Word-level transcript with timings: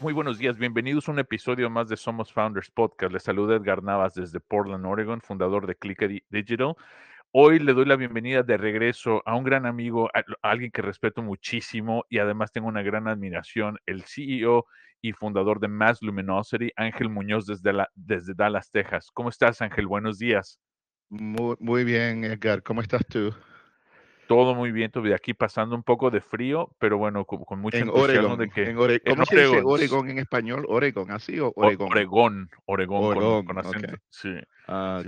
Muy 0.00 0.12
buenos 0.12 0.38
días. 0.38 0.58
Bienvenidos 0.58 1.08
a 1.08 1.12
un 1.12 1.20
episodio 1.20 1.70
más 1.70 1.88
de 1.88 1.96
Somos 1.96 2.32
Founders 2.32 2.70
Podcast. 2.70 3.12
Les 3.12 3.22
saluda 3.22 3.56
Edgar 3.56 3.82
Navas 3.82 4.14
desde 4.14 4.40
Portland, 4.40 4.84
Oregon, 4.84 5.20
fundador 5.20 5.66
de 5.66 5.76
Click 5.76 6.24
Digital. 6.28 6.74
Hoy 7.30 7.60
le 7.60 7.72
doy 7.72 7.84
la 7.84 7.96
bienvenida 7.96 8.42
de 8.42 8.56
regreso 8.56 9.22
a 9.24 9.36
un 9.36 9.44
gran 9.44 9.66
amigo, 9.66 10.10
a 10.14 10.50
alguien 10.50 10.70
que 10.72 10.82
respeto 10.82 11.22
muchísimo 11.22 12.04
y 12.08 12.18
además 12.18 12.50
tengo 12.52 12.66
una 12.66 12.82
gran 12.82 13.06
admiración, 13.06 13.78
el 13.86 14.02
CEO 14.02 14.66
y 15.00 15.12
fundador 15.12 15.60
de 15.60 15.68
Mass 15.68 16.02
Luminosity, 16.02 16.70
Ángel 16.76 17.08
Muñoz 17.08 17.46
desde, 17.46 17.72
desde 17.94 18.34
Dallas, 18.34 18.70
Texas. 18.70 19.10
¿Cómo 19.12 19.28
estás, 19.28 19.62
Ángel? 19.62 19.86
Buenos 19.86 20.18
días. 20.18 20.58
Muy, 21.08 21.56
muy 21.60 21.84
bien, 21.84 22.24
Edgar. 22.24 22.62
¿Cómo 22.62 22.80
estás 22.80 23.06
tú? 23.06 23.32
Todo 24.26 24.54
muy 24.54 24.72
bien, 24.72 24.90
todavía 24.90 25.16
aquí 25.16 25.34
pasando 25.34 25.74
un 25.76 25.82
poco 25.82 26.10
de 26.10 26.20
frío, 26.20 26.70
pero 26.78 26.98
bueno, 26.98 27.24
con, 27.24 27.44
con 27.44 27.60
mucho 27.60 27.76
en 27.76 27.88
Oregon, 27.88 28.38
de 28.38 28.48
que... 28.48 28.70
En 28.70 28.78
Oregon, 28.78 29.14
¿Cómo 29.14 29.26
se 29.26 29.36
dice 29.36 29.62
Oregon 29.64 30.10
en 30.10 30.18
español? 30.18 30.64
¿Oregon 30.68 31.10
así 31.10 31.38
o 31.40 31.52
Oregon? 31.54 31.88
Oregón, 31.90 32.50
Oregón, 32.66 33.44
con, 33.44 33.58
acento, 33.58 33.96
sí. 34.08 34.34
Ah, 34.66 35.02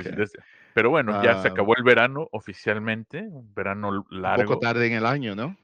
pero 0.75 0.91
bueno, 0.91 1.23
ya 1.23 1.41
se 1.41 1.49
ah. 1.49 1.51
acabó 1.53 1.75
el 1.77 1.83
verano 1.83 2.29
oficialmente, 2.33 3.23
un 3.23 3.55
verano 3.55 4.05
largo. 4.11 4.43
Un 4.43 4.49
poco 4.49 4.61
tarde 4.61 4.87
en 4.87 4.93
el 4.93 5.07
año, 5.07 5.35
¿no? 5.35 5.57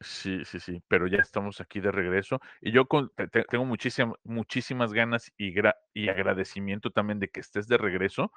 Sí, 0.00 0.44
sí, 0.44 0.60
sí, 0.60 0.82
pero 0.88 1.06
ya 1.08 1.18
estamos 1.18 1.60
aquí 1.60 1.80
de 1.80 1.90
regreso 1.90 2.40
y 2.62 2.72
yo 2.72 2.86
con, 2.86 3.12
tengo 3.50 3.66
muchísimas, 3.66 4.14
muchísimas 4.24 4.94
ganas 4.94 5.30
y, 5.36 5.52
y 5.92 6.08
agradecimiento 6.08 6.90
también 6.90 7.18
de 7.18 7.28
que 7.28 7.40
estés 7.40 7.68
de 7.68 7.76
regreso 7.76 8.32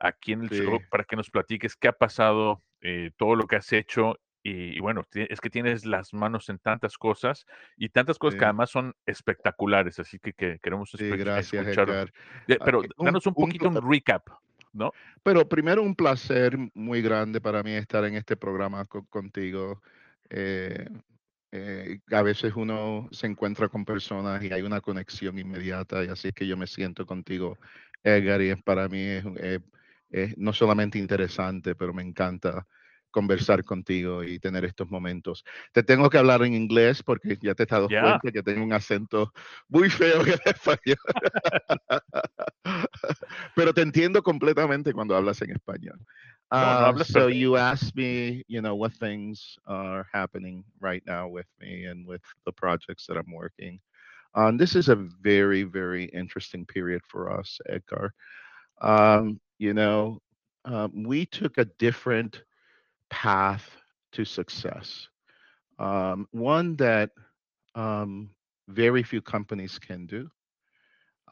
aquí 0.00 0.32
en 0.32 0.42
el 0.42 0.50
show 0.50 0.80
para 0.90 1.04
que 1.04 1.14
nos 1.14 1.30
platiques 1.30 1.76
qué 1.76 1.88
ha 1.88 1.92
pasado 1.92 2.62
eh, 2.80 3.10
todo 3.16 3.36
lo 3.36 3.46
que 3.46 3.56
has 3.56 3.72
hecho. 3.72 4.18
Y, 4.42 4.80
bueno, 4.80 5.04
es 5.12 5.38
que 5.38 5.50
tienes 5.50 5.84
las 5.84 6.14
manos 6.14 6.48
en 6.48 6.58
tantas 6.58 6.96
cosas 6.96 7.44
y 7.76 7.90
tantas 7.90 8.18
cosas 8.18 8.38
que 8.38 8.44
además 8.46 8.70
son 8.70 8.94
espectaculares, 9.04 9.98
así 9.98 10.18
que, 10.18 10.32
queremos 10.32 10.92
sí, 10.96 11.10
gracias, 11.10 11.66
escuchar. 11.66 12.10
Pero 12.46 12.82
danos 12.96 13.26
un, 13.26 13.34
poquito 13.34 13.68
un, 13.68 13.90
recap, 13.90 14.30
¿no? 14.72 14.92
Pero 15.22 15.46
primero 15.46 15.82
un 15.82 15.94
placer 15.94 16.56
muy 16.72 17.02
grande 17.02 17.42
para 17.42 17.62
mí 17.62 17.72
estar 17.72 18.02
en 18.06 18.14
este 18.14 18.34
programa 18.34 18.86
contigo. 18.86 19.82
Eh, 20.30 20.88
eh, 21.52 21.98
a 22.10 22.22
veces 22.22 22.54
uno 22.56 23.10
se 23.12 23.26
encuentra 23.26 23.68
con 23.68 23.84
personas 23.84 24.42
y 24.42 24.52
hay 24.52 24.62
una 24.62 24.80
conexión 24.80 25.38
inmediata 25.38 26.02
y 26.02 26.08
así 26.08 26.32
que 26.32 26.46
yo 26.46 26.56
me 26.56 26.66
siento 26.66 27.04
contigo, 27.04 27.58
Edgar, 28.02 28.40
y 28.40 28.54
para 28.56 28.88
mí 28.88 29.02
es, 29.02 29.60
es 30.10 30.36
no 30.36 30.52
solamente 30.52 30.98
interesante, 30.98 31.74
pero 31.74 31.94
me 31.94 32.02
encanta 32.02 32.66
conversar 33.10 33.64
contigo 33.64 34.22
y 34.22 34.38
tener 34.38 34.64
estos 34.64 34.90
momentos. 34.90 35.44
Te 35.72 35.82
tengo 35.82 36.08
que 36.08 36.18
hablar 36.18 36.42
en 36.42 36.54
inglés 36.54 37.02
porque 37.02 37.36
ya 37.40 37.54
te 37.54 37.64
he 37.64 37.66
dado 37.66 37.88
cuenta 37.88 38.30
que 38.32 38.42
tengo 38.42 38.64
un 38.64 38.72
acento 38.72 39.32
muy 39.68 39.90
feo 39.90 40.22
en 40.22 40.38
español. 40.44 40.98
Pero 43.56 43.74
te 43.74 43.82
entiendo 43.82 44.22
completamente 44.22 44.92
cuando 44.92 45.16
hablas 45.16 45.42
en 45.42 45.50
español. 45.50 45.98
Uh, 46.52 46.92
no, 46.96 47.04
so 47.04 47.28
you 47.28 47.56
asked 47.56 47.94
me, 47.94 48.42
you 48.48 48.60
know, 48.60 48.74
what 48.74 48.92
things 48.94 49.56
are 49.66 50.04
happening 50.12 50.64
right 50.80 51.02
now 51.06 51.28
with 51.28 51.46
me 51.60 51.84
and 51.84 52.04
with 52.04 52.22
the 52.44 52.52
projects 52.52 53.06
that 53.06 53.16
I'm 53.16 53.32
working 53.32 53.80
on. 54.34 54.56
This 54.56 54.74
is 54.74 54.88
a 54.88 54.96
very, 54.96 55.62
very 55.62 56.06
interesting 56.06 56.66
period 56.66 57.02
for 57.06 57.30
us, 57.30 57.60
Edgar. 57.68 58.14
Um, 58.80 59.40
you 59.60 59.74
know, 59.74 60.22
um, 60.66 61.04
we 61.04 61.26
took 61.26 61.58
a 61.58 61.66
different 61.78 62.44
path 63.10 63.76
to 64.12 64.24
success. 64.24 65.08
Um, 65.78 66.28
one 66.32 66.76
that 66.76 67.10
um, 67.74 68.30
very 68.68 69.02
few 69.02 69.22
companies 69.22 69.78
can 69.78 70.06
do. 70.06 70.30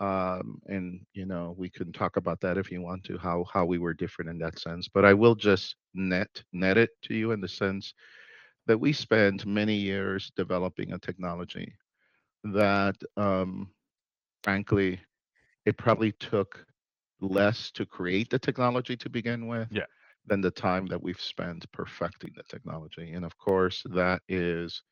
Um, 0.00 0.60
and 0.66 1.00
you 1.14 1.26
know, 1.26 1.54
we 1.58 1.70
can 1.70 1.92
talk 1.92 2.16
about 2.16 2.40
that 2.42 2.58
if 2.58 2.70
you 2.72 2.82
want 2.82 3.04
to, 3.04 3.18
how 3.18 3.44
how 3.52 3.66
we 3.66 3.78
were 3.78 3.94
different 3.94 4.30
in 4.30 4.38
that 4.38 4.58
sense. 4.58 4.88
But 4.88 5.04
I 5.06 5.14
will 5.14 5.36
just 5.36 5.76
net 5.94 6.42
net 6.52 6.78
it 6.78 6.90
to 7.04 7.14
you 7.14 7.32
in 7.32 7.40
the 7.40 7.48
sense 7.48 7.94
that 8.66 8.78
we 8.80 8.92
spent 8.92 9.46
many 9.46 9.76
years 9.76 10.32
developing 10.36 10.92
a 10.92 10.98
technology 10.98 11.72
that, 12.44 12.96
um, 13.16 13.70
frankly, 14.42 15.00
it 15.66 15.78
probably 15.78 16.12
took 16.12 16.66
less 17.20 17.70
to 17.72 17.86
create 17.86 18.30
the 18.30 18.38
technology 18.38 18.96
to 18.96 19.08
begin 19.08 19.46
with 19.46 19.68
yeah. 19.70 19.86
than 20.26 20.40
the 20.40 20.50
time 20.50 20.86
that 20.86 21.02
we've 21.02 21.20
spent 21.20 21.70
perfecting 21.72 22.32
the 22.36 22.42
technology. 22.44 23.12
And 23.12 23.24
of 23.24 23.36
course, 23.38 23.82
that 23.90 24.22
is 24.28 24.82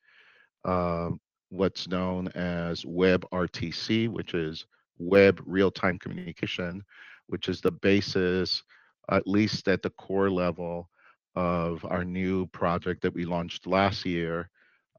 uh, 0.65 1.09
what's 1.49 1.87
known 1.87 2.27
as 2.29 2.83
WebRTC, 2.83 4.09
which 4.09 4.33
is 4.33 4.65
Web 4.99 5.41
Real 5.45 5.71
Time 5.71 5.97
Communication, 5.99 6.83
which 7.27 7.49
is 7.49 7.61
the 7.61 7.71
basis, 7.71 8.63
at 9.09 9.27
least 9.27 9.67
at 9.67 9.81
the 9.81 9.91
core 9.91 10.29
level, 10.29 10.89
of 11.35 11.85
our 11.85 12.03
new 12.03 12.47
project 12.47 13.03
that 13.03 13.13
we 13.13 13.23
launched 13.23 13.67
last 13.67 14.05
year 14.05 14.49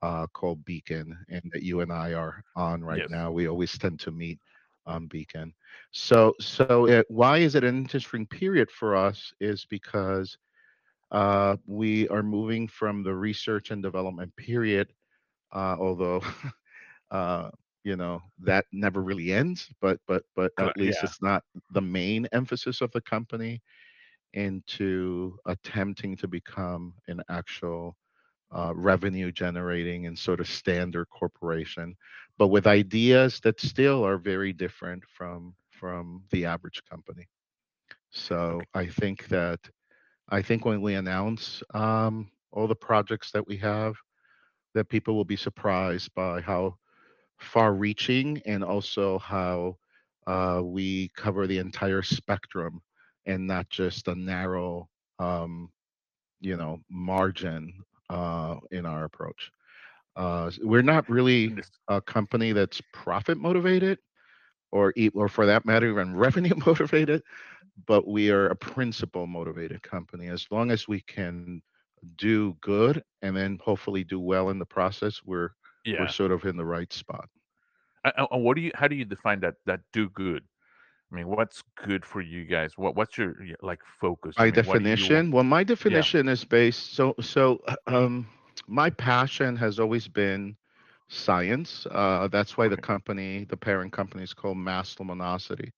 uh, 0.02 0.26
called 0.28 0.64
Beacon, 0.64 1.16
and 1.28 1.42
that 1.52 1.64
you 1.64 1.80
and 1.80 1.92
I 1.92 2.12
are 2.14 2.44
on 2.54 2.84
right 2.84 3.00
yes. 3.00 3.10
now. 3.10 3.32
We 3.32 3.48
always 3.48 3.76
tend 3.76 3.98
to 4.00 4.12
meet 4.12 4.38
um, 4.88 5.06
Beacon. 5.06 5.54
So, 5.92 6.34
so 6.40 6.86
it, 6.86 7.06
why 7.08 7.38
is 7.38 7.54
it 7.54 7.62
an 7.62 7.76
interesting 7.76 8.26
period 8.26 8.70
for 8.70 8.96
us? 8.96 9.32
Is 9.40 9.64
because 9.66 10.36
uh, 11.12 11.56
we 11.66 12.08
are 12.08 12.22
moving 12.22 12.66
from 12.66 13.02
the 13.02 13.14
research 13.14 13.70
and 13.70 13.82
development 13.82 14.34
period, 14.36 14.92
uh, 15.54 15.76
although 15.78 16.22
uh, 17.10 17.50
you 17.84 17.96
know 17.96 18.20
that 18.40 18.64
never 18.72 19.02
really 19.02 19.32
ends. 19.32 19.68
But 19.80 20.00
but 20.08 20.24
but 20.34 20.52
at 20.58 20.76
least 20.76 20.98
yeah. 21.00 21.08
it's 21.08 21.22
not 21.22 21.44
the 21.70 21.82
main 21.82 22.26
emphasis 22.32 22.80
of 22.80 22.90
the 22.92 23.02
company, 23.02 23.62
into 24.32 25.38
attempting 25.46 26.16
to 26.16 26.28
become 26.28 26.94
an 27.08 27.22
actual 27.30 27.96
uh, 28.50 28.72
revenue 28.74 29.30
generating 29.30 30.06
and 30.06 30.18
sort 30.18 30.40
of 30.40 30.48
standard 30.48 31.08
corporation, 31.10 31.96
but 32.38 32.48
with 32.48 32.66
ideas 32.66 33.40
that 33.40 33.60
still 33.60 34.04
are 34.06 34.18
very 34.18 34.52
different 34.52 35.02
from 35.16 35.54
from 35.70 36.22
the 36.30 36.44
average 36.44 36.82
company. 36.90 37.28
So 38.10 38.60
I 38.74 38.86
think 38.86 39.28
that 39.28 39.60
I 40.28 40.42
think 40.42 40.64
when 40.64 40.82
we 40.82 40.94
announce 40.94 41.62
um, 41.74 42.30
all 42.50 42.66
the 42.66 42.74
projects 42.74 43.30
that 43.32 43.46
we 43.46 43.56
have, 43.58 43.94
that 44.74 44.88
people 44.88 45.14
will 45.14 45.24
be 45.24 45.36
surprised 45.36 46.12
by 46.14 46.40
how 46.40 46.76
far-reaching 47.38 48.42
and 48.46 48.64
also 48.64 49.18
how 49.18 49.76
uh, 50.26 50.60
we 50.62 51.10
cover 51.16 51.46
the 51.46 51.58
entire 51.58 52.02
spectrum 52.02 52.82
and 53.26 53.46
not 53.46 53.68
just 53.70 54.08
a 54.08 54.14
narrow, 54.14 54.88
um, 55.18 55.70
you 56.40 56.56
know, 56.56 56.78
margin 56.90 57.72
uh, 58.10 58.56
in 58.70 58.86
our 58.86 59.04
approach. 59.04 59.50
Uh, 60.16 60.50
we're 60.62 60.82
not 60.82 61.08
really 61.08 61.54
a 61.88 62.00
company 62.00 62.52
that's 62.52 62.80
profit 62.92 63.38
motivated, 63.38 63.98
or 64.72 64.92
or 65.14 65.28
for 65.28 65.46
that 65.46 65.64
matter, 65.64 65.88
even 65.88 66.16
revenue 66.26 66.54
motivated, 66.66 67.22
but 67.86 68.06
we 68.06 68.30
are 68.30 68.48
a 68.48 68.56
principle 68.56 69.26
motivated 69.26 69.82
company. 69.82 70.26
As 70.28 70.46
long 70.50 70.70
as 70.70 70.88
we 70.88 71.00
can 71.02 71.62
do 72.16 72.56
good 72.60 73.02
and 73.22 73.36
then 73.36 73.58
hopefully 73.62 74.04
do 74.04 74.20
well 74.20 74.50
in 74.50 74.58
the 74.58 74.66
process, 74.66 75.20
we're 75.24 75.50
yeah. 75.84 76.00
we're 76.00 76.08
sort 76.08 76.32
of 76.32 76.44
in 76.44 76.56
the 76.56 76.64
right 76.64 76.92
spot. 76.92 77.28
And 78.04 78.44
what 78.44 78.56
do 78.56 78.62
you? 78.62 78.72
How 78.74 78.88
do 78.88 78.96
you 78.96 79.04
define 79.04 79.40
that? 79.40 79.54
That 79.66 79.80
do 79.92 80.08
good. 80.10 80.44
I 81.10 81.14
mean, 81.14 81.28
what's 81.28 81.62
good 81.86 82.04
for 82.04 82.20
you 82.20 82.44
guys? 82.44 82.72
What 82.76 82.94
what's 82.94 83.16
your 83.16 83.34
like 83.62 83.80
focus? 84.00 84.34
My 84.36 84.44
I 84.44 84.46
mean, 84.46 84.54
definition. 84.54 85.30
Well, 85.30 85.44
my 85.44 85.64
definition 85.64 86.26
yeah. 86.26 86.32
is 86.32 86.44
based. 86.44 86.94
So 86.94 87.14
so 87.20 87.62
um, 87.86 88.26
my 88.66 88.90
passion 88.90 89.56
has 89.56 89.78
always 89.78 90.06
been 90.06 90.56
science. 91.08 91.86
Uh, 91.90 92.28
that's 92.28 92.56
why 92.56 92.66
okay. 92.66 92.74
the 92.74 92.82
company, 92.82 93.46
the 93.48 93.56
parent 93.56 93.92
company, 93.92 94.22
is 94.22 94.34
called 94.34 94.58
Mass 94.58 94.96
Luminosity. 94.98 95.72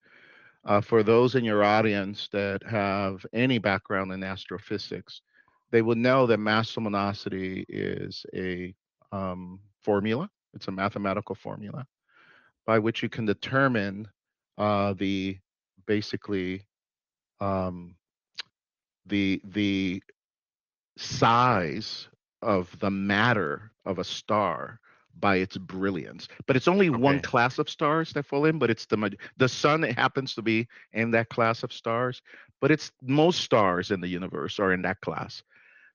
Uh, 0.64 0.80
for 0.80 1.02
those 1.02 1.36
in 1.36 1.44
your 1.44 1.64
audience 1.64 2.28
that 2.32 2.62
have 2.68 3.24
any 3.32 3.58
background 3.58 4.12
in 4.12 4.22
astrophysics, 4.22 5.22
they 5.70 5.80
would 5.80 5.96
know 5.96 6.26
that 6.26 6.38
mass 6.38 6.76
luminosity 6.76 7.64
is 7.68 8.26
a 8.34 8.74
um, 9.12 9.60
formula. 9.82 10.28
It's 10.52 10.68
a 10.68 10.72
mathematical 10.72 11.34
formula 11.34 11.86
by 12.66 12.78
which 12.78 13.02
you 13.02 13.08
can 13.08 13.24
determine 13.24 14.06
uh, 14.60 14.92
the 14.92 15.38
basically 15.86 16.62
um, 17.40 17.96
the 19.06 19.40
the 19.44 20.02
size 20.98 22.08
of 22.42 22.78
the 22.78 22.90
matter 22.90 23.72
of 23.86 23.98
a 23.98 24.04
star 24.04 24.78
by 25.18 25.36
its 25.36 25.56
brilliance. 25.56 26.28
But 26.46 26.56
it's 26.56 26.68
only 26.68 26.90
one 26.90 27.20
class 27.20 27.58
of 27.58 27.70
stars 27.70 28.12
that 28.12 28.26
fall 28.26 28.44
in, 28.44 28.58
but 28.58 28.70
it's 28.70 28.84
the 28.84 29.12
the 29.38 29.48
sun 29.48 29.82
it 29.82 29.98
happens 29.98 30.34
to 30.34 30.42
be 30.42 30.68
in 30.92 31.10
that 31.12 31.30
class 31.30 31.62
of 31.62 31.72
stars, 31.72 32.20
but 32.60 32.70
it's 32.70 32.92
most 33.02 33.40
stars 33.40 33.90
in 33.90 34.00
the 34.00 34.08
universe 34.08 34.58
are 34.58 34.74
in 34.74 34.82
that 34.82 35.00
class. 35.00 35.42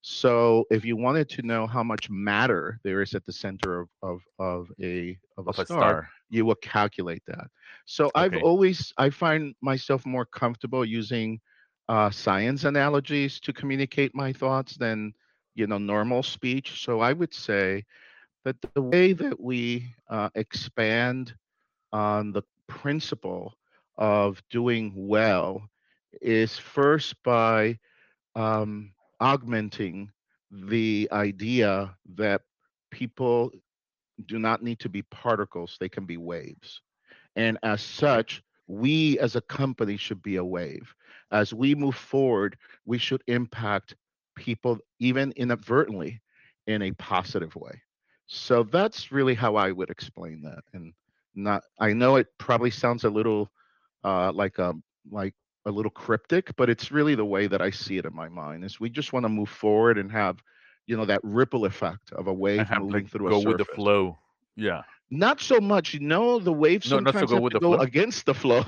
So 0.07 0.66
if 0.69 0.86
you 0.86 0.96
wanted 0.96 1.30
to 1.30 1.42
know 1.42 1.66
how 1.66 1.84
much 1.84 2.12
matter 2.12 2.80
there 2.84 3.02
is 3.02 3.16
at 3.16 3.25
the 3.25 3.34
center 3.34 3.81
of 3.81 3.90
of, 4.04 4.22
of 4.38 4.72
a 4.80 5.18
of 5.36 5.48
a, 5.48 5.50
Of 5.50 5.60
a 5.60 5.66
star, 5.66 5.80
star. 5.80 6.10
you 6.30 6.46
will 6.46 6.56
calculate 6.62 7.24
that. 7.25 7.48
So 7.86 8.12
I've 8.13 8.38
always 8.38 8.94
I 9.00 9.10
find 9.10 9.56
myself 9.62 10.06
more 10.06 10.25
comfortable 10.25 10.86
using 10.86 11.42
uh, 11.90 12.12
science 12.12 12.66
analogies 12.66 13.40
to 13.42 13.54
communicate 13.54 14.13
my 14.13 14.31
thoughts 14.31 14.78
than 14.78 15.13
you 15.56 15.66
know 15.66 15.80
normal 15.80 16.22
speech. 16.22 16.84
So 16.86 17.00
I 17.01 17.13
would 17.13 17.34
say 17.34 17.84
that 18.44 18.62
the 18.62 18.81
way 18.84 19.13
that 19.13 19.40
we 19.40 19.90
uh, 20.08 20.30
expand 20.36 21.34
on 21.92 22.31
the 22.31 22.44
principle 22.68 23.58
of 23.98 24.44
doing 24.51 24.94
well 24.96 25.68
is 26.22 26.60
first 26.60 27.16
by 27.24 27.80
um, 28.36 28.92
augmenting 29.25 30.12
the 30.51 31.10
idea 31.12 31.95
that 32.16 32.42
people 32.92 33.51
do 34.27 34.38
not 34.38 34.62
need 34.62 34.80
to 34.80 34.89
be 34.89 35.01
particles, 35.01 35.77
they 35.80 35.89
can 35.89 36.06
be 36.06 36.18
waves. 36.18 36.81
And 37.36 37.57
as 37.63 37.81
such, 37.81 38.44
we 38.68 39.18
as 39.19 39.36
a 39.36 39.42
company 39.42 39.98
should 39.98 40.22
be 40.22 40.36
a 40.36 40.44
wave. 40.44 40.94
As 41.31 41.54
we 41.54 41.74
move 41.74 41.95
forward, 41.95 42.56
we 42.86 43.00
should 43.00 43.24
impact 43.27 43.95
people, 44.36 44.77
even 45.00 45.33
inadvertently, 45.36 46.22
in 46.68 46.83
a 46.83 46.92
positive 46.94 47.56
way. 47.56 47.81
So 48.27 48.63
that's 48.63 49.12
really 49.12 49.33
how 49.33 49.56
I 49.56 49.72
would 49.72 49.89
explain 49.89 50.42
that. 50.44 50.63
And 50.74 50.94
not, 51.33 51.63
I 51.80 51.94
know 51.94 52.16
it 52.18 52.27
probably 52.38 52.72
sounds 52.72 53.04
a 53.04 53.10
little 53.10 53.50
uh, 54.04 54.31
like 54.33 54.60
a 54.60 54.74
like 55.10 55.33
a 55.66 55.72
little 55.72 55.92
cryptic, 55.92 56.56
but 56.56 56.70
it's 56.70 56.92
really 56.92 57.16
the 57.16 57.26
way 57.26 57.48
that 57.48 57.62
I 57.62 57.70
see 57.72 57.98
it 57.98 58.06
in 58.06 58.14
my 58.16 58.30
mind. 58.30 58.64
Is 58.64 58.80
we 58.80 58.90
just 58.90 59.14
want 59.14 59.24
to 59.26 59.30
move 59.30 59.50
forward 59.50 59.98
and 59.98 60.12
have, 60.12 60.42
you 60.88 60.96
know, 60.96 61.06
that 61.06 61.22
ripple 61.24 61.66
effect 61.66 62.12
of 62.14 62.28
a 62.28 62.34
wave 62.34 62.70
moving 62.80 63.08
through 63.08 63.30
go 63.30 63.42
a 63.42 63.46
with 63.46 63.58
the 63.58 63.66
flow. 63.66 64.18
Yeah. 64.56 64.84
Not 65.12 65.40
so 65.42 65.60
much, 65.60 65.94
you 65.94 66.00
know, 66.00 66.40
the 66.40 66.52
waves 66.54 66.90
No, 66.90 66.98
sometimes 66.98 67.30
go 67.30 67.36
have 67.36 67.44
with 67.44 67.54
to 67.54 67.60
go 67.60 67.74
flow? 67.74 67.80
against 67.80 68.26
the 68.26 68.34
flow. 68.34 68.64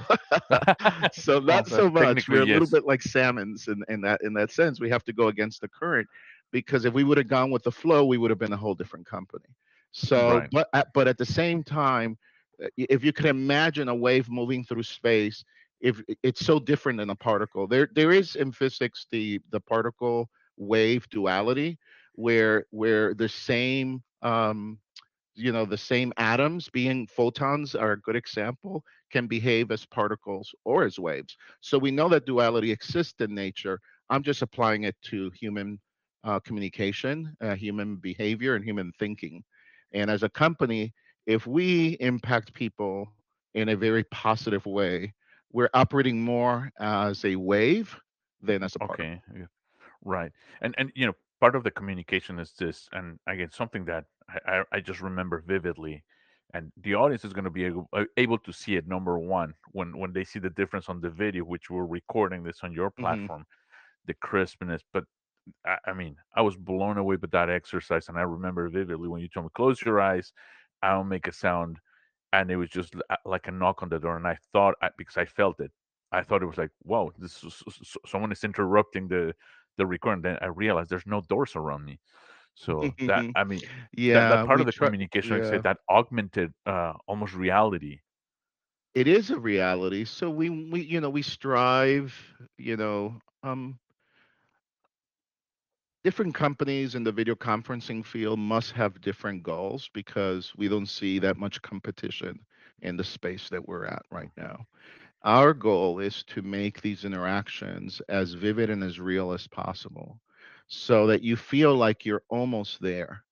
so 1.14 1.40
not 1.40 1.68
so 1.68 1.90
much. 1.90 2.28
We're 2.28 2.44
a 2.44 2.46
little 2.46 2.68
yes. 2.68 2.70
bit 2.70 2.86
like 2.86 3.02
salmons 3.02 3.68
in, 3.68 3.84
in 3.90 4.02
that 4.02 4.22
in 4.24 4.34
that 4.34 4.52
sense. 4.52 4.80
We 4.80 4.90
have 4.90 5.04
to 5.06 5.14
go 5.14 5.28
against 5.28 5.62
the 5.62 5.68
current 5.68 6.08
because 6.52 6.86
if 6.86 6.94
we 6.94 7.04
would 7.04 7.18
have 7.18 7.28
gone 7.28 7.52
with 7.52 7.64
the 7.64 7.72
flow, 7.72 8.06
we 8.06 8.18
would 8.18 8.30
have 8.30 8.40
been 8.40 8.54
a 8.54 8.58
whole 8.58 8.76
different 8.76 9.06
company. 9.06 9.46
So, 9.92 10.40
Right. 10.40 10.50
but 10.52 10.70
at, 10.74 10.94
but 10.94 11.08
at 11.08 11.18
the 11.18 11.26
same 11.26 11.64
time, 11.64 12.18
uh, 12.64 12.68
if 12.78 13.04
you 13.04 13.14
could 13.14 13.26
imagine 13.26 13.88
a 13.90 13.96
wave 13.96 14.30
moving 14.30 14.64
through 14.64 14.84
space, 14.84 15.44
if 15.82 16.02
it's 16.24 16.46
so 16.46 16.60
different 16.60 16.98
than 17.00 17.10
a 17.10 17.16
particle, 17.16 17.68
there 17.68 17.90
there 17.94 18.12
is 18.12 18.36
in 18.36 18.52
physics 18.52 19.06
the 19.12 19.40
the 19.52 19.60
particle 19.60 20.30
wave 20.58 21.08
duality, 21.10 21.78
where 22.14 22.66
where 22.72 23.14
the 23.14 23.30
same 23.30 24.02
um, 24.22 24.80
you 25.36 25.52
know 25.52 25.66
the 25.66 25.78
same 25.78 26.12
atoms 26.18 26.70
being 26.70 27.08
photons 27.08 27.76
are 27.76 27.94
a 27.94 28.00
good 28.02 28.16
example 28.16 28.84
can 29.12 29.28
behave 29.28 29.72
as 29.72 29.86
particles 29.86 30.54
or 30.66 30.84
as 30.84 31.00
waves. 31.00 31.38
So 31.62 31.78
we 31.78 31.92
know 31.92 32.10
that 32.10 32.26
duality 32.26 32.72
exists 32.72 33.22
in 33.22 33.34
nature. 33.34 33.80
I'm 34.10 34.24
just 34.24 34.42
applying 34.42 34.84
it 34.84 34.96
to 35.04 35.32
human 35.40 35.80
uh, 36.24 36.40
communication 36.40 37.36
uh, 37.42 37.56
human 37.56 37.98
behavior 37.98 38.56
and 38.56 38.66
human 38.66 38.92
thinking. 39.00 39.44
And 39.94 40.10
as 40.10 40.24
a 40.24 40.30
company 40.30 40.94
if 41.28 41.46
we 41.46 41.98
impact 42.00 42.54
people 42.54 43.08
in 43.54 43.70
a 43.70 43.76
very 43.76 44.04
positive 44.06 44.66
way 44.66 45.14
we're 45.52 45.70
operating 45.74 46.22
more 46.22 46.72
as 46.80 47.24
a 47.26 47.36
wave 47.38 48.00
than 48.42 48.64
as 48.64 48.76
a 48.76 48.80
particle 48.80 49.08
Okay. 49.08 49.22
yeah. 49.36 49.46
Right. 50.04 50.32
And 50.62 50.76
and 50.78 50.92
you 50.96 51.08
know, 51.08 51.14
part 51.42 51.56
of 51.56 51.64
the 51.64 51.72
communication 51.72 52.40
is 52.40 52.54
this, 52.54 52.90
and 52.92 53.20
again, 53.28 53.52
something 53.52 53.86
that 53.86 54.06
I, 54.30 54.60
I, 54.60 54.64
I 54.74 54.80
just 54.82 55.02
remember 55.02 55.42
vividly, 55.46 56.04
and 56.54 56.72
the 56.78 56.96
audience 56.96 57.26
is 57.26 57.34
going 57.34 57.46
to 57.46 57.52
be 57.52 57.66
able, 57.66 57.90
uh, 57.94 58.06
able 58.18 58.38
to 58.40 58.54
see 58.54 58.76
it. 58.78 58.88
Number 58.88 59.20
one, 59.20 59.56
when 59.72 59.98
when 59.98 60.14
they 60.14 60.24
see 60.24 60.40
the 60.40 60.50
difference 60.52 60.90
on 60.90 61.02
the 61.02 61.10
video, 61.10 61.44
which 61.46 61.70
we're 61.70 61.86
recording 61.86 62.44
this 62.44 62.62
on 62.64 62.74
your 62.74 62.92
hmm 62.98 63.28
platform, 63.30 63.46
the 64.06 64.14
crispness. 64.16 64.84
But 64.94 65.06
I, 65.66 65.78
I 65.88 65.94
mean, 65.94 66.18
I 66.36 66.42
was 66.42 66.58
blown 66.58 66.98
away 66.98 67.18
by 67.18 67.28
that 67.32 67.50
exercise, 67.50 68.10
and 68.10 68.18
I 68.18 68.24
remember 68.24 68.70
vividly 68.70 69.08
when 69.10 69.22
you 69.22 69.30
told 69.30 69.46
me 69.48 69.52
close 69.56 69.82
your 69.82 70.02
eyes, 70.02 70.34
I'll 70.84 71.04
make 71.04 71.28
a 71.28 71.32
sound, 71.34 71.80
and 72.38 72.52
it 72.52 72.58
was 72.58 72.70
just 72.70 72.96
like 73.26 73.48
a 73.48 73.52
knock 73.52 73.84
on 73.84 73.90
the 73.90 74.00
door, 74.00 74.18
and 74.18 74.28
I 74.28 74.38
thought 74.54 74.76
I, 74.82 74.90
because 74.98 75.18
I 75.18 75.26
felt 75.26 75.60
it, 75.62 75.72
I 76.12 76.24
thought 76.24 76.44
it 76.44 76.48
was 76.48 76.58
like, 76.58 76.72
whoa, 76.84 77.12
this 77.18 77.44
is, 77.44 77.98
someone 78.06 78.32
is 78.32 78.44
interrupting 78.44 79.10
the 79.10 79.36
the 79.78 79.86
recording. 79.88 80.24
Then 80.24 80.38
I 80.42 80.48
realized 80.48 80.90
there's 80.92 81.08
no 81.08 81.22
doors 81.22 81.56
around 81.56 81.86
me, 81.86 82.00
so 82.56 82.96
that 83.06 83.26
I 83.36 83.44
mean 83.46 83.64
yeah 83.98 84.30
that 84.30 84.44
part 84.44 84.62
of 84.62 84.66
the 84.68 84.74
try 84.74 84.90
communication, 84.90 85.36
like 85.36 85.46
I 85.46 85.48
said, 85.48 85.64
that 85.64 85.78
augmented 85.90 86.54
uh 86.66 86.94
almost 87.08 87.34
reality. 87.36 88.00
it 88.96 89.08
is 89.08 89.30
a 89.32 89.40
reality 89.40 90.06
so 90.06 90.30
we 90.30 90.50
we 90.50 90.82
you 90.82 91.00
know 91.02 91.10
we 91.10 91.22
strive 91.22 92.14
you 92.58 92.76
know 92.78 93.20
um 93.44 93.80
different 96.08 96.34
companies 96.34 96.96
in 96.96 97.04
the 97.04 97.12
video 97.12 97.36
conferencing 97.36 98.06
field 98.06 98.40
must 98.40 98.72
have 98.72 99.02
different 99.02 99.44
goals 99.44 99.90
because 99.94 100.54
we 100.56 100.70
don't 100.70 100.86
see 100.86 101.20
that 101.20 101.36
much 101.36 101.62
competition 101.62 102.40
in 102.82 102.96
the 102.96 103.04
space 103.04 103.50
that 103.50 103.68
we're 103.68 103.84
at 103.84 104.02
right 104.10 104.30
now. 104.38 104.66
Our 105.26 105.54
goal 105.54 106.00
is 106.00 106.24
to 106.28 106.42
make 106.42 106.80
these 106.80 107.04
interactions 107.04 108.02
as 108.08 108.36
vivid 108.36 108.70
and 108.70 108.86
as 108.86 109.02
real 109.02 109.34
as 109.34 109.48
possible 109.48 110.18
so 110.68 111.08
that 111.08 111.24
you 111.24 111.36
feel 111.36 111.76
like 111.76 112.06
you're 112.06 112.24
almost 112.30 112.82
there. 112.82 113.26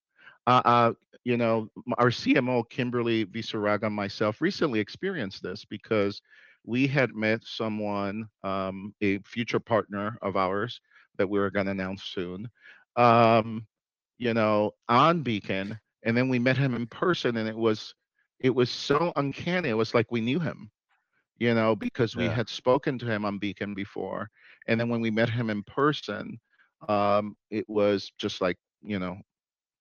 Uh, 0.46 0.62
uh, 0.66 0.94
you 1.24 1.38
know, 1.38 1.70
our 1.98 2.10
CMO, 2.10 2.70
Kimberly 2.70 3.26
Visaraga, 3.26 3.90
myself 3.90 4.42
recently 4.42 4.82
experienced 4.82 5.42
this 5.42 5.64
because 5.64 6.22
we 6.66 6.88
had 6.88 7.16
met 7.16 7.40
someone, 7.46 8.28
um, 8.44 8.94
a 9.02 9.20
future 9.20 9.62
partner 9.62 10.18
of 10.22 10.36
ours 10.36 10.82
that 11.18 11.30
we 11.30 11.40
were 11.40 11.52
going 11.52 11.66
to 11.66 11.72
announce 11.72 12.04
soon, 12.04 12.50
um, 12.96 13.68
you 14.18 14.34
know, 14.34 14.72
on 14.88 15.22
Beacon, 15.24 15.80
and 16.04 16.16
then 16.18 16.30
we 16.30 16.40
met 16.40 16.58
him 16.58 16.76
in 16.76 16.88
person, 16.88 17.38
and 17.38 17.48
it 17.48 17.56
was, 17.58 17.94
it 18.40 18.54
was 18.54 18.70
so 18.70 19.12
uncanny. 19.16 19.70
It 19.70 19.74
was 19.74 19.94
like 19.94 20.12
we 20.12 20.22
knew 20.22 20.40
him, 20.40 20.70
you 21.38 21.54
know, 21.54 21.76
because 21.76 22.16
we 22.16 22.26
Yeah. 22.26 22.30
had 22.30 22.50
spoken 22.50 22.98
to 23.00 23.06
him 23.06 23.26
on 23.26 23.38
Beacon 23.40 23.74
before, 23.74 24.30
and 24.68 24.80
then 24.80 24.90
when 24.90 25.02
we 25.02 25.12
met 25.12 25.30
him 25.30 25.50
in 25.50 25.64
person, 25.64 26.40
um, 26.88 27.36
it 27.50 27.66
was 27.68 28.12
just 28.18 28.42
like, 28.42 28.58
you 28.82 29.00
know, 29.00 29.18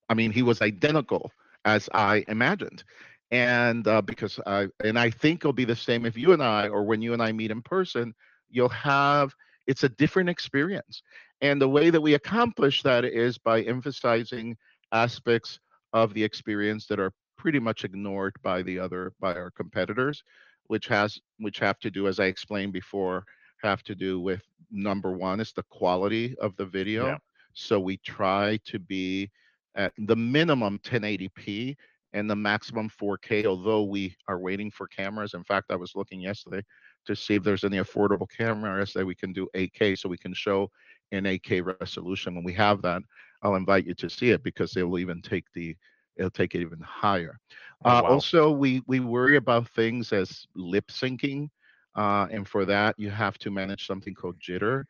I 0.08 0.14
mean, 0.14 0.32
he 0.32 0.42
was 0.42 0.60
identical 0.62 1.30
as 1.64 1.88
I 1.92 2.24
imagined. 2.28 2.84
And 3.30 3.86
uh, 3.88 4.02
because 4.02 4.38
I, 4.46 4.68
and 4.84 4.98
I 4.98 5.10
think 5.10 5.40
it'll 5.40 5.52
be 5.52 5.64
the 5.64 5.74
same 5.76 6.04
if 6.06 6.16
you 6.16 6.32
and 6.32 6.42
I, 6.42 6.68
or 6.68 6.84
when 6.84 7.02
you 7.02 7.12
and 7.12 7.22
I 7.22 7.32
meet 7.32 7.50
in 7.50 7.62
person, 7.62 8.14
you'll 8.48 8.68
have, 8.68 9.34
it's 9.66 9.84
a 9.84 9.88
different 9.88 10.28
experience. 10.28 11.02
And 11.40 11.60
the 11.60 11.68
way 11.68 11.90
that 11.90 12.00
we 12.00 12.14
accomplish 12.14 12.82
that 12.82 13.04
is 13.04 13.38
by 13.38 13.62
emphasizing 13.62 14.56
aspects 14.92 15.58
of 15.92 16.14
the 16.14 16.22
experience 16.22 16.86
that 16.86 17.00
are 17.00 17.12
pretty 17.36 17.58
much 17.58 17.84
ignored 17.84 18.34
by 18.42 18.62
the 18.62 18.78
other, 18.78 19.12
by 19.20 19.34
our 19.34 19.50
competitors, 19.50 20.22
which 20.66 20.86
has, 20.86 21.18
which 21.38 21.58
have 21.58 21.78
to 21.80 21.90
do, 21.90 22.08
as 22.08 22.20
I 22.20 22.26
explained 22.26 22.72
before, 22.72 23.24
have 23.62 23.82
to 23.84 23.94
do 23.94 24.20
with 24.20 24.42
number 24.70 25.12
one 25.12 25.40
is 25.40 25.52
the 25.52 25.64
quality 25.70 26.36
of 26.38 26.56
the 26.56 26.64
Yeah. 26.64 26.70
video. 26.70 27.18
So 27.54 27.80
we 27.80 27.98
try 27.98 28.58
to 28.66 28.78
be 28.78 29.30
at 29.74 29.92
the 29.98 30.16
minimum 30.16 30.78
1080p 30.80 31.76
and 32.12 32.30
the 32.30 32.36
maximum 32.36 32.88
4K, 32.88 33.44
although 33.44 33.82
we 33.82 34.16
are 34.28 34.38
waiting 34.38 34.70
for 34.70 34.86
cameras. 34.86 35.34
In 35.34 35.44
fact, 35.44 35.70
I 35.70 35.76
was 35.76 35.94
looking 35.96 36.20
yesterday 36.20 36.62
to 37.06 37.16
see 37.16 37.34
if 37.34 37.42
there's 37.42 37.64
any 37.64 37.78
affordable 37.78 38.28
cameras 38.28 38.92
that 38.94 39.06
we 39.06 39.14
can 39.14 39.32
do 39.32 39.48
8K 39.54 39.94
so 39.94 40.08
we 40.08 40.18
can 40.18 40.34
show 40.34 40.70
in 41.12 41.26
8K 41.26 41.60
resolution. 41.60 42.34
When 42.34 42.44
we 42.44 42.44
have 42.54 42.72
that, 42.72 42.92
I'll 43.32 43.46
invite 43.46 43.86
you 43.86 43.94
to 43.94 44.08
see 44.10 44.30
it 44.30 44.42
because 44.42 44.76
it 44.76 44.82
will 44.82 44.98
even 44.98 45.20
take 45.22 45.44
the 45.54 45.76
it'll 46.16 46.30
take 46.30 46.54
it 46.54 46.60
even 46.60 46.80
higher. 46.80 47.38
Oh, 47.84 47.90
Uh, 47.90 48.02
also, 48.06 48.50
we 48.50 48.82
we 48.86 49.00
worry 49.00 49.36
about 49.36 49.68
things 49.68 50.12
as 50.12 50.46
lip 50.54 50.86
syncing, 50.88 51.48
uh, 51.96 52.26
and 52.30 52.46
for 52.48 52.64
that 52.66 52.94
you 52.98 53.10
have 53.10 53.38
to 53.38 53.50
manage 53.50 53.86
something 53.86 54.14
called 54.14 54.38
jitter. 54.40 54.84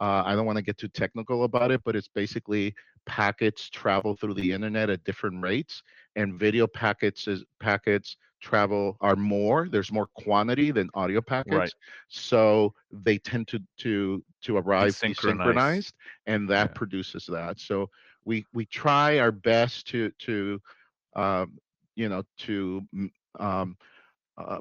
Uh, 0.00 0.22
I 0.24 0.34
don't 0.34 0.46
want 0.46 0.56
to 0.58 0.62
get 0.62 0.78
too 0.78 0.88
technical 0.88 1.44
about 1.44 1.70
it, 1.70 1.82
but 1.84 1.96
it's 1.96 2.08
basically 2.08 2.74
packets 3.06 3.68
travel 3.70 4.16
through 4.16 4.34
the 4.34 4.52
internet 4.52 4.90
at 4.90 5.04
different 5.04 5.42
rates, 5.42 5.82
and 6.16 6.38
video 6.38 6.66
packets 6.66 7.26
is 7.28 7.44
packets 7.60 8.16
travel 8.40 8.96
are 9.00 9.16
more. 9.16 9.68
There's 9.68 9.92
more 9.92 10.08
quantity 10.14 10.70
than 10.70 10.90
audio 10.94 11.20
packets, 11.20 11.74
Right. 11.74 12.08
so 12.08 12.74
they 12.92 13.18
tend 13.18 13.48
to 13.48 13.60
to 13.78 14.22
to 14.42 14.56
arrive 14.56 14.96
synchronized. 14.96 15.94
and 16.26 16.48
that 16.48 16.74
Yeah. 16.74 16.74
produces 16.74 17.26
that. 17.26 17.58
So 17.58 17.88
we 18.24 18.44
we 18.52 18.66
try 18.66 19.18
our 19.18 19.32
best 19.32 19.86
to 19.88 20.10
to 20.20 20.60
um, 21.16 21.58
you 21.94 22.08
know 22.08 22.22
to 22.38 22.82
um, 23.38 23.76
uh, 24.38 24.60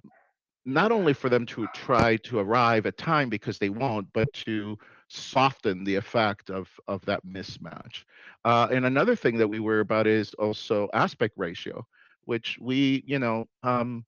not 0.65 0.91
only 0.91 1.13
for 1.13 1.29
them 1.29 1.45
to 1.48 1.67
try 1.67 2.17
to 2.17 2.39
arrive 2.39 2.86
at 2.86 2.98
time 2.98 3.29
because 3.29 3.60
they 3.60 3.69
won't, 3.69 4.07
but 4.13 4.31
to 4.33 4.77
soften 5.13 5.84
the 5.84 5.96
effect 5.96 6.50
of 6.50 6.70
of 6.88 7.05
that 7.05 7.25
mismatch. 7.25 8.03
Uh, 8.46 8.67
and 8.72 8.86
another 8.86 9.15
thing 9.15 9.38
that 9.38 9.48
we 9.48 9.60
worry 9.60 9.82
about 9.82 10.08
is 10.08 10.34
also 10.36 10.89
aspect 10.93 11.34
ratio, 11.38 11.86
which 12.25 12.58
we, 12.62 13.03
you 13.05 13.20
know, 13.20 13.48
um, 13.63 14.05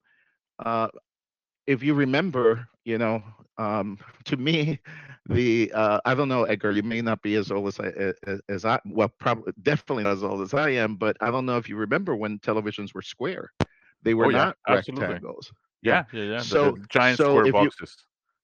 uh, 0.64 0.88
if 1.66 1.82
you 1.82 1.94
remember, 1.94 2.66
you 2.84 2.98
know, 2.98 3.22
um, 3.58 3.98
to 4.24 4.36
me, 4.36 4.80
the 5.26 5.70
uh, 5.74 6.00
I 6.04 6.14
don't 6.14 6.28
know, 6.28 6.44
Edgar, 6.44 6.70
you 6.72 6.82
may 6.82 7.00
not 7.02 7.22
be 7.22 7.34
as 7.36 7.50
old 7.50 7.68
as 7.68 7.80
I 7.80 7.88
as, 8.26 8.40
as 8.48 8.64
I 8.64 8.80
well, 8.86 9.10
probably 9.18 9.52
definitely 9.62 10.04
not 10.04 10.12
as 10.12 10.24
old 10.24 10.42
as 10.42 10.54
I 10.54 10.70
am, 10.70 10.96
but 10.96 11.16
I 11.20 11.30
don't 11.30 11.46
know 11.46 11.56
if 11.56 11.68
you 11.68 11.76
remember 11.76 12.14
when 12.16 12.38
televisions 12.38 12.94
were 12.94 13.02
square. 13.02 13.50
They 14.02 14.14
were 14.14 14.26
Oh, 14.26 14.30
yeah, 14.30 14.46
not 14.46 14.56
absolutely. 14.68 15.20
rectangles. 15.20 15.52
Yeah, 15.82 16.04
yeah, 16.12 16.22
yeah. 16.22 16.42
the- 16.42 16.56
So- 16.56 16.72
the 16.72 16.86
giant 16.88 17.18
so 17.18 17.22
square 17.22 17.46
if 17.46 17.58
you- 17.60 17.70
boxes. 17.70 17.96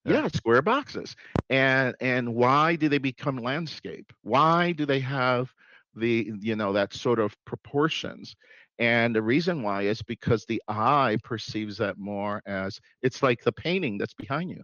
Yeah. 0.04 0.22
yeah. 0.22 0.28
square 0.28 0.62
boxes 0.62 1.14
and 1.48 1.94
and 2.00 2.34
why 2.34 2.76
do 2.76 2.88
they 2.88 2.98
become 2.98 3.36
landscape 3.36 4.12
why 4.22 4.72
do 4.72 4.84
they 4.86 5.00
have 5.00 5.52
the 5.94 6.32
you 6.40 6.56
know 6.56 6.72
that 6.72 6.92
sort 6.94 7.18
of 7.18 7.36
proportions 7.44 8.34
and 8.78 9.14
the 9.14 9.22
reason 9.22 9.62
why 9.62 9.82
is 9.82 10.02
because 10.02 10.44
the 10.46 10.62
eye 10.68 11.18
perceives 11.22 11.76
that 11.78 11.98
more 11.98 12.42
as 12.46 12.80
it's 13.02 13.22
like 13.22 13.42
the 13.42 13.52
painting 13.52 13.98
that's 13.98 14.14
behind 14.14 14.50
you 14.50 14.62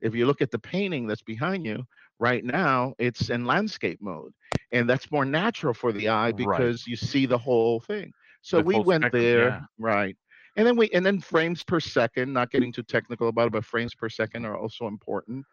if 0.00 0.14
you 0.14 0.26
look 0.26 0.40
at 0.42 0.50
the 0.50 0.58
painting 0.58 1.06
that's 1.06 1.22
behind 1.22 1.64
you 1.66 1.84
right 2.18 2.44
now 2.44 2.94
it's 2.98 3.30
in 3.30 3.44
landscape 3.44 4.00
mode 4.00 4.32
and 4.72 4.88
that's 4.88 5.10
more 5.10 5.24
natural 5.24 5.74
for 5.74 5.92
the 5.92 6.08
eye 6.08 6.32
Right. 6.32 6.36
because 6.36 6.86
you 6.86 6.96
see 6.96 7.26
the 7.26 7.38
whole 7.38 7.80
thing 7.80 8.12
so 8.42 8.60
The 8.60 8.62
we 8.62 8.78
went 8.78 9.04
spectrum, 9.04 9.22
there 9.22 9.48
yeah. 9.48 9.60
right 9.78 10.16
and 10.56 10.66
then 10.66 10.76
we 10.76 10.88
and 10.90 11.04
then 11.04 11.20
frames 11.20 11.62
per 11.62 11.80
second 11.80 12.32
not 12.32 12.50
getting 12.50 12.72
too 12.72 12.82
technical 12.82 13.28
about 13.28 13.48
it 13.48 13.52
but 13.52 13.64
frames 13.64 13.94
per 13.94 14.08
second 14.08 14.44
are 14.44 14.56
also 14.56 14.86
important. 14.86 15.44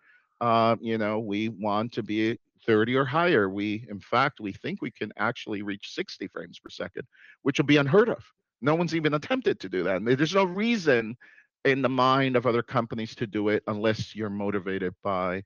Uh, 0.41 0.75
you 0.81 0.97
know 0.97 1.19
we 1.19 1.49
want 1.49 1.91
to 1.93 2.03
be 2.03 2.37
30 2.65 2.95
or 2.95 3.05
higher. 3.05 3.49
We 3.49 3.85
in 3.89 3.99
fact 3.99 4.39
we 4.39 4.53
think 4.53 4.81
we 4.81 4.91
can 4.91 5.11
actually 5.17 5.61
reach 5.61 5.93
60 5.93 6.27
frames 6.27 6.59
per 6.59 6.69
second 6.69 7.03
which 7.41 7.59
will 7.59 7.65
be 7.65 7.77
unheard 7.77 8.09
of. 8.09 8.23
No 8.61 8.75
one's 8.75 8.95
even 8.95 9.13
attempted 9.13 9.59
to 9.59 9.69
do 9.69 9.83
that. 9.83 9.97
And 9.97 10.07
there's 10.07 10.35
no 10.35 10.45
reason 10.45 11.17
in 11.65 11.81
the 11.81 11.89
mind 11.89 12.35
of 12.35 12.45
other 12.45 12.63
companies 12.63 13.15
to 13.15 13.27
do 13.27 13.49
it 13.49 13.63
unless 13.67 14.15
you're 14.15 14.29
motivated 14.29 14.93
by 15.03 15.43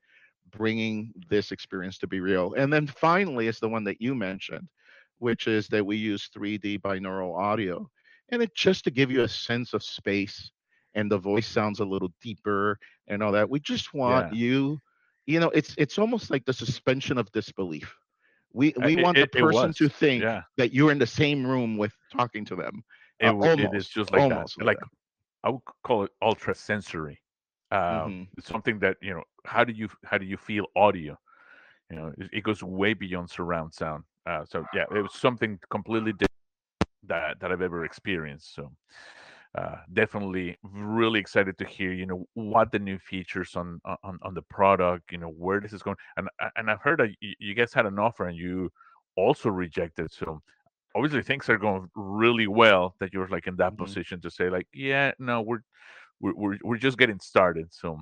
bringing 0.51 1.11
this 1.29 1.51
experience 1.51 1.97
to 1.99 2.07
be 2.07 2.19
real. 2.19 2.53
And 2.55 2.71
then 2.71 2.87
finally 2.87 3.47
is 3.47 3.59
the 3.59 3.69
one 3.69 3.83
that 3.85 4.01
you 4.01 4.15
mentioned 4.15 4.67
which 5.19 5.47
is 5.47 5.67
that 5.69 5.85
we 5.85 5.97
use 5.97 6.29
3d 6.35 6.81
binaural 6.81 7.37
audio 7.37 7.89
and 8.31 8.41
it 8.41 8.53
just 8.55 8.83
to 8.83 8.91
give 8.91 9.11
you 9.11 9.21
a 9.21 9.27
sense 9.27 9.73
of 9.73 9.83
space 9.83 10.51
and 10.95 11.11
the 11.11 11.17
voice 11.17 11.47
sounds 11.47 11.79
a 11.79 11.85
little 11.85 12.11
deeper 12.21 12.77
and 13.07 13.21
all 13.23 13.31
that 13.31 13.49
we 13.49 13.59
just 13.59 13.93
want 13.93 14.27
Yeah. 14.27 14.31
you 14.31 14.79
you 15.25 15.39
know 15.39 15.49
it's 15.49 15.75
it's 15.77 15.97
almost 15.97 16.29
like 16.29 16.45
the 16.45 16.53
suspension 16.53 17.17
of 17.17 17.31
disbelief 17.31 17.95
we 18.53 18.73
Uh, 18.81 18.87
we 18.87 18.95
it- 18.95 18.97
want 18.97 19.19
the 19.19 19.27
person 19.27 19.73
to 19.73 19.87
think 19.89 20.25
Yeah, 20.25 20.43
that 20.57 20.73
you're 20.73 20.91
in 20.91 20.99
the 20.99 21.07
same 21.07 21.45
room 21.45 21.77
with 21.77 21.93
talking 22.11 22.45
to 22.45 22.55
them 22.55 22.83
it, 23.19 23.25
uh, 23.25 23.31
w- 23.31 23.51
it 23.55 23.73
is 23.73 23.87
almost, 23.87 23.89
just 23.89 24.11
like 24.11 24.27
almost 24.27 24.57
that. 24.57 24.57
like 24.57 24.77
Like 24.77 24.79
I 25.43 25.49
would 25.49 25.61
call 25.83 26.03
it 26.03 26.11
ultra 26.21 26.53
sensory. 26.55 27.19
Um, 27.71 28.15
Mhm. 28.15 28.27
It's 28.37 28.47
something 28.47 28.79
that 28.79 28.97
you 29.01 29.13
know. 29.13 29.23
How 29.45 29.63
do 29.63 29.71
you 29.73 29.87
how 30.03 30.17
do 30.17 30.25
you 30.25 30.37
feel 30.37 30.65
audio? 30.75 31.17
You 31.89 31.97
know, 31.97 32.07
it, 32.17 32.29
it 32.31 32.43
goes 32.43 32.63
way 32.63 32.93
beyond 32.93 33.29
surround 33.29 33.73
sound. 33.73 34.03
Uh, 34.25 34.43
so 34.45 34.65
yeah, 34.73 34.85
it 34.95 35.01
was 35.01 35.13
something 35.13 35.59
completely 35.69 36.13
different 36.13 36.36
that 37.07 37.39
that 37.39 37.51
I've 37.51 37.61
ever 37.61 37.85
experienced. 37.85 38.53
So 38.55 38.71
uh, 39.57 39.77
definitely 39.93 40.57
really 40.63 41.19
excited 41.19 41.57
to 41.57 41.65
hear 41.65 41.91
you 41.93 42.05
know 42.05 42.25
what 42.33 42.71
the 42.71 42.79
new 42.79 42.99
features 42.99 43.55
on 43.55 43.79
on 44.03 44.19
on 44.21 44.33
the 44.33 44.41
product. 44.43 45.11
You 45.11 45.17
know 45.19 45.29
where 45.29 45.59
this 45.59 45.73
is 45.73 45.81
going. 45.83 45.97
And 46.17 46.29
and 46.55 46.69
I've 46.69 46.81
heard 46.81 46.99
that 46.99 47.09
you 47.21 47.53
guys 47.55 47.73
had 47.73 47.85
an 47.85 47.99
offer 47.99 48.27
and 48.27 48.37
you 48.37 48.71
also 49.15 49.49
rejected. 49.49 50.11
So 50.11 50.41
obviously 50.95 51.21
things 51.23 51.49
are 51.49 51.57
going 51.57 51.89
really 51.95 52.47
well 52.47 52.95
that 52.99 53.13
you're 53.13 53.27
like 53.29 53.47
in 53.47 53.55
that 53.57 53.77
Mhm. 53.77 53.77
position 53.77 54.21
to 54.21 54.31
say 54.31 54.49
like 54.49 54.67
yeah 54.73 55.11
no 55.19 55.41
we're 55.41 55.59
we're 56.19 56.33
we're, 56.35 56.57
we're 56.63 56.77
just 56.77 56.97
getting 56.97 57.19
started 57.19 57.67
so 57.73 57.99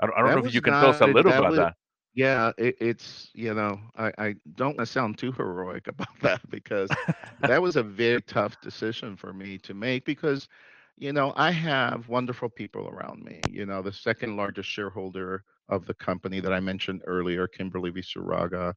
i 0.00 0.06
don't, 0.06 0.16
I 0.18 0.22
don't 0.22 0.34
know 0.34 0.40
if 0.40 0.54
you 0.54 0.60
can 0.62 0.74
tell 0.74 0.90
us 0.90 1.00
a 1.00 1.06
little 1.06 1.32
about 1.32 1.50
was- 1.50 1.56
that 1.56 1.74
yeah 2.14 2.52
it, 2.58 2.76
it's 2.80 3.30
you 3.34 3.54
know 3.54 3.78
i 3.96 4.12
i 4.18 4.34
don't 4.54 4.76
want 4.76 4.78
to 4.78 4.86
sound 4.86 5.18
too 5.18 5.32
heroic 5.32 5.86
about 5.88 6.18
that 6.20 6.40
because 6.50 6.96
that 7.40 7.60
was 7.60 7.76
a 7.76 7.82
very 7.82 8.20
tough 8.22 8.60
decision 8.60 9.16
for 9.16 9.32
me 9.32 9.58
to 9.58 9.74
make 9.74 10.04
because 10.04 10.48
you 10.96 11.12
know 11.12 11.32
i 11.36 11.50
have 11.50 12.08
wonderful 12.08 12.48
people 12.48 12.88
around 12.88 13.22
me 13.22 13.48
you 13.52 13.66
know 13.66 13.82
the 13.82 13.92
second 13.92 14.36
largest 14.36 14.68
shareholder 14.68 15.44
of 15.68 15.86
the 15.86 15.94
company 15.94 16.40
that 16.40 16.52
i 16.52 16.60
mentioned 16.60 17.02
earlier 17.06 17.46
kimberly 17.46 17.90
visuraga 17.90 18.74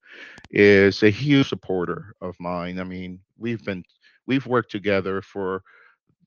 is 0.51 1.03
a 1.03 1.09
huge 1.09 1.47
supporter 1.49 2.13
of 2.21 2.35
mine. 2.39 2.79
I 2.79 2.83
mean 2.83 3.19
we've 3.37 3.63
been 3.63 3.83
we've 4.25 4.45
worked 4.47 4.71
together 4.71 5.21
for 5.21 5.61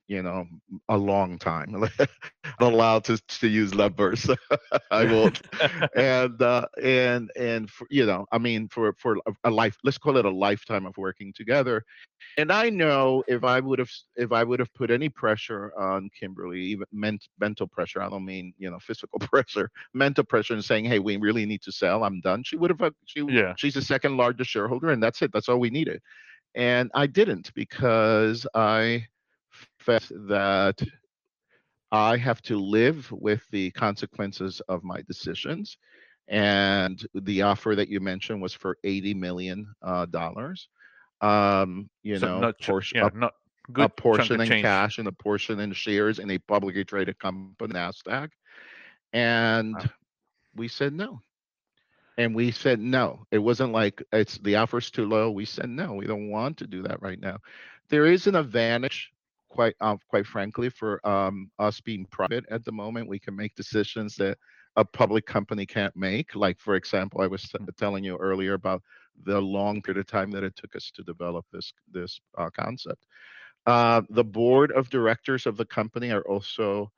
you 0.09 0.23
know 0.23 0.47
a 0.89 0.99
long 0.99 1.39
time. 1.39 1.73
Not 2.61 2.73
allowed 2.73 3.05
to, 3.05 3.19
to 3.41 3.49
use 3.49 3.75
numbers 3.75 4.29
i 4.91 5.05
won't. 5.05 5.41
And 5.97 6.41
uh 6.43 6.67
and 6.83 7.31
and 7.37 7.71
for, 7.71 7.87
you 7.91 8.07
know 8.07 8.27
i 8.33 8.39
mean 8.39 8.69
for 8.69 8.95
for 8.99 9.17
a, 9.27 9.33
a 9.45 9.51
life 9.51 9.77
let's 9.85 9.99
call 9.99 10.17
it 10.19 10.27
a 10.27 10.31
lifetime 10.31 10.87
of 10.87 10.97
working 10.99 11.33
together. 11.35 11.85
And 12.39 12.53
i 12.53 12.71
know 12.71 13.25
if 13.29 13.45
i 13.45 13.61
would 13.61 13.79
have 13.79 13.91
if 14.17 14.33
i 14.33 14.43
would 14.45 14.61
have 14.61 14.73
put 14.75 14.91
any 14.91 15.09
pressure 15.09 15.73
on 15.79 16.11
kimberly 16.19 16.61
even 16.61 16.87
ment, 16.93 17.29
mental 17.41 17.67
pressure 17.67 18.03
i 18.03 18.09
don't 18.09 18.25
mean 18.25 18.53
you 18.59 18.71
know 18.71 18.79
physical 18.81 19.19
pressure 19.21 19.71
mental 19.95 20.25
pressure 20.25 20.55
and 20.55 20.65
saying 20.65 20.85
hey 20.85 20.99
we 20.99 21.17
really 21.17 21.47
need 21.47 21.63
to 21.63 21.73
sell 21.73 22.05
i'm 22.05 22.21
done 22.21 22.43
she 22.45 22.57
would 22.57 22.71
have 22.71 22.83
uh, 22.83 22.91
she 23.07 23.25
Yeah. 23.27 23.55
she's 23.57 23.75
the 23.75 23.83
second 23.83 24.17
largest 24.17 24.51
shareholder 24.51 24.91
and 24.91 25.03
that's 25.03 25.23
it 25.23 25.33
that's 25.33 25.49
all 25.49 25.59
we 25.61 25.71
needed. 25.71 26.01
And 26.55 26.91
i 26.95 27.07
didn't 27.07 27.53
because 27.55 28.47
i 28.55 29.07
that 29.89 30.83
I 31.91 32.17
have 32.17 32.43
to 32.43 32.59
live 32.59 33.11
with 33.11 33.43
the 33.51 33.71
consequences 33.71 34.61
of 34.69 34.85
my 34.85 35.03
decisions. 35.03 35.79
And 36.29 37.05
the 37.15 37.43
offer 37.43 37.75
that 37.75 37.89
you 37.89 38.01
mentioned 38.01 38.43
was 38.43 38.53
for 38.53 38.77
eighty 38.85 39.15
million 39.15 39.75
uh, 39.83 40.07
dollars. 40.07 40.69
Um, 41.21 41.89
you 42.03 42.19
so 42.19 42.27
know, 42.27 42.41
not 42.41 42.61
portion, 42.61 42.99
yeah 42.99 43.09
a, 43.13 43.17
not 43.17 43.33
good 43.73 43.83
chunk 43.83 43.97
portion 43.97 44.41
in 44.41 44.63
cash 44.63 44.99
and 44.99 45.09
a 45.09 45.13
portion 45.13 45.61
in 45.61 45.73
shares 45.73 46.19
in 46.19 46.31
a 46.31 46.39
publicly 46.39 46.85
traded 46.85 47.19
company, 47.19 47.75
Nasdaq. 47.75 48.31
And 49.13 49.75
Wow. 49.75 49.85
we 50.55 50.69
said 50.69 50.93
no. 50.93 51.23
And 52.19 52.35
we 52.35 52.51
said 52.51 52.81
no. 52.81 53.25
It 53.31 53.39
wasn't 53.39 53.73
like 53.73 54.03
it's 54.13 54.39
the 54.39 54.57
offer's 54.57 54.91
too 54.91 55.07
low. 55.07 55.31
We 55.31 55.45
said 55.45 55.71
no. 55.71 55.95
We 55.95 56.07
don't 56.07 56.31
want 56.31 56.59
to 56.59 56.67
do 56.67 56.83
that 56.83 57.01
right 57.01 57.19
now. 57.19 57.39
There 57.89 58.07
is 58.07 58.27
an 58.27 58.35
advantage, 58.35 59.11
quite 59.49 59.75
uh, 59.81 59.97
quite 60.09 60.27
frankly, 60.27 60.69
for 60.69 61.07
um, 61.07 61.51
us 61.59 61.81
being 61.81 62.07
private 62.07 62.45
at 62.51 62.65
the 62.65 62.73
moment. 62.73 63.09
We 63.09 63.19
can 63.19 63.37
make 63.37 63.55
decisions 63.55 64.17
that 64.17 64.39
a 64.77 64.85
public 64.85 65.27
company 65.27 65.67
can't 65.67 65.97
make. 65.97 66.35
Like 66.35 66.61
for 66.61 66.77
example, 66.77 67.21
I 67.21 67.27
was 67.27 67.43
t- 67.43 67.59
telling 67.77 68.05
you 68.05 68.17
earlier 68.17 68.55
about 68.55 68.83
the 69.25 69.41
long 69.41 69.83
period 69.83 70.01
of 70.01 70.07
time 70.07 70.31
that 70.33 70.45
it 70.45 70.55
took 70.57 70.77
us 70.77 70.91
to 70.95 71.03
develop 71.03 71.47
this 71.53 71.73
this 71.93 72.21
uh, 72.37 72.51
concept. 72.51 73.05
Uh, 73.67 74.03
the 74.11 74.25
board 74.25 74.73
of 74.73 74.89
directors 74.89 75.47
of 75.47 75.57
the 75.57 75.67
company 75.67 76.11
are 76.11 76.23
also 76.23 76.91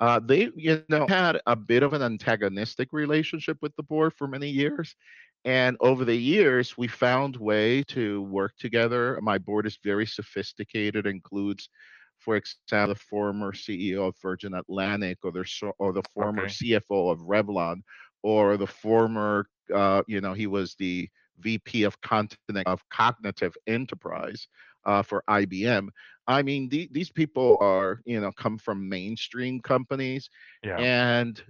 uh, 0.00 0.18
they, 0.18 0.50
you 0.56 0.82
know, 0.88 1.06
had 1.08 1.40
a 1.46 1.54
bit 1.54 1.82
of 1.82 1.92
an 1.92 2.02
antagonistic 2.02 2.88
relationship 2.92 3.58
with 3.60 3.76
the 3.76 3.82
board 3.82 4.14
for 4.14 4.26
many 4.26 4.48
years. 4.48 4.96
And 5.44 5.76
over 5.80 6.04
the 6.04 6.16
years, 6.16 6.76
we 6.76 6.86
found 6.86 7.36
way 7.36 7.82
to 7.84 8.22
work 8.22 8.52
together. 8.58 9.18
My 9.22 9.38
board 9.38 9.66
is 9.66 9.78
very 9.82 10.06
sophisticated, 10.06 11.06
includes, 11.06 11.70
for 12.18 12.36
example, 12.36 12.94
the 12.94 13.00
former 13.00 13.52
CEO 13.52 14.08
of 14.08 14.16
Virgin 14.20 14.54
Atlantic, 14.54 15.18
or 15.24 15.32
the 15.32 15.72
or 15.78 15.92
the 15.92 16.02
former 16.14 16.44
Okay. 16.44 16.78
CFO 16.78 17.10
of 17.10 17.20
Revlon, 17.20 17.82
or 18.22 18.58
the 18.58 18.66
former, 18.66 19.46
uh, 19.74 20.02
you 20.06 20.20
know, 20.20 20.34
he 20.34 20.46
was 20.46 20.74
the 20.74 21.08
VP 21.38 21.84
of 21.84 21.98
continent 22.02 22.66
of 22.66 22.86
Cognitive 22.90 23.56
Enterprise 23.66 24.46
uh, 24.84 25.02
for 25.02 25.24
IBM. 25.28 25.88
I 26.26 26.42
mean, 26.42 26.68
the, 26.68 26.88
these 26.92 27.10
people 27.10 27.56
are, 27.60 28.02
you 28.04 28.20
know, 28.20 28.30
come 28.32 28.58
from 28.58 28.88
mainstream 28.88 29.60
companies, 29.60 30.28
yeah 30.62 30.76
and 30.78 31.42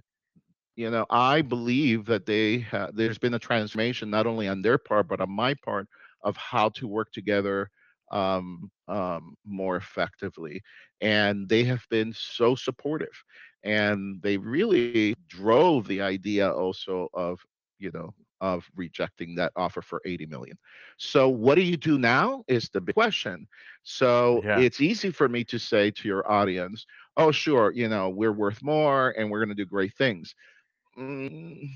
you 0.75 0.89
know, 0.89 1.05
I 1.09 1.41
believe 1.41 2.05
that 2.05 2.25
they 2.25 2.59
ha- 2.59 2.89
there's 2.93 3.17
been 3.17 3.33
a 3.33 3.39
transformation 3.39 4.09
not 4.09 4.25
only 4.27 4.47
on 4.47 4.61
their 4.61 4.77
part 4.77 5.07
but 5.07 5.19
on 5.21 5.29
my 5.31 5.53
part 5.55 5.87
of 6.23 6.35
how 6.37 6.69
to 6.69 6.87
work 6.87 7.11
together 7.11 7.69
um, 8.11 8.71
um, 8.87 9.35
more 9.45 9.75
effectively. 9.77 10.61
And 11.01 11.49
they 11.49 11.63
have 11.65 11.85
been 11.89 12.13
so 12.13 12.55
supportive. 12.55 13.23
And 13.63 14.21
they 14.21 14.37
really 14.37 15.01
drove 15.09 15.69
the 15.69 16.01
idea 16.01 16.33
also 16.51 16.91
of, 17.13 17.21
you 17.57 17.73
know, 17.75 17.97
of 18.39 18.69
rejecting 18.75 19.35
that 19.35 19.51
offer 19.55 19.81
for 19.81 20.01
80 20.05 20.25
million. 20.25 20.57
So 20.97 21.27
what 21.29 21.55
do 21.55 21.61
you 21.61 21.77
do 21.77 21.97
now 21.97 22.43
is 22.47 22.69
the 22.69 22.81
big 22.81 22.97
question. 22.97 23.47
So 23.83 24.45
Yeah. 24.45 24.65
it's 24.65 24.81
easy 24.81 25.11
for 25.11 25.27
me 25.27 25.43
to 25.45 25.59
say 25.59 25.91
to 25.91 26.07
your 26.07 26.29
audience, 26.31 26.85
oh 27.17 27.31
sure, 27.31 27.71
you 27.73 27.87
know, 27.89 28.09
we're 28.09 28.33
worth 28.33 28.61
more 28.63 29.13
and 29.17 29.29
we're 29.29 29.39
going 29.43 29.55
to 29.55 29.55
do 29.63 29.65
great 29.65 29.93
things. 29.95 30.35
Mm, 30.97 31.69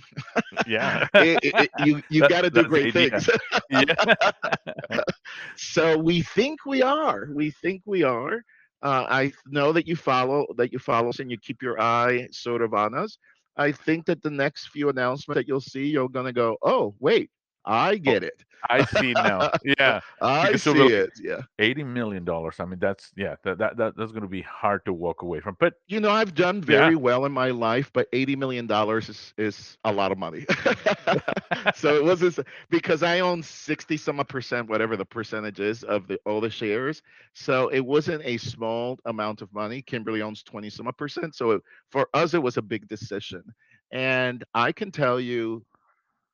Yeah. 0.65 0.99
it- 1.19 1.39
it- 1.43 1.55
it- 1.59 1.71
you 1.77 2.01
you 2.09 2.23
got 2.23 2.41
to 2.41 2.49
do 2.49 2.63
great 2.65 2.91
things. 2.91 3.29
so 5.55 5.97
we 5.97 6.21
think 6.21 6.65
we 6.65 6.81
are. 6.81 7.27
We 7.33 7.51
think 7.51 7.81
we 7.85 8.03
are. 8.03 8.43
Uh, 8.81 9.05
I 9.09 9.31
know 9.47 9.71
that 9.73 9.87
you 9.87 9.95
follow 9.95 10.45
that 10.57 10.71
you 10.71 10.79
follow 10.79 11.09
us 11.09 11.19
and 11.19 11.31
you 11.31 11.37
keep 11.37 11.61
your 11.61 11.79
eye 11.81 12.27
sort 12.31 12.61
of 12.61 12.73
on 12.73 12.93
us. 12.95 13.17
I 13.57 13.71
think 13.71 14.05
that 14.05 14.21
the 14.21 14.29
next 14.29 14.67
few 14.69 14.89
announcements 14.89 15.37
that 15.37 15.47
you'll 15.47 15.61
see, 15.61 15.85
you're 15.87 16.09
gonna 16.09 16.33
go, 16.33 16.57
oh 16.63 16.95
wait, 16.99 17.29
I 17.65 17.97
oh, 18.05 18.11
get 18.11 18.23
it. 18.23 18.43
I 18.69 18.83
see 18.83 19.15
now. 19.15 19.49
Yeah. 19.63 19.99
I 20.21 20.53
Because 20.53 20.61
see 20.61 20.87
it. 20.93 21.11
Yeah. 21.21 21.41
80 21.59 21.83
million 21.83 22.23
dollars. 22.25 22.59
I 22.59 22.65
mean, 22.65 22.79
that's 22.79 23.11
yeah, 23.15 23.35
that, 23.43 23.57
that, 23.59 23.77
that 23.77 23.95
that's 23.97 24.11
going 24.11 24.23
to 24.23 24.29
be 24.29 24.41
hard 24.41 24.85
to 24.85 24.93
walk 24.93 25.21
away 25.21 25.39
from. 25.39 25.55
But 25.59 25.73
You 25.87 25.99
know, 25.99 26.11
I've 26.11 26.33
done 26.35 26.61
Yeah. 26.67 26.91
very 26.91 26.95
well 26.95 27.25
in 27.25 27.31
my 27.31 27.49
life, 27.51 27.91
but 27.93 28.07
eighty 28.13 28.35
million 28.35 28.67
dollars 28.67 29.09
is 29.09 29.33
is 29.37 29.77
a 29.83 29.91
lot 29.91 30.11
of 30.11 30.17
money. 30.17 30.45
so 31.75 31.95
it 31.95 32.03
wasn't 32.03 32.39
because 32.69 33.03
I 33.03 33.19
own 33.19 33.41
sixty 33.43 33.97
some 33.97 34.17
percent, 34.25 34.69
whatever 34.69 34.95
the 34.97 35.05
percentage 35.05 35.59
is 35.59 35.83
of 35.83 36.07
the 36.07 36.19
all 36.25 36.41
the 36.41 36.49
shares. 36.49 37.01
So 37.33 37.67
it 37.69 37.81
wasn't 37.81 38.23
a 38.25 38.37
small 38.37 38.99
amount 39.05 39.41
of 39.41 39.53
money. 39.53 39.81
Kimberly 39.81 40.21
owns 40.21 40.43
twenty 40.43 40.69
some 40.69 40.91
percent. 40.97 41.35
So 41.35 41.51
it, 41.51 41.61
for 41.91 42.07
us, 42.13 42.33
it 42.33 42.41
was 42.43 42.57
a 42.57 42.61
big 42.61 42.87
decision. 42.87 43.43
And 43.91 44.43
I 44.53 44.71
can 44.71 44.91
tell 44.91 45.19
you, 45.19 45.63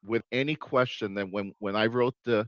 with 0.03 0.23
any 0.31 0.55
question, 0.55 1.13
that 1.15 1.29
when 1.31 1.53
when 1.59 1.75
I 1.75 1.87
wrote 1.87 2.15
the, 2.25 2.47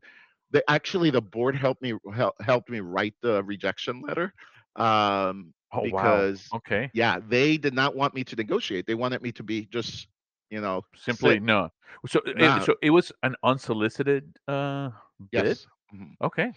the 0.51 0.63
actually 0.69 1.09
the 1.11 1.21
board 1.21 1.55
helped 1.55 1.81
me 1.81 1.93
help, 2.13 2.35
helped 2.41 2.69
me 2.69 2.79
write 2.79 3.15
the 3.21 3.43
rejection 3.43 4.01
letter. 4.01 4.33
Um, 4.75 5.53
oh 5.71 5.81
because 5.81 6.21
wow. 6.21 6.29
Okay. 6.53 6.91
yeah, 6.93 7.19
they 7.19 7.57
did 7.57 7.73
not 7.73 7.95
want 7.95 8.13
me 8.13 8.23
to 8.25 8.35
negotiate. 8.35 8.85
They 8.87 8.95
wanted 8.95 9.21
me 9.21 9.31
to 9.33 9.43
be 9.43 9.65
just, 9.65 10.07
you 10.49 10.61
know, 10.61 10.83
Simply 10.95 11.39
sit- 11.39 11.39
no. 11.39 11.69
So 12.07 12.21
it- 12.25 12.61
so 12.61 12.75
it 12.81 12.89
was 12.91 13.11
an 13.23 13.35
unsolicited 13.43 14.37
uh 14.47 14.91
bid. 15.33 15.59
yes, 15.59 15.67
Mhm. 15.93 16.15
Okay. 16.21 16.53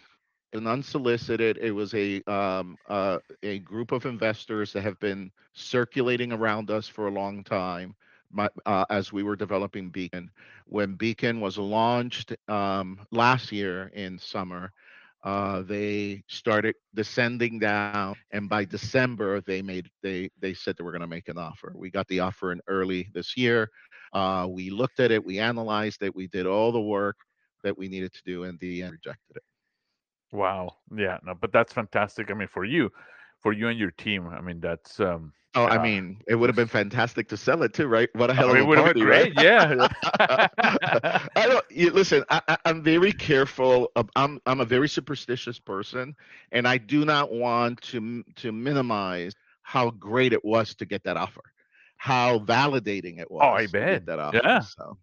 an 0.53 0.67
unsolicited. 0.67 1.59
It 1.59 1.73
was 1.73 1.95
a 1.95 2.23
um 2.31 2.77
uh, 2.89 3.19
a 3.43 3.59
group 3.61 3.93
of 3.93 4.07
investors 4.07 4.73
that 4.73 4.83
have 4.83 4.99
been 5.01 5.31
circulating 5.53 6.33
around 6.33 6.71
us 6.71 6.89
for 6.89 7.07
a 7.09 7.11
long 7.11 7.45
time. 7.45 7.95
My, 8.31 8.49
uh, 8.67 8.85
as 8.91 9.13
we 9.13 9.23
were 9.23 9.37
developing 9.37 9.91
Beacon, 9.91 10.31
when 10.67 10.95
Beacon 10.95 11.41
was 11.41 11.59
launched 11.59 12.35
um, 12.49 13.01
last 13.11 13.53
year 13.53 13.89
in 13.95 14.19
summer, 14.19 14.73
uh, 15.25 15.63
they 15.63 16.23
started 16.29 16.75
descending 16.95 17.59
down, 17.59 18.03
and 18.17 18.33
by 18.35 18.51
December 18.51 19.27
they 19.27 19.47
made 19.49 19.75
they 20.03 20.19
they 20.41 20.53
said 20.55 20.65
they 20.77 20.85
were 20.85 20.93
going 20.93 21.01
to 21.01 21.07
make 21.07 21.29
an 21.29 21.39
offer. 21.39 21.73
We 21.75 21.91
got 21.91 22.07
the 22.09 22.21
offer 22.21 22.53
in 22.53 22.61
early 22.69 23.09
this 23.13 23.37
year. 23.37 23.71
Uh, 24.13 24.47
we 24.49 24.71
looked 24.71 25.01
at 25.01 25.11
it, 25.11 25.25
we 25.25 25.39
analyzed 25.39 26.03
it, 26.03 26.15
we 26.15 26.27
did 26.29 26.47
all 26.47 26.73
the 26.73 26.81
work 26.81 27.17
that 27.65 27.77
we 27.77 27.89
needed 27.89 28.13
to 28.15 28.23
do, 28.25 28.45
and 28.45 28.59
the 28.61 28.83
end 28.83 28.93
rejected 28.93 29.37
it. 29.37 29.43
Wow. 30.33 30.77
Yeah. 30.95 31.19
No, 31.25 31.35
but 31.35 31.53
that's 31.53 31.73
fantastic. 31.73 32.31
I 32.31 32.35
mean, 32.35 32.49
for 32.49 32.65
you, 32.65 32.91
for 33.41 33.53
you 33.53 33.69
and 33.69 33.79
your 33.79 33.93
team. 33.93 34.27
I 34.29 34.41
mean, 34.41 34.61
that's 34.61 35.01
um. 35.01 35.33
Oh, 35.57 35.65
I 35.65 35.77
uh, 35.77 35.83
mean, 35.83 36.19
it 36.29 36.35
would 36.35 36.51
have 36.51 36.57
been 36.57 36.67
fantastic 36.67 37.29
to 37.29 37.37
sell 37.39 37.63
it 37.63 37.73
too, 37.73 37.87
right? 37.87 38.11
What 38.15 38.29
a 38.29 38.35
oh, 38.35 38.37
hell 38.37 38.51
of 38.51 38.57
a 38.57 38.59
it 38.59 38.67
would 38.67 38.77
have 38.77 38.85
party, 38.85 39.01
been 39.01 39.09
right? 39.09 39.33
Yeah. 39.35 39.89
I 41.35 41.47
don't. 41.47 41.65
You, 41.71 41.91
listen, 41.93 42.25
I, 42.29 42.59
I'm 42.67 42.83
very 42.83 43.11
careful. 43.11 43.91
Of, 43.97 44.11
I'm 44.15 44.39
I'm 44.45 44.61
a 44.61 44.67
very 44.67 44.89
superstitious 44.89 45.59
person, 45.59 46.15
and 46.53 46.69
I 46.69 46.77
do 46.77 47.07
not 47.07 47.33
want 47.33 47.81
to 47.83 48.23
to 48.37 48.53
minimize 48.53 49.33
how 49.63 49.91
great 49.91 50.35
it 50.35 50.45
was 50.45 50.75
to 50.77 50.85
get 50.85 51.03
that 51.05 51.17
offer, 51.17 51.43
how 51.97 52.39
validating 52.41 53.19
it 53.21 53.31
was. 53.31 53.43
Oh, 53.43 53.51
I 53.51 53.67
bet. 53.67 54.07
that 54.07 54.19
offer. 54.19 54.41
Yeah. 54.43 54.61
So, 54.61 54.99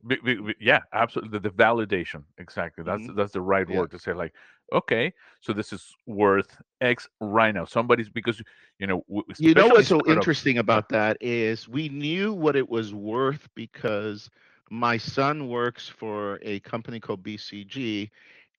yeah, 0.59 0.79
absolutely. 0.93 1.39
The, 1.39 1.49
the 1.49 1.55
validation, 1.55 2.23
exactly. 2.37 2.83
That's 2.83 3.07
Mhm. 3.07 3.15
that's 3.15 3.33
the 3.33 3.41
right 3.41 3.67
Yeah. 3.67 3.75
word 3.77 3.91
to 3.91 3.99
say. 3.99 4.13
Like, 4.13 4.33
okay, 4.73 5.13
so 5.41 5.53
this 5.53 5.71
is 5.73 5.95
worth 6.05 6.61
X 6.81 7.07
right 7.19 7.53
now. 7.53 7.65
Somebody's 7.65 8.09
because 8.09 8.41
you 8.79 8.87
know. 8.87 9.03
you 9.37 9.53
know 9.53 9.67
what's 9.67 9.87
so 9.87 10.01
interesting 10.07 10.57
about 10.57 10.89
that 10.89 11.17
is 11.21 11.67
we 11.67 11.89
knew 11.89 12.33
what 12.33 12.55
it 12.55 12.69
was 12.69 12.93
worth 12.93 13.49
because 13.55 14.29
my 14.69 14.97
son 14.97 15.47
works 15.49 15.87
for 15.87 16.39
a 16.41 16.59
company 16.61 16.99
called 16.99 17.23
BCG 17.23 18.11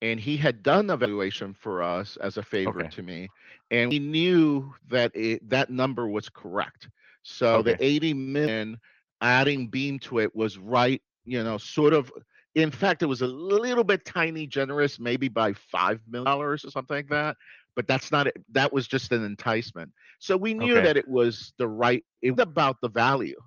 and 0.02 0.20
he 0.20 0.36
had 0.36 0.62
done 0.62 0.90
a 0.90 0.96
valuation 0.96 1.54
for 1.54 1.82
us 1.82 2.16
as 2.18 2.36
a 2.36 2.42
favor 2.42 2.82
Okay. 2.82 2.88
to 2.88 3.02
me 3.02 3.30
and 3.70 3.90
we 3.90 3.98
knew 3.98 4.74
that 4.88 5.10
it, 5.14 5.48
that 5.48 5.70
number 5.70 6.08
was 6.08 6.28
correct 6.28 6.88
so 7.24 7.62
the 7.62 7.76
80 7.82 8.14
million 8.14 8.78
adding 9.20 9.68
beam 9.68 9.98
to 10.00 10.20
it 10.20 10.34
was 10.36 10.58
right 10.58 11.02
you 11.24 11.42
know 11.42 11.56
sort 11.58 11.94
of 11.94 12.12
in 12.54 12.70
fact 12.70 13.02
it 13.02 13.06
was 13.06 13.22
a 13.22 13.26
little 13.26 13.82
bit 13.84 14.04
tiny 14.04 14.46
generous 14.46 15.00
maybe 15.00 15.28
by 15.28 15.52
five 15.54 16.00
million 16.08 16.26
dollars 16.26 16.64
or 16.64 16.70
something 16.70 16.96
like 16.96 17.08
that 17.08 17.36
but 17.74 17.88
that's 17.88 18.12
not 18.12 18.26
it 18.26 18.36
that 18.52 18.72
was 18.72 18.86
just 18.86 19.10
an 19.12 19.24
enticement 19.24 19.90
so 20.18 20.36
we 20.36 20.52
knew 20.54 20.74
Okay. 20.74 20.84
that 20.84 20.96
it 20.96 21.08
was 21.08 21.52
the 21.58 21.66
right 21.66 22.04
it 22.22 22.32
was 22.32 22.42
about 22.42 22.76
the 22.82 22.88
value 22.90 23.40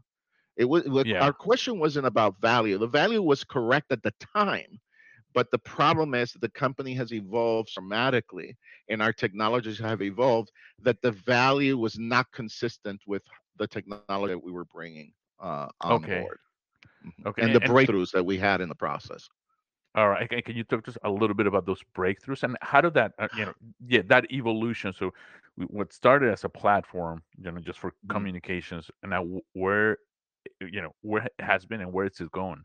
it 0.56 0.66
was 0.66 0.84
it 0.86 0.90
was- 0.90 1.06
Yeah. 1.06 1.24
our 1.24 1.32
question 1.34 1.78
wasn't 1.80 2.08
about 2.08 2.42
value 2.42 2.78
the 2.80 2.88
value 2.88 3.22
was 3.22 3.44
correct 3.44 3.92
at 3.92 4.02
the 4.02 4.14
time 4.36 4.80
but 5.38 5.52
the 5.56 5.64
problem 5.78 6.16
is 6.24 6.34
that 6.34 6.42
the 6.48 6.60
company 6.66 6.96
has 7.02 7.14
evolved 7.14 7.74
dramatically 7.76 8.58
and 8.90 9.04
our 9.04 9.14
technologies 9.24 9.80
have 9.90 10.02
evolved 10.14 10.52
that 10.88 11.02
the 11.04 11.12
value 11.12 11.78
was 11.78 12.00
not 12.00 12.32
consistent 12.42 13.12
with 13.16 13.34
the 13.74 13.78
technology 13.80 14.34
that 14.34 14.44
we 14.44 14.52
were 14.52 14.66
bringing 14.66 15.14
uh, 15.42 15.70
on 15.82 16.06
Okay. 16.06 16.18
board 16.18 16.40
Mhm. 17.06 17.28
Okay, 17.28 17.44
and 17.44 17.56
the 17.56 17.62
and- 17.62 17.74
breakthroughs 17.74 18.12
that 18.12 18.26
we 18.26 18.38
had 18.38 18.62
in 18.62 18.70
the 18.70 18.76
process 18.76 19.30
All 19.96 20.10
right. 20.10 20.30
Can, 20.30 20.56
you 20.56 20.64
talk 20.64 20.84
to 20.86 20.92
us 20.92 20.98
a 21.04 21.10
little 21.10 21.36
bit 21.36 21.48
about 21.48 21.66
those 21.66 21.84
breakthroughs 21.96 22.44
and 22.44 22.58
how 22.62 22.82
did 22.82 22.94
that, 22.96 23.14
uh, 23.20 23.28
you 23.34 23.46
know, 23.46 23.54
yeah, 23.88 24.02
that 24.08 24.32
evolution? 24.32 24.94
So, 24.94 25.14
we, 25.58 25.66
what 25.66 25.92
started 25.94 26.32
as 26.32 26.44
a 26.46 26.50
platform, 26.50 27.24
you 27.38 27.52
know, 27.52 27.60
just 27.60 27.80
for 27.80 27.94
Mhm. 28.04 28.28
communications, 28.28 28.92
and 29.04 29.12
now 29.12 29.26
where, 29.54 29.98
you 30.62 30.82
know, 30.82 30.94
where 31.02 31.26
it 31.26 31.34
has 31.40 31.66
been 31.66 31.82
and 31.82 31.94
where 31.94 32.06
it's 32.06 32.20
going. 32.32 32.64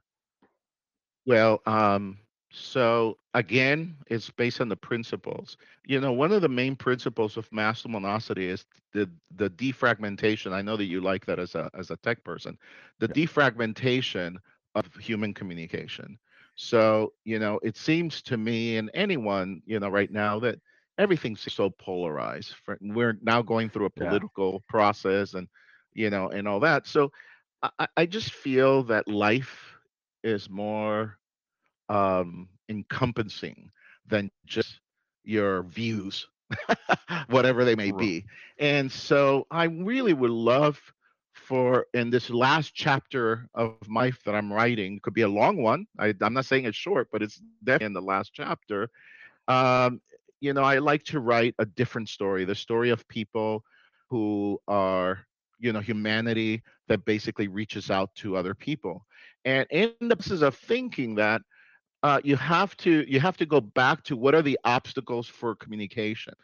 Well, 1.26 1.60
um, 1.66 2.18
so 2.52 3.18
again, 3.34 3.96
it's 4.08 4.30
based 4.30 4.60
on 4.60 4.68
the 4.68 4.76
principles. 4.76 5.56
You 5.86 6.00
know, 6.00 6.12
one 6.12 6.32
of 6.32 6.42
the 6.42 6.48
main 6.48 6.76
principles 6.76 7.36
of 7.36 7.50
mass 7.52 7.84
luminosity 7.84 8.46
is 8.48 8.66
the 8.92 9.10
the 9.36 9.50
defragmentation. 9.50 10.52
I 10.52 10.62
know 10.62 10.76
that 10.76 10.84
you 10.84 11.00
like 11.00 11.26
that 11.26 11.38
as 11.38 11.54
a 11.54 11.70
as 11.74 11.90
a 11.90 11.96
tech 11.96 12.24
person. 12.24 12.58
The 12.98 13.08
defragmentation 13.08 14.36
of 14.74 14.94
human 14.96 15.34
communication. 15.34 16.18
So, 16.56 17.12
you 17.24 17.38
know, 17.38 17.58
it 17.62 17.76
seems 17.76 18.22
to 18.22 18.36
me 18.36 18.76
and 18.76 18.90
anyone, 18.94 19.62
you 19.66 19.80
know, 19.80 19.88
right 19.88 20.10
now 20.10 20.38
that 20.40 20.58
everything's 20.98 21.50
so 21.52 21.70
polarized. 21.70 22.54
We're 22.80 23.18
now 23.22 23.42
going 23.42 23.70
through 23.70 23.86
a 23.86 23.90
Yeah. 23.96 24.20
political 24.20 24.60
process 24.68 25.34
and, 25.34 25.48
you 25.94 26.10
know, 26.10 26.28
and 26.28 26.46
all 26.48 26.60
that. 26.60 26.86
So 26.86 27.12
I- 27.78 27.88
I 27.96 28.06
just 28.06 28.32
feel 28.32 28.84
that 28.84 29.08
life 29.08 29.76
is 30.22 30.48
more 30.50 31.18
um, 31.92 32.58
encompassing 32.70 33.72
than 34.08 34.30
just 34.46 34.80
your 35.24 35.64
views, 35.64 36.28
whatever 37.28 37.64
they 37.64 37.76
may 37.76 37.92
Right. 37.92 38.12
be. 38.12 38.24
And 38.58 38.90
so 38.90 39.46
I 39.50 39.64
really 39.64 40.14
would 40.14 40.30
love 40.30 40.80
for 41.34 41.86
in 41.94 42.10
this 42.10 42.30
last 42.30 42.74
chapter 42.74 43.48
of 43.54 43.76
my 43.76 44.04
life 44.04 44.22
that 44.24 44.34
I'm 44.34 44.52
writing, 44.52 44.88
could 45.02 45.14
be 45.14 45.22
a 45.22 45.28
long 45.28 45.62
one. 45.62 45.86
I, 45.98 46.14
I'm 46.20 46.34
not 46.34 46.44
saying 46.46 46.64
it's 46.64 46.76
short, 46.76 47.08
but 47.12 47.22
it's 47.22 47.40
definitely 47.64 47.86
in 47.86 47.92
the 47.92 48.02
last 48.02 48.32
chapter. 48.32 48.88
Um, 49.48 50.00
you 50.40 50.52
know, 50.52 50.62
I 50.62 50.78
like 50.78 51.04
to 51.04 51.20
write 51.20 51.54
a 51.58 51.64
different 51.66 52.08
story, 52.08 52.44
the 52.44 52.54
story 52.54 52.90
of 52.90 53.06
people 53.08 53.64
who 54.10 54.60
are, 54.68 55.20
you 55.58 55.72
know, 55.72 55.80
humanity 55.80 56.62
that 56.88 57.04
basically 57.04 57.48
reaches 57.48 57.90
out 57.90 58.14
to 58.16 58.36
other 58.36 58.54
people. 58.54 59.06
And 59.44 59.66
in 59.70 59.96
the 60.08 60.16
process 60.16 60.42
of 60.42 60.54
thinking 60.56 61.16
that, 61.16 61.42
uh, 62.02 62.20
you 62.24 62.36
have 62.36 62.76
to 62.78 63.04
you 63.10 63.20
have 63.20 63.36
to 63.38 63.46
go 63.46 63.60
back 63.60 64.02
to 64.04 64.16
what 64.16 64.34
are 64.34 64.42
the 64.42 64.58
obstacles 64.64 65.26
for 65.28 65.54
communication, 65.54 66.34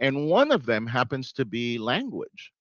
and 0.00 0.26
one 0.26 0.50
of 0.52 0.66
them 0.66 0.86
happens 0.86 1.32
to 1.32 1.44
be 1.44 1.78
language. 1.78 2.52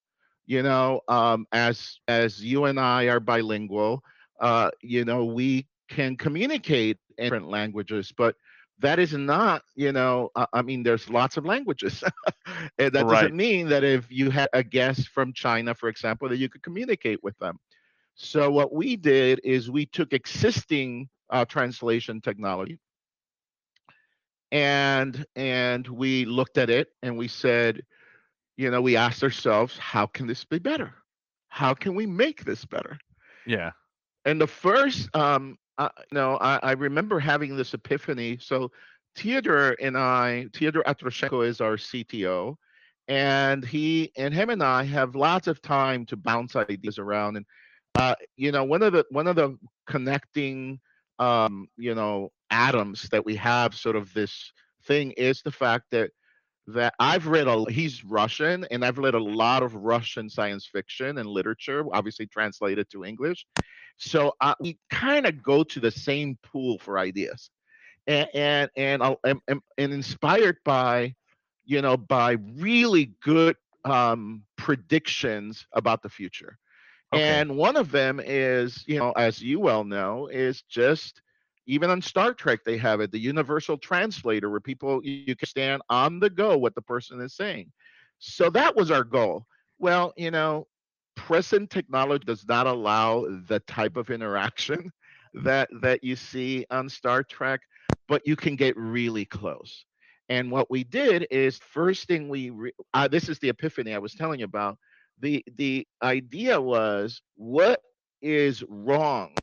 You 0.45 0.63
know, 0.63 1.01
um, 1.07 1.45
as 1.51 1.99
as 2.07 2.43
you 2.43 2.65
and 2.65 2.79
I 2.79 3.05
are 3.05 3.19
bilingual, 3.19 4.03
uh, 4.39 4.71
you 4.81 5.05
know, 5.05 5.25
we 5.25 5.67
can 5.89 6.15
communicate 6.17 6.97
in 7.17 7.25
different 7.25 7.47
languages, 7.49 8.11
but 8.15 8.35
that 8.79 8.99
is 8.99 9.13
not, 9.13 9.61
you 9.75 9.91
know, 9.91 10.29
uh, 10.35 10.45
I 10.53 10.61
mean, 10.61 10.83
there's 10.83 11.09
lots 11.09 11.37
of 11.37 11.45
languages. 11.45 12.03
and 12.77 12.93
that 12.93 13.07
Right. 13.07 13.07
doesn't 13.07 13.35
mean 13.35 13.69
that 13.69 13.83
if 13.83 14.11
you 14.11 14.29
had 14.29 14.49
a 14.53 14.63
guest 14.63 15.09
from 15.09 15.33
China, 15.33 15.73
for 15.73 15.89
example, 15.89 16.27
that 16.29 16.37
you 16.37 16.49
could 16.49 16.63
communicate 16.63 17.23
with 17.23 17.37
them. 17.39 17.59
So 18.15 18.49
what 18.51 18.73
we 18.73 18.95
did 18.95 19.39
is 19.43 19.69
we 19.69 19.85
took 19.85 20.13
existing 20.13 21.09
uh, 21.29 21.45
translation 21.45 22.21
technology 22.21 22.79
and 24.51 25.25
and 25.35 25.87
we 25.87 26.25
looked 26.25 26.57
at 26.57 26.69
it 26.69 26.89
and 27.03 27.17
we 27.17 27.27
said, 27.27 27.81
you 28.55 28.71
know, 28.71 28.81
we 28.81 28.95
asked 28.95 29.23
ourselves, 29.23 29.77
how 29.77 30.05
can 30.05 30.27
this 30.27 30.43
be 30.45 30.59
better? 30.59 30.93
How 31.49 31.73
can 31.73 31.95
we 31.95 32.05
make 32.05 32.45
this 32.45 32.65
better? 32.65 32.97
Yeah. 33.45 33.71
And 34.25 34.39
the 34.41 34.47
first, 34.47 35.09
um, 35.15 35.57
uh, 35.77 35.89
no, 36.11 36.37
I, 36.37 36.59
I 36.61 36.71
remember 36.73 37.19
having 37.19 37.55
this 37.55 37.73
epiphany. 37.73 38.37
So 38.41 38.71
Theodore 39.15 39.75
and 39.81 39.97
I, 39.97 40.47
Theodore 40.53 40.83
Atroshenko 40.83 41.45
is 41.45 41.61
our 41.61 41.77
CTO, 41.77 42.55
and 43.07 43.63
he 43.63 44.11
and 44.17 44.33
him 44.33 44.49
and 44.49 44.63
I 44.63 44.83
have 44.83 45.15
lots 45.15 45.47
of 45.47 45.61
time 45.61 46.05
to 46.07 46.17
bounce 46.17 46.55
ideas 46.55 46.99
around. 46.99 47.37
And 47.37 47.45
uh, 47.95 48.15
you 48.35 48.51
know, 48.51 48.63
one 48.63 48.83
of 48.83 48.93
the 48.93 49.05
one 49.11 49.27
of 49.27 49.35
the 49.35 49.57
connecting, 49.87 50.79
um, 51.19 51.67
you 51.77 51.95
know, 51.95 52.31
atoms 52.49 53.09
that 53.09 53.25
we 53.25 53.35
have, 53.35 53.75
sort 53.75 53.95
of 53.95 54.13
this 54.13 54.51
thing, 54.85 55.11
is 55.11 55.41
the 55.41 55.51
fact 55.51 55.85
that 55.91 56.11
that 56.67 56.93
I've 56.99 57.27
read 57.27 57.47
a 57.47 57.65
he's 57.71 58.03
Russian 58.03 58.65
and 58.71 58.83
I've 58.83 58.97
read 58.97 59.15
a 59.15 59.23
lot 59.23 59.63
of 59.63 59.73
Russian 59.73 60.29
science 60.29 60.65
fiction 60.65 61.17
and 61.17 61.29
literature, 61.29 61.85
obviously 61.93 62.27
translated 62.27 62.89
to 62.89 63.05
English. 63.05 63.45
So 63.97 64.33
uh, 64.41 64.53
we 64.59 64.77
kind 64.89 65.25
of 65.25 65.41
go 65.41 65.63
to 65.63 65.79
the 65.79 65.91
same 65.91 66.37
pool 66.43 66.77
for 66.77 66.99
ideas, 66.99 67.49
and 68.05 68.27
and 68.35 68.69
and, 68.75 69.01
and, 69.23 69.61
and 69.77 69.93
inspired 69.93 70.57
by, 70.65 71.15
you 71.65 71.81
know, 71.81 71.97
by 71.97 72.37
really 72.55 73.13
good 73.23 73.55
um, 73.85 74.43
predictions 74.57 75.65
about 75.71 76.03
the 76.03 76.09
future. 76.09 76.57
And 77.13 77.55
one 77.55 77.77
of 77.77 77.91
them 77.91 78.19
is, 78.23 78.83
you 78.87 78.99
know, 78.99 79.11
as 79.11 79.41
you 79.41 79.59
well 79.59 79.83
know, 79.83 80.27
is 80.27 80.61
just 80.63 81.21
even 81.65 81.89
on 81.89 82.01
Star 82.01 82.33
Trek, 82.33 82.61
they 82.65 82.77
have 82.77 83.01
it, 83.01 83.11
the 83.11 83.19
universal 83.19 83.77
translator, 83.77 84.49
where 84.49 84.59
people 84.59 85.01
you 85.03 85.23
you 85.27 85.35
can 85.35 85.47
stand 85.47 85.81
on 85.89 86.19
the 86.19 86.29
go 86.29 86.57
what 86.57 86.75
the 86.75 86.81
person 86.81 87.19
is 87.21 87.35
saying. 87.35 87.71
So 88.19 88.49
that 88.51 88.75
was 88.75 88.91
our 88.91 89.03
goal. 89.03 89.45
Well, 89.79 90.13
you 90.17 90.31
know, 90.31 90.67
present 91.15 91.69
technology 91.69 92.25
does 92.25 92.47
not 92.47 92.67
allow 92.67 93.25
the 93.47 93.59
type 93.67 93.97
of 93.97 94.09
interaction 94.09 94.91
that 95.33 95.69
that 95.81 96.03
you 96.03 96.15
see 96.15 96.65
on 96.71 96.89
Star 96.89 97.23
Trek, 97.23 97.61
but 98.07 98.25
you 98.25 98.35
can 98.35 98.55
get 98.55 98.75
really 98.77 99.25
close. 99.25 99.85
And 100.29 100.51
what 100.51 100.69
we 100.69 100.83
did 100.83 101.27
is 101.31 101.57
first 101.57 102.07
thing 102.07 102.27
we 102.29 102.49
re- 102.49 102.73
uh, 102.93 103.07
this 103.07 103.29
is 103.29 103.39
the 103.39 103.49
epiphany 103.49 103.93
I 103.93 103.99
was 103.99 104.13
telling 104.13 104.39
you 104.39 104.45
about. 104.45 104.77
The 105.19 105.43
the 105.55 105.87
idea 106.01 106.59
was 106.61 107.21
what 107.35 107.81
is 108.21 108.63
wrong? 108.67 109.41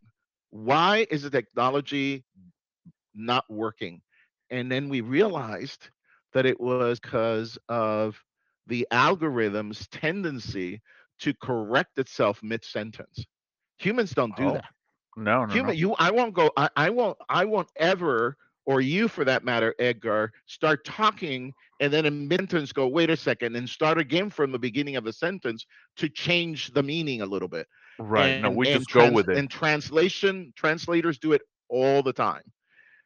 Why 0.51 1.07
is 1.11 1.23
the 1.23 1.31
technology 1.31 2.25
not 3.15 3.45
working? 3.51 4.03
And 4.51 4.71
then 4.71 4.89
we 4.89 5.01
realized 5.01 5.91
that 6.33 6.47
it 6.47 6.61
was 6.61 6.93
because 6.93 7.53
of 7.69 8.23
the 8.67 8.87
algorithm's 8.91 9.87
tendency 9.89 10.81
to 11.21 11.35
correct 11.35 11.99
itself 11.99 12.43
mid-sentence. 12.43 13.25
Humans 13.79 14.13
don't 14.15 14.37
do 14.37 14.51
Oh, 14.51 14.53
that. 14.53 14.73
No, 15.17 15.45
no, 15.47 15.59
Human, 15.59 15.75
no. 15.75 15.77
you, 15.77 15.95
I 15.99 16.11
won't 16.11 16.35
go. 16.35 16.51
I, 16.57 16.69
I 16.77 16.91
won't. 16.91 17.19
I 17.29 17.45
won't 17.45 17.71
ever, 17.77 18.37
or 18.67 18.81
you 18.81 19.09
for 19.09 19.25
that 19.25 19.45
matter, 19.45 19.75
Edgar, 19.79 20.33
start 20.47 20.85
talking 20.85 21.53
and 21.81 21.93
then 21.93 22.07
in 22.07 22.29
mid-sentence 22.29 22.73
go, 22.73 22.87
wait 22.89 23.11
a 23.11 23.17
second, 23.17 23.57
and 23.57 23.69
start 23.69 23.99
again 23.99 24.31
from 24.31 24.53
the 24.53 24.59
beginning 24.59 24.97
of 24.97 25.05
the 25.05 25.13
sentence 25.13 25.67
to 25.97 26.09
change 26.09 26.73
the 26.73 26.83
meaning 26.83 27.21
a 27.23 27.27
little 27.27 27.49
bit. 27.49 27.67
Right. 27.99 28.41
no, 28.41 28.51
we 28.51 28.67
and 28.69 28.79
just 28.79 28.91
go 28.93 29.11
with 29.11 29.29
it. 29.29 29.39
And 29.39 29.51
translation, 29.51 30.53
translators 30.57 31.19
do 31.19 31.33
it 31.33 31.43
all 31.69 32.03
the 32.03 32.13
time. 32.13 32.43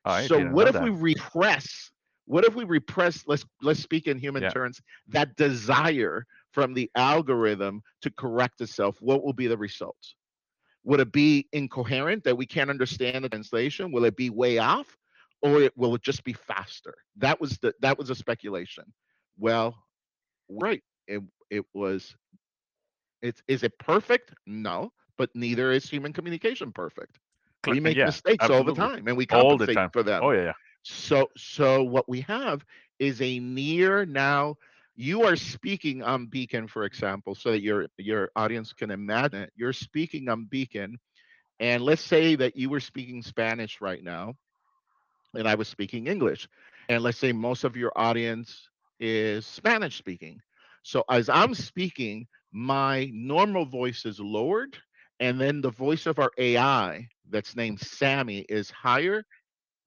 I 0.05 0.27
so 0.27 0.41
what 0.47 0.69
if 0.69 0.75
that. 0.75 0.83
we 0.85 0.91
repress? 0.91 1.91
What 2.27 2.45
if 2.45 2.55
we 2.55 2.65
repress? 2.65 3.25
Let's 3.27 3.45
let's 3.63 3.81
speak 3.81 4.07
in 4.07 4.19
human 4.19 4.43
Yeah. 4.43 4.51
terms. 4.51 4.81
That 5.09 5.35
desire 5.37 6.25
from 6.53 6.75
the 6.75 6.91
algorithm 6.95 7.83
to 8.03 8.11
correct 8.11 8.61
itself. 8.61 8.97
What 9.01 9.25
will 9.25 9.33
be 9.33 9.47
the 9.47 9.57
results? 9.57 10.15
Would 10.85 11.01
it 11.01 11.13
be 11.13 11.49
incoherent 11.53 12.25
that 12.25 12.37
we 12.37 12.47
can't 12.47 12.71
understand 12.71 13.25
the 13.25 13.29
translation? 13.29 13.93
Will 13.93 14.05
it 14.05 14.17
be 14.17 14.31
way 14.31 14.59
off, 14.59 14.97
or 15.43 15.63
it, 15.63 15.77
will 15.77 15.95
it 15.95 16.03
just 16.03 16.25
be 16.25 16.33
faster? 16.33 16.95
That 17.17 17.41
was 17.41 17.59
the 17.59 17.75
that 17.81 17.99
was 17.99 18.11
a 18.11 18.15
speculation. 18.15 18.85
Well, 19.39 19.75
right. 20.49 20.83
It 21.07 21.23
it 21.51 21.65
was. 21.75 22.15
It's 23.23 23.43
is 23.49 23.63
it 23.63 23.79
perfect? 23.79 24.35
No, 24.47 24.93
but 25.17 25.31
neither 25.35 25.73
is 25.73 25.89
human 25.89 26.13
communication 26.13 26.73
perfect. 26.73 27.19
We 27.67 27.81
make 27.81 27.97
yeah, 27.97 28.05
mistakes 28.05 28.51
all 28.51 28.65
the 28.65 28.73
time, 28.73 29.09
and 29.09 29.17
we 29.17 29.27
All 29.31 29.57
the 29.57 29.67
compensate 29.67 29.69
time. 29.69 29.91
for 29.93 30.03
them. 30.03 30.23
Oh 30.23 30.31
yeah, 30.31 30.43
yeah. 30.45 30.53
So 30.83 31.29
so 31.37 31.83
what 31.83 32.09
we 32.09 32.23
have 32.23 32.65
is 32.99 33.21
a 33.21 33.39
near 33.39 34.05
now 34.07 34.57
you 34.97 35.23
are 35.25 35.37
speaking 35.37 36.03
on 36.03 36.27
Beacon, 36.27 36.67
for 36.67 36.85
example, 36.85 37.35
so 37.35 37.53
that 37.53 37.63
your 37.63 37.87
your 37.99 38.31
audience 38.37 38.73
can 38.73 38.91
imagine 38.91 39.43
it. 39.43 39.53
You're 39.57 39.73
speaking 39.73 40.29
on 40.29 40.45
Beacon, 40.45 40.99
and 41.61 41.83
let's 41.83 42.03
say 42.03 42.35
that 42.37 42.57
you 42.57 42.71
were 42.71 42.81
speaking 42.81 43.23
Spanish 43.23 43.81
right 43.81 44.03
now, 44.03 44.35
and 45.35 45.49
I 45.49 45.55
was 45.55 45.69
speaking 45.69 46.07
English. 46.07 46.49
And 46.89 47.03
let's 47.03 47.19
say 47.19 47.33
most 47.33 47.65
of 47.65 47.77
your 47.77 47.93
audience 47.97 48.69
is 49.01 49.47
Spanish 49.47 49.97
speaking. 49.97 50.41
So 50.83 51.05
as 51.11 51.29
I'm 51.29 51.55
speaking, 51.55 52.27
my 52.53 53.11
normal 53.13 53.67
voice 53.67 54.05
is 54.07 54.19
lowered, 54.21 54.77
and 55.21 55.41
then 55.41 55.61
the 55.61 55.71
voice 55.71 56.07
of 56.07 56.19
our 56.19 56.31
AI 56.39 57.07
that's 57.29 57.57
named 57.57 57.81
Sammy 57.81 58.47
is 58.49 58.71
higher. 58.71 59.25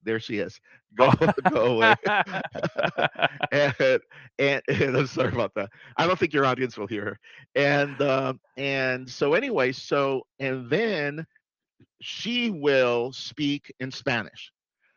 There 0.04 0.20
she 0.20 0.38
is. 0.38 0.60
Go 0.96 1.10
go 1.50 1.76
away. 1.76 1.94
and, 3.52 4.00
and, 4.38 4.62
and 4.68 4.96
I'm 4.96 5.06
sorry 5.06 5.32
about 5.32 5.54
that. 5.54 5.70
I 5.96 6.06
don't 6.06 6.18
think 6.18 6.34
your 6.34 6.44
audience 6.44 6.76
will 6.76 6.86
hear 6.86 7.04
her. 7.04 7.18
And 7.54 8.00
um, 8.02 8.40
and 8.58 9.08
so 9.08 9.32
anyway, 9.32 9.72
so 9.72 10.26
and 10.38 10.68
then 10.68 11.24
she 12.02 12.50
will 12.50 13.12
speak 13.12 13.72
in 13.80 13.90
Spanish. 13.90 14.52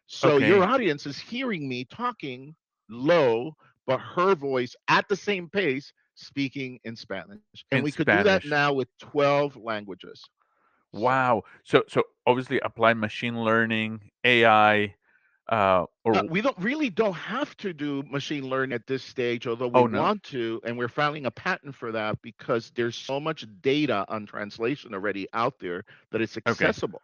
So 0.08 0.38
your 0.38 0.64
audience 0.64 1.06
is 1.06 1.20
hearing 1.20 1.68
me 1.68 1.86
talking 1.86 2.56
low, 2.90 3.56
but 3.86 4.00
her 4.00 4.36
voice 4.36 4.76
at 4.88 5.08
the 5.10 5.16
same 5.16 5.50
pace 5.50 5.94
speaking 6.16 6.80
in 6.84 6.96
Spanish. 6.96 7.66
And 7.72 7.72
In 7.72 7.84
we 7.84 7.92
could 7.92 8.10
do 8.10 8.24
that 8.24 8.44
now 8.46 8.74
with 8.74 8.90
12 9.00 9.56
languages. 9.58 10.30
Wow. 10.92 11.44
So 11.64 11.84
so 11.88 12.04
obviously 12.26 12.60
applied 12.60 12.96
machine 12.98 13.38
learning, 13.44 14.12
AI, 14.24 14.96
uh, 15.50 15.86
or 16.04 16.14
Uh, 16.14 16.24
we 16.28 16.42
don't 16.42 16.58
really 16.58 16.90
don't 16.90 17.14
have 17.14 17.56
to 17.58 17.74
do 17.74 18.02
machine 18.04 18.48
learning 18.48 18.74
at 18.74 18.88
this 18.88 19.04
stage, 19.04 19.46
although 19.48 19.68
we 19.68 19.84
Oh, 19.84 19.88
no? 19.88 20.10
want 20.10 20.24
to, 20.24 20.62
and 20.64 20.78
we're 20.78 20.88
filing 20.88 21.26
a 21.26 21.32
patent 21.32 21.76
for 21.76 21.92
that 21.92 22.22
because 22.22 22.72
there's 22.72 22.96
so 22.96 23.20
much 23.20 23.46
data 23.62 24.06
on 24.08 24.26
translation 24.26 24.94
already 24.94 25.28
out 25.34 25.60
there 25.60 25.84
that 26.12 26.22
it's 26.22 26.38
accessible. 26.38 27.02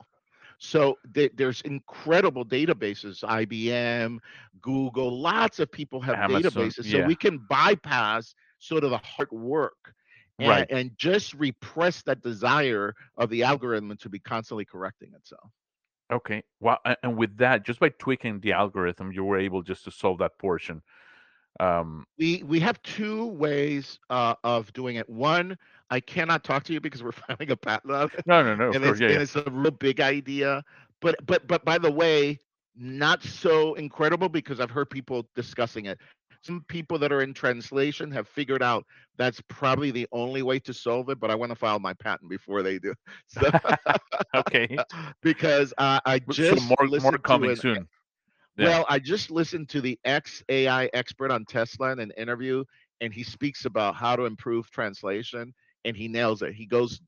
So 0.64 1.00
th- 1.16 1.32
there's 1.36 1.62
incredible 1.62 2.46
databases, 2.46 3.24
IBM, 3.24 4.20
Google, 4.62 5.20
lots 5.20 5.60
of 5.60 5.72
people 5.72 6.00
have 6.02 6.20
Amazon, 6.20 6.70
databases, 6.70 6.86
so 6.92 7.00
yeah. 7.00 7.08
we 7.08 7.16
can 7.16 7.40
bypass 7.50 8.36
sort 8.60 8.84
of 8.84 8.92
the 8.92 9.00
hard 9.00 9.32
work. 9.32 9.96
And, 10.38 10.48
Right. 10.50 10.68
and 10.72 10.92
just 10.98 11.34
repress 11.34 12.02
that 12.04 12.22
desire 12.22 12.94
of 13.18 13.30
the 13.30 13.44
algorithm 13.44 13.96
to 13.98 14.10
be 14.10 14.20
constantly 14.20 14.66
correcting 14.66 15.14
itself. 15.16 15.52
okay. 16.12 16.44
Well, 16.60 16.78
And 17.04 17.18
with 17.18 17.38
that, 17.38 17.64
just 17.66 17.80
by 17.80 17.90
tweaking 17.90 18.40
the 18.42 18.54
algorithm, 18.54 19.12
you 19.12 19.24
were 19.24 19.40
able 19.40 19.64
just 19.64 19.84
to 19.86 19.92
solve 19.92 20.20
that 20.20 20.38
portion. 20.38 20.82
Um, 21.60 22.06
we 22.18 22.44
we 22.44 22.60
have 22.60 22.82
two 22.82 23.28
ways 23.28 24.00
uh, 24.10 24.36
of 24.44 24.72
doing 24.74 24.96
it. 24.96 25.08
One, 25.10 25.58
I 25.90 26.00
cannot 26.00 26.44
talk 26.44 26.64
to 26.66 26.74
you 26.74 26.80
because 26.80 27.04
we're 27.04 27.12
filing 27.28 27.52
a 27.52 27.58
patent 27.58 27.94
on 27.94 28.10
it, 28.14 28.26
no, 28.26 28.44
no, 28.44 28.56
no. 28.56 28.70
Of 28.70 28.76
and, 28.76 28.84
course, 28.84 28.94
it's, 28.94 29.02
yeah, 29.02 29.08
and 29.08 29.16
yeah. 29.16 29.22
it's 29.22 29.36
a 29.36 29.44
real 29.52 29.72
big 29.72 30.02
idea. 30.02 30.64
But 31.02 31.16
but 31.26 31.48
but 31.48 31.66
by 31.66 31.78
the 31.78 31.92
way, 31.92 32.40
not 32.76 33.24
so 33.24 33.74
incredible 33.76 34.30
because 34.30 34.60
I've 34.60 34.72
heard 34.72 34.90
people 34.90 35.28
discussing 35.36 35.86
it. 35.86 36.00
Some 36.44 36.66
people 36.68 36.98
that 36.98 37.12
are 37.12 37.22
in 37.22 37.36
translation 37.36 38.10
have 38.12 38.28
figured 38.28 38.64
out 38.64 38.86
that's 39.18 39.40
probably 39.48 39.92
the 39.92 40.08
only 40.12 40.42
way 40.42 40.58
to 40.60 40.74
solve 40.74 41.10
it. 41.10 41.20
But 41.20 41.30
I 41.30 41.36
want 41.36 41.52
to 41.52 41.56
file 41.56 41.80
my 41.80 41.94
patent 41.94 42.30
before 42.30 42.64
they 42.64 42.80
do. 42.80 42.94
So 43.28 43.50
okay. 44.36 44.78
because 45.22 45.74
uh, 45.78 46.00
I 46.06 46.22
So 46.32 46.56
just 46.56 46.68
more 46.68 46.88
more 47.00 47.12
to 47.12 47.20
coming 47.20 47.56
soon. 47.56 47.88
Yeah. 48.62 48.70
well, 48.70 48.86
I 48.90 49.00
just 49.00 49.32
listened 49.32 49.70
to 49.70 49.82
the 49.82 50.00
ex 50.06 50.44
AI 50.50 50.90
expert 50.94 51.32
on 51.32 51.46
Tesla 51.46 51.92
in 51.92 52.00
an 52.00 52.12
interview, 52.18 52.64
and 53.02 53.14
he 53.14 53.24
speaks 53.24 53.66
about 53.66 53.96
how 53.96 54.16
to 54.16 54.26
improve 54.26 54.70
translation, 54.72 55.54
and 55.86 55.96
he 55.98 56.08
nails 56.08 56.42
it. 56.42 56.54
He 56.54 56.66
goes, 56.66 57.02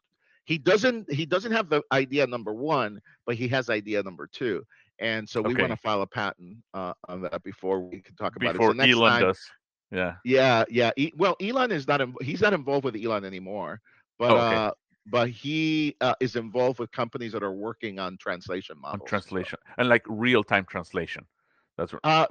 he 0.46 0.58
doesn't, 0.58 1.12
he 1.12 1.26
doesn't 1.26 1.52
have 1.52 1.70
the 1.70 1.82
idea 1.92 2.26
number 2.28 2.54
one, 2.54 3.00
but 3.26 3.36
he 3.36 3.48
has 3.50 3.70
idea 3.70 4.02
number 4.04 4.28
two, 4.28 4.64
and 5.00 5.28
so 5.28 5.42
we 5.42 5.54
want 5.56 5.72
to 5.72 5.78
file 5.78 6.02
a 6.02 6.08
patent 6.08 6.58
uh, 6.74 6.94
on 7.08 7.22
that 7.22 7.44
before 7.44 7.80
we 7.82 8.02
can 8.02 8.16
talk 8.16 8.36
about 8.36 8.56
it. 8.56 8.60
Before 8.60 8.74
next 8.74 8.94
Elon 8.96 9.12
time, 9.12 9.22
does. 9.22 9.40
Yeah. 9.92 10.16
yeah, 10.26 10.64
yeah. 10.70 10.92
E- 10.98 11.12
well, 11.16 11.36
Elon 11.40 11.72
is 11.72 11.88
not. 11.88 12.02
He's 12.22 12.42
not 12.42 12.54
involved 12.54 12.84
with 12.84 12.96
Elon 12.96 13.24
anymore, 13.24 13.80
but 14.18 14.32
Oh, 14.32 14.38
okay. 14.38 14.56
uh, 14.56 14.72
but 15.06 15.30
he 15.30 15.96
uh, 16.02 16.16
is 16.20 16.36
involved 16.36 16.80
with 16.80 16.92
companies 16.92 17.34
that 17.34 17.44
are 17.44 17.52
working 17.52 18.00
on 18.00 18.18
translation 18.18 18.76
On 18.78 19.00
models. 19.00 19.10
So, 19.10 19.10
translation 19.10 19.60
and 19.78 19.90
like 19.90 20.04
real 20.08 20.44
time 20.44 20.66
translation. 20.66 21.26
That's 21.78 21.94
right. 21.94 22.02
uh, 22.04 22.28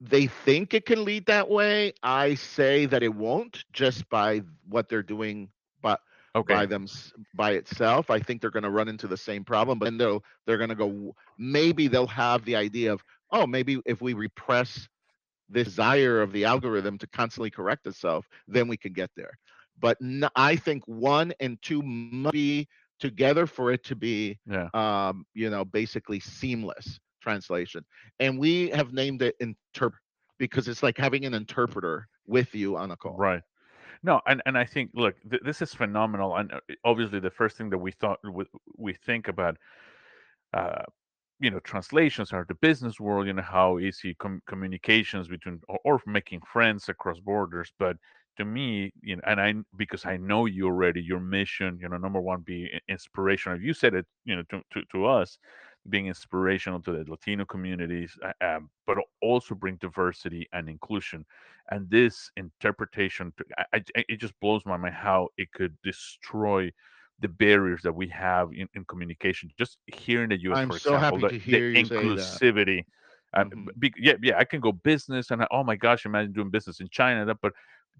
they 0.00 0.26
think 0.26 0.74
it 0.74 0.86
can 0.86 1.04
lead 1.04 1.26
that 1.26 1.48
way. 1.48 1.92
I 2.02 2.34
say 2.34 2.86
that 2.86 3.02
it 3.02 3.14
won't, 3.14 3.64
just 3.72 4.08
by 4.08 4.42
what 4.68 4.88
they're 4.88 5.02
doing, 5.02 5.50
but 5.82 6.00
okay. 6.34 6.54
by 6.54 6.66
them 6.66 6.86
by 7.34 7.52
itself. 7.52 8.10
I 8.10 8.18
think 8.20 8.40
they're 8.40 8.50
going 8.50 8.62
to 8.64 8.70
run 8.70 8.88
into 8.88 9.06
the 9.08 9.16
same 9.16 9.44
problem, 9.44 9.78
but 9.78 9.86
then 9.86 9.98
they'll 9.98 10.22
they're 10.46 10.58
going 10.58 10.70
to 10.70 10.76
go. 10.76 11.14
Maybe 11.38 11.88
they'll 11.88 12.06
have 12.06 12.44
the 12.44 12.56
idea 12.56 12.92
of, 12.92 13.02
oh, 13.32 13.46
maybe 13.46 13.80
if 13.86 14.00
we 14.00 14.14
repress 14.14 14.88
the 15.48 15.64
desire 15.64 16.20
of 16.20 16.32
the 16.32 16.44
algorithm 16.44 16.98
to 16.98 17.06
constantly 17.08 17.50
correct 17.50 17.86
itself, 17.86 18.28
then 18.46 18.68
we 18.68 18.76
can 18.76 18.92
get 18.92 19.10
there. 19.16 19.38
But 19.80 19.98
n- 20.02 20.28
I 20.36 20.56
think 20.56 20.84
one 20.86 21.32
and 21.40 21.60
two 21.62 21.82
must 21.82 22.32
be 22.32 22.68
together 23.00 23.46
for 23.46 23.72
it 23.72 23.84
to 23.84 23.96
be, 23.96 24.38
Yeah. 24.46 24.68
um, 24.74 25.24
you 25.34 25.50
know, 25.50 25.64
basically 25.64 26.20
seamless 26.20 26.98
translation. 27.28 27.82
And 28.20 28.38
we 28.38 28.70
have 28.70 28.92
named 28.92 29.20
it 29.22 29.34
interpret 29.40 30.02
because 30.38 30.68
it's 30.70 30.82
like 30.82 30.96
having 30.96 31.24
an 31.26 31.34
interpreter 31.34 32.08
with 32.26 32.54
you 32.54 32.76
on 32.76 32.90
a 32.90 32.96
call. 32.96 33.16
Right. 33.16 33.42
No, 34.02 34.20
and, 34.26 34.40
and 34.46 34.56
I 34.56 34.64
think 34.64 34.90
look, 34.94 35.14
th- 35.30 35.42
this 35.44 35.60
is 35.60 35.74
phenomenal, 35.74 36.36
and 36.36 36.52
uh, 36.52 36.60
obviously 36.84 37.20
the 37.20 37.30
first 37.40 37.56
thing 37.56 37.70
that 37.70 37.78
we 37.86 37.92
thought 38.00 38.18
we, 38.38 38.44
we 38.76 38.92
think 39.08 39.28
about, 39.28 39.56
uh, 40.54 40.84
you 41.40 41.50
know, 41.50 41.60
translations 41.60 42.32
are 42.32 42.46
the 42.48 42.54
business 42.68 43.00
world, 43.00 43.26
you 43.26 43.32
know, 43.32 43.42
how 43.58 43.78
easy 43.78 44.14
com- 44.14 44.42
communications 44.46 45.26
between 45.28 45.60
or, 45.68 45.78
or 45.84 46.00
making 46.06 46.40
friends 46.52 46.88
across 46.88 47.18
borders. 47.20 47.72
But 47.78 47.96
to 48.36 48.44
me, 48.44 48.92
you 49.02 49.16
know, 49.16 49.22
and 49.26 49.40
I 49.40 49.54
because 49.76 50.06
I 50.06 50.16
know 50.16 50.46
you 50.46 50.66
already, 50.66 51.02
your 51.02 51.20
mission, 51.20 51.78
you 51.82 51.88
know, 51.88 51.98
number 51.98 52.20
one, 52.20 52.42
be 52.42 52.70
inspirational. 52.88 53.60
You 53.60 53.74
said 53.74 53.94
it, 53.94 54.06
you 54.24 54.36
know, 54.36 54.44
to 54.50 54.62
to, 54.72 54.82
to 54.92 55.06
us, 55.06 55.38
being 55.88 56.06
inspirational 56.06 56.80
to 56.82 56.92
the 56.92 57.10
Latino 57.10 57.44
communities, 57.44 58.16
uh, 58.22 58.32
um, 58.44 58.70
but 58.86 58.98
also 59.22 59.54
bring 59.54 59.76
diversity 59.76 60.46
and 60.52 60.68
inclusion. 60.68 61.24
And 61.70 61.90
this 61.90 62.30
interpretation, 62.36 63.32
I, 63.58 63.64
I, 63.96 64.04
it 64.08 64.16
just 64.20 64.38
blows 64.40 64.64
my 64.66 64.76
mind 64.76 64.94
how 64.94 65.28
it 65.36 65.52
could 65.52 65.76
destroy 65.82 66.72
the 67.20 67.28
barriers 67.28 67.82
that 67.82 67.94
we 67.94 68.08
have 68.08 68.50
in, 68.52 68.68
in 68.74 68.84
communication. 68.84 69.50
Just 69.58 69.78
here 69.86 70.22
in 70.22 70.30
the 70.30 70.40
U.S., 70.42 70.60
I'm 70.60 70.66
for 70.66 70.76
so 70.76 70.96
example, 70.96 70.98
happy 70.98 71.24
the, 71.26 71.32
to 71.32 71.38
the 71.48 71.62
hear 71.62 71.70
you 71.70 71.84
say 71.84 72.10
that. 72.10 72.42
inclusivity. 72.42 72.84
Uh, 73.34 73.44
hmm 73.52 73.68
be, 73.78 73.92
yeah, 73.98 74.14
yeah, 74.22 74.38
I 74.38 74.44
can 74.44 74.60
go 74.60 74.72
business, 74.72 75.30
and 75.30 75.42
I, 75.42 75.46
oh 75.50 75.62
my 75.64 75.76
gosh, 75.76 76.06
imagine 76.06 76.32
doing 76.32 76.50
business 76.50 76.80
in 76.80 76.88
China. 76.90 77.24
That, 77.26 77.38
but 77.42 77.52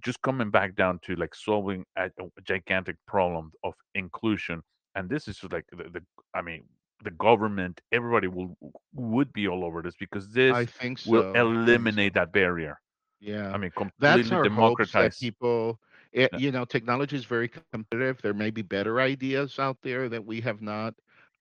just 0.03 0.23
coming 0.23 0.51
back 0.51 0.75
down 0.75 1.01
to 1.01 1.17
like 1.17 1.35
solving 1.35 1.85
a, 1.97 2.07
a 2.07 2.43
gigantic 2.43 2.97
problem 3.07 3.53
of 3.63 3.75
inclusion, 3.95 4.63
and 4.95 5.11
this 5.11 5.29
is 5.29 5.39
just 5.39 5.53
like 5.53 5.67
the, 5.71 5.85
the 5.91 6.03
I 6.35 6.41
mean, 6.43 6.65
the 7.03 7.11
government, 7.13 7.81
everybody 7.93 8.29
will 8.29 8.57
would 8.95 9.33
be 9.33 9.49
all 9.49 9.65
over 9.65 9.83
this 9.83 9.97
because 9.99 10.29
I 10.51 10.65
this 10.65 10.67
think 10.67 11.01
will 11.05 11.23
so. 11.23 11.37
I 11.37 11.45
think 11.51 11.71
so. 11.71 11.71
eliminate 11.71 12.15
that 12.15 12.33
barrier. 12.33 12.81
Yeah. 13.21 13.53
I 13.53 13.59
mean, 13.59 13.71
that's 13.99 14.31
completely 14.31 14.33
our 14.33 14.49
hopes 14.49 14.93
that 14.93 15.13
democratize. 15.13 15.19
people 15.19 15.81
it, 16.13 16.31
Yeah. 16.31 16.39
you 16.39 16.51
know 16.53 16.65
technology 16.65 17.17
is 17.17 17.25
very 17.25 17.49
competitive 17.49 18.07
there 18.09 18.19
may 18.19 18.35
be 18.35 18.47
better 18.47 18.85
ideas 18.87 19.45
out 19.45 19.65
there 19.69 19.97
that 19.97 20.13
we 20.15 20.41
have 20.41 20.61
not 20.61 20.95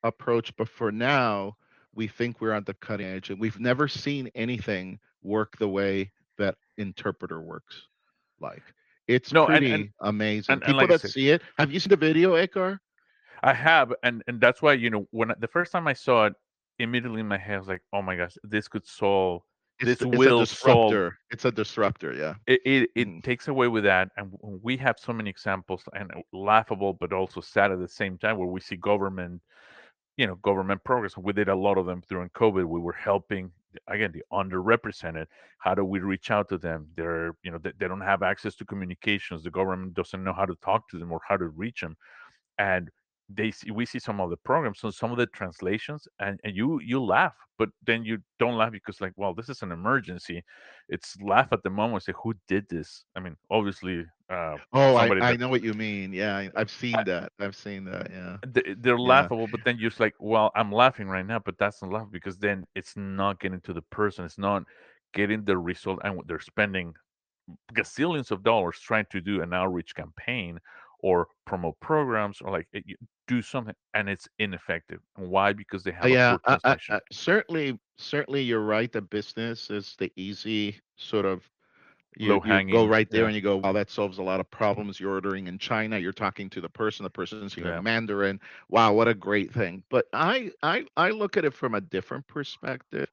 approached 0.04 0.56
but 0.58 0.68
for 0.68 0.92
now 0.92 1.56
we 1.94 2.08
think 2.08 2.40
we're 2.42 2.54
on 2.54 2.64
the 2.66 2.74
cutting 2.76 3.08
edge 3.08 3.30
and 3.30 3.40
we've 3.40 3.60
never 3.60 3.88
seen 3.88 4.30
anything 4.36 5.00
work 5.22 5.58
the 5.58 5.68
way 5.68 6.12
that 6.38 6.56
interpreter 6.78 7.42
works 7.42 7.88
like 8.40 8.64
it's 9.08 9.32
No, 9.32 9.48
and 9.48 9.66
and 9.66 9.66
pretty 9.66 9.92
amazing 10.02 10.60
and, 10.60 10.64
and 10.64 10.76
people 10.76 10.78
like 10.78 10.90
that 10.90 11.02
see 11.02 11.30
it 11.30 11.42
have 11.58 11.72
you 11.72 11.80
seen 11.80 11.90
the 11.90 11.96
video 11.98 12.36
Edgar? 12.36 12.80
I 13.44 13.54
have, 13.54 13.94
and 14.04 14.24
and 14.28 14.42
that's 14.42 14.62
why 14.62 14.74
you 14.74 14.90
know 14.90 15.08
when 15.12 15.34
the 15.40 15.48
first 15.48 15.72
time 15.72 15.88
I 15.88 15.94
saw 15.94 16.26
it, 16.28 16.34
immediately 16.80 17.22
in 17.22 17.28
my 17.28 17.38
head 17.38 17.56
I 17.56 17.60
was 17.60 17.68
like, 17.68 17.84
oh 17.94 18.02
my 18.02 18.16
gosh, 18.16 18.38
this 18.44 18.68
could 18.68 18.86
solve, 18.88 19.44
it's 19.80 19.96
this 19.96 20.06
it's 20.12 20.26
a 20.26 20.34
will 20.34 20.46
solve. 20.46 21.02
disruptor 21.02 21.18
it's 21.30 21.46
a 21.46 21.52
disruptor 21.52 22.14
yeah 22.14 22.36
It 22.46 22.62
it, 22.66 22.90
it 22.96 23.10
Mhm. 23.10 23.24
takes 23.24 23.48
away 23.48 23.68
with 23.68 23.84
that, 23.84 24.10
and 24.16 24.34
we 24.42 24.78
have 24.78 24.98
so 25.00 25.12
many 25.14 25.30
examples 25.30 25.84
and 25.94 26.12
uh, 26.14 26.22
laughable, 26.32 26.94
but 26.94 27.12
also 27.12 27.42
sad 27.42 27.72
at 27.72 27.80
the 27.80 27.88
same 27.90 28.18
time, 28.18 28.38
where 28.38 28.48
we 28.48 28.62
see 28.62 28.78
government, 28.78 29.42
you 30.18 30.28
know, 30.28 30.36
government 30.36 30.84
progress. 30.86 31.18
We 31.18 31.34
did 31.34 31.50
a 31.50 31.56
lot 31.56 31.78
of 31.78 31.86
them 31.88 32.04
during 32.10 32.30
COVID. 32.32 32.66
We 32.68 32.80
were 32.82 32.94
helping 32.94 33.54
again 33.88 34.14
the 34.14 34.24
underrepresented. 34.34 35.28
How 35.60 35.76
do 35.76 35.86
we 35.86 36.00
reach 36.00 36.32
out 36.32 36.50
to 36.50 36.58
them? 36.60 36.90
They're 36.96 37.38
you 37.44 37.52
know 37.52 37.60
they, 37.60 37.74
they 37.78 37.88
don't 37.88 38.02
have 38.02 38.24
access 38.24 38.56
to 38.58 38.66
communications. 38.66 39.44
The 39.44 39.52
government 39.52 39.94
doesn't 39.96 40.24
know 40.24 40.34
how 40.34 40.46
to 40.46 40.56
talk 40.58 40.90
to 40.90 41.00
them 41.00 41.12
or 41.12 41.22
how 41.28 41.38
to 41.38 41.48
reach 41.50 41.82
them 41.82 41.98
and 42.58 42.90
they 43.30 43.52
see 43.52 43.72
we 43.72 43.86
see 43.86 44.00
some 44.00 44.22
of 44.22 44.30
the 44.30 44.38
programs 44.38 44.80
so 44.80 44.90
some 44.90 45.12
of 45.12 45.18
the 45.18 45.26
translations 45.28 46.08
and, 46.20 46.40
and 46.44 46.56
you 46.56 46.80
you 46.80 47.04
laugh 47.04 47.36
but 47.58 47.70
then 47.86 48.04
you 48.06 48.20
don't 48.40 48.56
laugh 48.56 48.72
because 48.72 49.02
like 49.02 49.12
well 49.16 49.34
this 49.34 49.50
is 49.50 49.62
an 49.64 49.72
emergency. 49.72 50.44
It's 50.90 51.20
laugh 51.22 51.50
at 51.52 51.64
the 51.64 51.70
moment 51.70 52.04
say 52.04 52.14
who 52.24 52.34
did 52.48 52.70
this? 52.70 53.04
I 53.16 53.20
mean 53.20 53.36
obviously 53.50 54.06
uh 54.30 54.56
oh 54.74 54.96
i 54.96 55.02
somebody 55.02 55.22
i 55.22 55.32
that 55.32 55.40
know 55.40 55.48
what 55.48 55.64
you 55.64 55.74
mean 55.74 56.12
yeah 56.12 56.36
I, 56.36 56.50
i've 56.58 56.70
seen 56.70 56.96
I, 56.96 57.04
that 57.04 57.32
i've 57.40 57.56
seen 57.56 57.86
that 57.86 58.12
yeah. 58.12 58.38
Th- 58.54 58.76
they're 58.80 58.98
yeah. 58.98 59.02
laughable 59.02 59.48
but 59.48 59.62
then 59.64 59.78
you're 59.80 59.90
just 59.90 60.02
like 60.02 60.16
well 60.20 60.52
i'm 60.54 60.70
laughing 60.70 61.08
right 61.08 61.26
now 61.26 61.40
but 61.40 61.58
that's 61.58 61.82
not 61.82 61.92
laugh 61.94 62.08
because 62.12 62.38
then 62.38 62.66
it's 62.76 62.98
not 62.98 63.40
getting 63.40 63.62
to 63.62 63.72
the 63.72 63.84
person 63.84 64.26
it's 64.26 64.38
not 64.38 64.64
getting 65.14 65.46
the 65.46 65.58
result 65.58 66.00
and 66.04 66.20
they're 66.28 66.42
spending 66.42 66.94
gazillions 67.74 68.32
of 68.32 68.44
dollars 68.44 68.78
trying 68.80 69.06
to 69.12 69.22
do 69.22 69.42
an 69.42 69.54
outreach 69.54 69.96
campaign 69.96 70.60
or 71.00 71.28
promote 71.46 71.80
programs 71.80 72.42
or 72.42 72.52
like 72.52 72.68
it- 72.74 73.00
do 73.28 73.42
something 73.42 73.76
and 73.94 74.10
it's 74.10 74.28
ineffective 74.40 75.00
and 75.18 75.30
why 75.30 75.54
because 75.54 75.84
they 75.84 75.92
have 75.92 76.06
oh, 76.06 76.08
a 76.08 76.12
yeah, 76.12 76.38
poor 76.46 76.60
I, 76.64 76.72
I, 76.72 76.96
I, 76.96 77.00
certainly, 77.12 77.80
certainly, 77.98 78.42
you're 78.42 78.62
right. 78.62 78.92
The 78.92 79.02
business 79.02 79.70
is 79.70 79.96
the 80.00 80.12
easy 80.16 80.80
sort 80.96 81.26
of. 81.26 81.48
You 82.20 82.42
you 82.46 82.72
go 82.72 82.88
right 82.88 83.08
there 83.12 83.22
yeah 83.22 83.28
and 83.28 83.36
you 83.36 83.42
go, 83.42 83.58
wow, 83.58 83.74
that 83.74 83.92
solves 83.92 84.18
a 84.18 84.24
lot 84.24 84.40
of 84.40 84.50
problems. 84.50 85.00
You're 85.00 85.12
ordering 85.12 85.46
in 85.46 85.60
China. 85.60 86.00
You're 86.00 86.14
talking 86.14 86.50
to 86.50 86.62
the 86.62 86.70
person. 86.70 87.04
The 87.04 87.12
person's 87.12 87.52
speaking 87.52 87.70
yeah 87.70 87.80
Mandarin. 87.80 88.40
Wow, 88.70 88.94
what 88.94 89.08
a 89.08 89.14
great 89.14 89.54
thing. 89.54 89.84
But 89.92 90.06
I, 90.14 90.50
I, 90.64 90.86
I 90.96 91.12
look 91.12 91.38
at 91.38 91.46
it 91.46 91.54
from 91.54 91.76
a 91.76 91.82
different 91.82 92.26
perspective. 92.26 93.08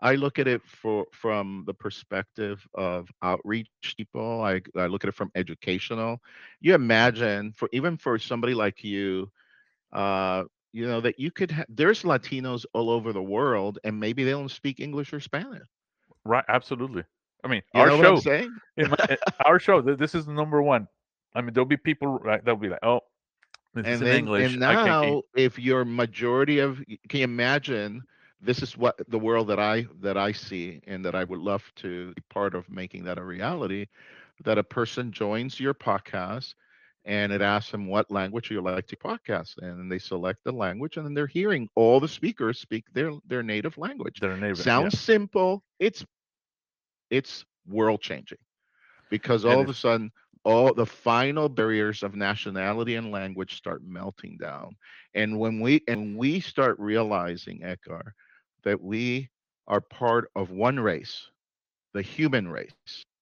I 0.00 0.14
look 0.14 0.38
at 0.38 0.46
it 0.46 0.62
for 0.62 1.06
from 1.10 1.64
the 1.66 1.74
perspective 1.74 2.64
of 2.74 3.08
outreach 3.22 3.68
people. 3.96 4.42
I, 4.42 4.60
I 4.76 4.86
look 4.86 5.02
at 5.02 5.08
it 5.08 5.14
from 5.14 5.32
educational. 5.34 6.20
You 6.60 6.74
imagine 6.74 7.52
for 7.52 7.68
even 7.72 7.96
for 7.96 8.18
somebody 8.20 8.54
like 8.54 8.84
you 8.84 9.32
uh, 9.94 10.44
you 10.72 10.86
know 10.86 11.00
that 11.00 11.18
you 11.18 11.30
could 11.30 11.50
ha- 11.52 11.64
there's 11.68 12.02
latinos 12.02 12.64
all 12.74 12.90
over 12.90 13.12
the 13.12 13.22
world 13.22 13.78
and 13.84 13.98
maybe 13.98 14.24
they 14.24 14.32
don't 14.32 14.50
speak 14.50 14.80
english 14.80 15.12
or 15.12 15.20
spanish. 15.20 15.66
Right 16.24 16.44
absolutely. 16.48 17.04
I 17.44 17.48
mean 17.48 17.62
you 17.74 17.80
our 17.80 17.86
know 17.88 17.98
what 17.98 18.06
i'm 18.06 18.16
show 18.16 18.20
saying? 18.20 18.56
in 18.76 18.90
my, 18.90 18.96
eh, 19.08 19.16
our 19.44 19.58
show 19.58 19.80
this 19.80 20.14
is 20.14 20.26
the 20.26 20.32
number 20.32 20.62
one. 20.62 20.88
I 21.34 21.42
mean 21.42 21.54
there'll 21.54 21.66
be 21.66 21.76
people 21.76 22.08
right 22.18 22.44
that'll 22.44 22.60
be 22.60 22.68
like 22.68 22.84
oh 22.84 23.00
this 23.74 23.86
is 23.86 24.00
and 24.00 24.02
in 24.02 24.08
then 24.08 24.18
english. 24.18 24.54
and 24.54 24.64
i 24.64 24.74
can't 24.74 24.86
get 25.02 25.14
now 25.14 25.22
if 25.36 25.58
your 25.58 25.84
majority 25.84 26.58
of 26.58 26.82
can 27.08 27.20
you 27.20 27.24
imagine 27.24 28.02
this 28.40 28.62
is 28.62 28.76
what 28.76 28.98
the 29.08 29.18
world 29.18 29.48
that 29.48 29.58
i 29.58 29.86
that 30.00 30.16
i 30.16 30.32
see 30.32 30.80
and 30.86 31.04
that 31.04 31.14
i 31.14 31.24
would 31.24 31.40
love 31.40 31.62
to 31.76 32.12
be 32.14 32.22
part 32.30 32.54
of 32.54 32.68
making 32.70 33.04
that 33.04 33.18
a 33.18 33.24
reality 33.24 33.86
that 34.44 34.58
a 34.58 34.64
person 34.64 35.12
joins 35.12 35.60
your 35.60 35.74
podcast 35.74 36.54
and 37.04 37.32
it 37.32 37.42
asks 37.42 37.70
them 37.70 37.86
what 37.86 38.10
language 38.10 38.50
you 38.50 38.60
like 38.60 38.86
to 38.86 38.96
podcast 38.96 39.58
in, 39.58 39.68
and 39.68 39.90
they 39.90 39.98
select 39.98 40.42
the 40.44 40.52
language 40.52 40.96
and 40.96 41.06
then 41.06 41.14
they're 41.14 41.26
hearing 41.26 41.68
all 41.74 42.00
the 42.00 42.08
speakers 42.08 42.58
speak 42.58 42.84
their 42.92 43.12
their 43.26 43.42
native 43.42 43.76
language. 43.78 44.20
Their 44.20 44.36
yeah. 44.36 44.54
Sounds 44.54 44.98
simple. 44.98 45.62
It's 45.78 46.04
it's 47.10 47.44
world 47.66 48.00
changing 48.00 48.38
because 49.10 49.44
all 49.44 49.60
of 49.60 49.68
a 49.68 49.74
sudden 49.74 50.10
all 50.44 50.72
the 50.74 50.86
final 50.86 51.48
barriers 51.48 52.02
of 52.02 52.14
nationality 52.14 52.96
and 52.96 53.10
language 53.10 53.56
start 53.56 53.82
melting 53.84 54.36
down. 54.40 54.76
And 55.14 55.38
when 55.38 55.60
we 55.60 55.82
and 55.88 56.16
we 56.16 56.40
start 56.40 56.78
realizing 56.78 57.62
Edgar 57.62 58.14
that 58.64 58.80
we 58.80 59.30
are 59.66 59.80
part 59.80 60.30
of 60.36 60.50
one 60.50 60.78
race 60.78 61.30
the 61.94 62.02
human 62.02 62.48
race 62.48 62.72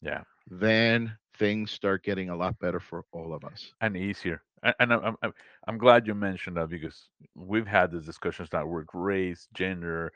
yeah. 0.00 0.22
then 0.50 1.16
things 1.42 1.72
start 1.72 2.04
getting 2.04 2.30
a 2.30 2.36
lot 2.36 2.58
better 2.60 2.80
for 2.80 3.04
all 3.12 3.34
of 3.34 3.44
us 3.44 3.74
and 3.82 3.96
easier. 3.96 4.42
And, 4.80 4.92
I'm, 4.92 5.16
I'm 5.22 5.32
I'm 5.68 5.78
glad 5.78 6.06
you 6.06 6.14
mentioned 6.14 6.56
that 6.56 6.70
because 6.70 7.08
we've 7.36 7.66
had 7.66 7.92
these 7.92 8.06
discussions 8.06 8.50
that 8.50 8.66
work 8.68 8.88
race, 8.94 9.48
gender, 9.54 10.12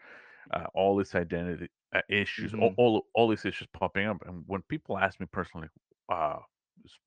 uh, 0.54 0.66
all 0.74 0.96
these 0.96 1.14
identity 1.14 1.68
uh, 1.94 2.02
issues, 2.08 2.54
all, 2.54 2.70
hmm 2.70 2.76
all 2.76 3.06
all 3.14 3.28
these 3.28 3.44
issues 3.46 3.68
popping 3.72 4.06
up. 4.06 4.18
And 4.26 4.44
when 4.46 4.62
people 4.68 4.98
ask 4.98 5.20
me 5.20 5.26
personally, 5.32 5.68
uh, 6.10 6.38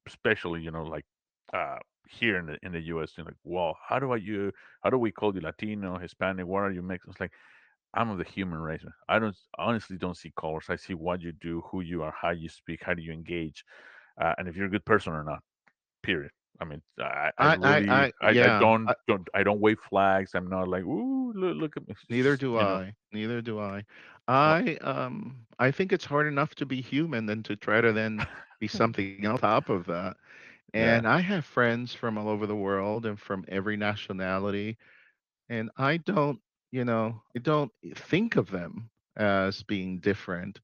especially 0.07 0.61
you 0.61 0.71
know 0.71 0.83
like 0.83 1.05
uh, 1.53 1.77
here 2.09 2.37
in 2.39 2.47
the 2.47 2.57
in 2.63 2.73
the 2.73 2.81
U.S., 2.93 3.13
you 3.17 3.23
know, 3.23 3.29
like, 3.29 3.37
well, 3.43 3.77
how 3.87 3.99
do 3.99 4.11
I 4.11 4.17
you 4.17 4.51
how 4.83 4.89
do 4.89 4.97
we 4.97 5.11
call 5.11 5.33
you 5.35 5.41
Latino, 5.41 5.97
Hispanic? 5.99 6.47
What 6.47 6.59
are 6.63 6.71
you 6.71 6.83
mixed? 6.83 7.09
It's 7.09 7.19
like 7.19 7.33
I'm 7.93 8.09
of 8.11 8.19
the 8.19 8.25
human 8.25 8.59
race. 8.59 8.83
I 9.09 9.19
don't 9.19 9.37
honestly 9.57 9.97
don't 9.97 10.17
see 10.17 10.33
colors. 10.39 10.65
I 10.69 10.75
see 10.77 10.93
what 10.93 11.21
you 11.21 11.33
do, 11.33 11.63
who 11.71 11.81
you 11.81 12.03
are, 12.03 12.13
how 12.21 12.31
you 12.31 12.49
speak, 12.49 12.83
how 12.83 12.93
do 12.93 13.01
you 13.01 13.13
engage, 13.13 13.65
uh, 14.19 14.33
and 14.37 14.47
if 14.47 14.55
you're 14.55 14.67
a 14.67 14.69
good 14.71 14.85
person 14.85 15.13
or 15.13 15.23
not. 15.23 15.41
Period. 16.03 16.31
I 16.59 16.65
mean, 16.65 16.81
I, 16.99 17.31
I 17.37 17.49
I 17.55 17.55
really, 17.55 17.87
I 17.89 18.11
I, 18.21 18.31
yeah. 18.31 18.59
don't, 18.59 18.87
I, 18.87 18.93
don't, 19.07 19.27
I 19.33 19.43
don't 19.43 19.59
wave 19.61 19.79
flags. 19.89 20.33
I'm 20.35 20.49
not 20.49 20.67
like, 20.67 20.83
ooh, 20.83 21.31
look, 21.35 21.57
look 21.57 21.77
at 21.77 21.87
me. 21.87 21.95
Neither 22.09 22.35
do 22.37 22.57
you 22.57 22.65
know, 22.65 22.79
I. 22.79 22.95
Neither 23.11 23.41
do 23.41 23.59
I. 23.59 23.85
I 24.27 24.77
um 24.81 25.45
I 25.59 25.71
think 25.71 25.91
it's 25.93 26.05
hard 26.05 26.27
enough 26.27 26.55
to 26.55 26.65
be 26.65 26.81
human 26.81 27.25
than 27.25 27.43
to 27.43 27.55
try 27.55 27.81
to 27.81 27.91
then 27.93 28.27
be 28.59 28.67
something 28.69 29.11
on 29.11 29.23
top 29.23 29.69
of 29.69 29.85
that. 29.85 30.17
yeah, 30.73 30.73
And 30.73 31.07
I 31.07 31.19
have 31.21 31.45
friends 31.45 31.93
from 31.93 32.17
all 32.17 32.27
over 32.29 32.45
the 32.45 32.55
world 32.55 33.05
and 33.05 33.19
from 33.19 33.45
every 33.47 33.75
nationality, 33.77 34.77
and 35.49 35.69
I 35.77 35.97
don't, 35.97 36.39
you 36.71 36.83
know, 36.85 37.21
I 37.35 37.39
don't 37.39 37.71
think 37.95 38.35
of 38.35 38.51
them 38.51 38.89
as 39.15 39.63
being 39.63 39.99
different. 39.99 40.59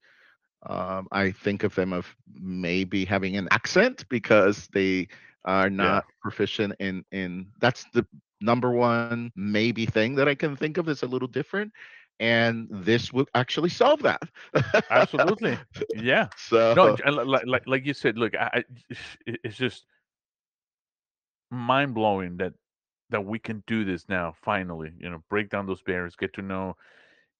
Um, 0.65 1.08
I 1.12 1.32
think 1.32 1.63
of 1.63 1.75
them 1.75 1.93
of 1.93 2.15
maybe 2.34 3.06
having 3.06 3.38
an 3.38 3.47
accent 3.51 4.08
because 4.10 4.67
they 4.73 5.08
are 5.45 5.69
yeah, 5.78 5.99
not 5.99 6.06
proficient 6.21 6.73
in 6.80 7.06
in 7.12 7.47
that's 7.60 7.86
the 7.93 8.06
number 8.41 8.71
one 8.71 9.21
maybe 9.23 9.86
thing 9.86 10.15
that 10.15 10.15
I 10.15 10.21
can 10.36 10.43
think 10.56 10.65
of 10.78 10.86
that's 10.86 11.04
a 11.04 11.08
little 11.08 11.28
different, 11.28 11.71
and 12.19 12.67
this 12.69 13.12
would 13.13 13.28
actually 13.34 13.69
solve 13.69 14.01
that. 14.04 14.21
absolutely, 14.89 15.60
yeah. 15.93 16.30
No, 16.73 16.88
so 16.88 16.97
li- 17.06 17.23
like, 17.23 17.45
like, 17.45 17.67
like 17.67 17.86
you 17.86 17.93
said, 17.93 18.17
look, 18.17 18.36
I, 18.36 18.63
it's 19.25 19.58
just 19.58 19.86
mind 21.51 21.93
blowing 21.93 22.38
that 22.38 22.54
that 23.10 23.25
we 23.25 23.39
can 23.39 23.63
do 23.67 23.84
this 23.86 24.08
now. 24.10 24.34
Finally, 24.43 24.93
you 24.99 25.10
know, 25.10 25.23
break 25.30 25.49
down 25.49 25.65
those 25.67 25.82
barriers, 25.82 26.15
get 26.15 26.34
to 26.34 26.41
know 26.41 26.75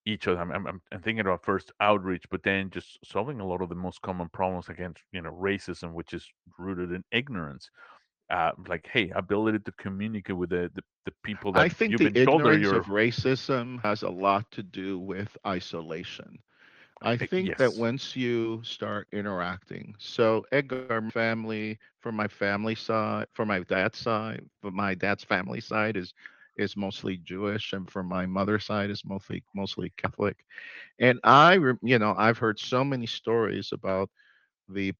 each 0.06 0.28
other. 0.28 0.40
I'm, 0.40 0.52
I'm, 0.52 0.80
I'm 0.92 1.00
thinking 1.02 1.20
about 1.20 1.44
first 1.44 1.72
outreach, 1.80 2.24
but 2.30 2.42
then 2.42 2.70
just 2.70 2.98
solving 3.04 3.40
a 3.40 3.46
lot 3.46 3.62
of 3.62 3.68
the 3.70 3.74
most 3.74 4.02
common 4.02 4.28
problems 4.28 4.68
against, 4.68 5.02
you 5.12 5.22
know, 5.22 5.32
racism, 5.32 5.92
which 5.92 6.14
is 6.14 6.28
rooted 6.58 6.92
in 6.92 7.04
ignorance. 7.12 7.70
Uh, 8.30 8.52
like, 8.68 8.86
hey, 8.92 9.10
ability 9.10 9.58
to 9.60 9.72
communicate 9.72 10.36
with 10.36 10.50
the, 10.50 10.70
the, 10.74 10.82
the 11.04 11.12
people 11.22 11.52
I 11.54 11.68
that 11.68 11.68
think 11.68 11.96
you've 11.96 12.02
the 12.02 12.04
been 12.04 12.16
told 12.16 12.44
ignorance 12.44 12.72
of 12.72 12.86
racism 12.86 13.80
has 13.82 14.02
a 14.02 14.10
lot 14.10 14.50
to 14.52 14.62
do 14.62 14.98
with 14.98 15.36
isolation. 15.46 16.38
I 17.02 17.16
think 17.16 17.56
that 17.56 17.74
once 17.74 18.16
you 18.16 18.62
start 18.64 19.08
interacting, 19.12 19.94
so 19.98 20.44
Edgar 20.52 20.88
family, 20.96 21.78
from 22.00 22.00
my 22.16 22.28
family 22.28 22.74
side, 22.74 23.26
from 23.32 23.48
my 23.48 23.60
dad's 23.60 23.98
side, 23.98 24.42
from 24.60 24.74
my 24.74 24.94
dad's 24.94 25.22
family 25.24 25.60
side 25.60 25.96
is 25.96 26.14
is 26.56 26.76
mostly 26.76 27.18
Jewish, 27.18 27.72
and 27.72 27.88
from 27.90 28.06
my 28.08 28.26
mother's 28.26 28.64
side 28.64 28.90
is 28.90 29.04
mostly 29.04 29.44
mostly 29.54 29.92
Catholic. 29.96 30.44
And 31.00 31.18
I, 31.24 31.54
you 31.82 31.98
know, 31.98 32.14
I've 32.16 32.38
heard 32.38 32.58
so 32.58 32.84
many 32.84 33.06
stories 33.06 33.70
about 33.72 34.10
the 34.68 34.92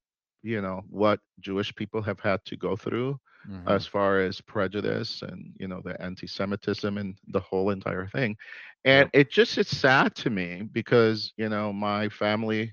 you 0.43 0.61
know 0.61 0.83
what 0.89 1.21
Jewish 1.41 1.75
people 1.75 2.03
have 2.03 2.21
had 2.21 2.45
to 2.47 2.57
go 2.57 2.77
through 2.77 3.19
hmm 3.47 3.67
as 3.67 3.87
far 3.87 4.21
as 4.21 4.41
prejudice 4.41 5.23
and 5.23 5.55
you 5.59 5.67
know 5.69 5.81
the 5.85 6.01
anti-Semitism 6.03 6.97
and 6.99 7.17
the 7.29 7.41
whole 7.41 7.71
entire 7.71 8.07
thing, 8.07 8.37
and 8.85 9.09
yep, 9.09 9.15
it 9.15 9.31
just 9.31 9.59
it's 9.59 9.77
sad 9.77 10.15
to 10.17 10.31
me 10.31 10.63
because 10.73 11.33
you 11.37 11.49
know 11.49 11.73
my 11.73 12.09
family, 12.09 12.73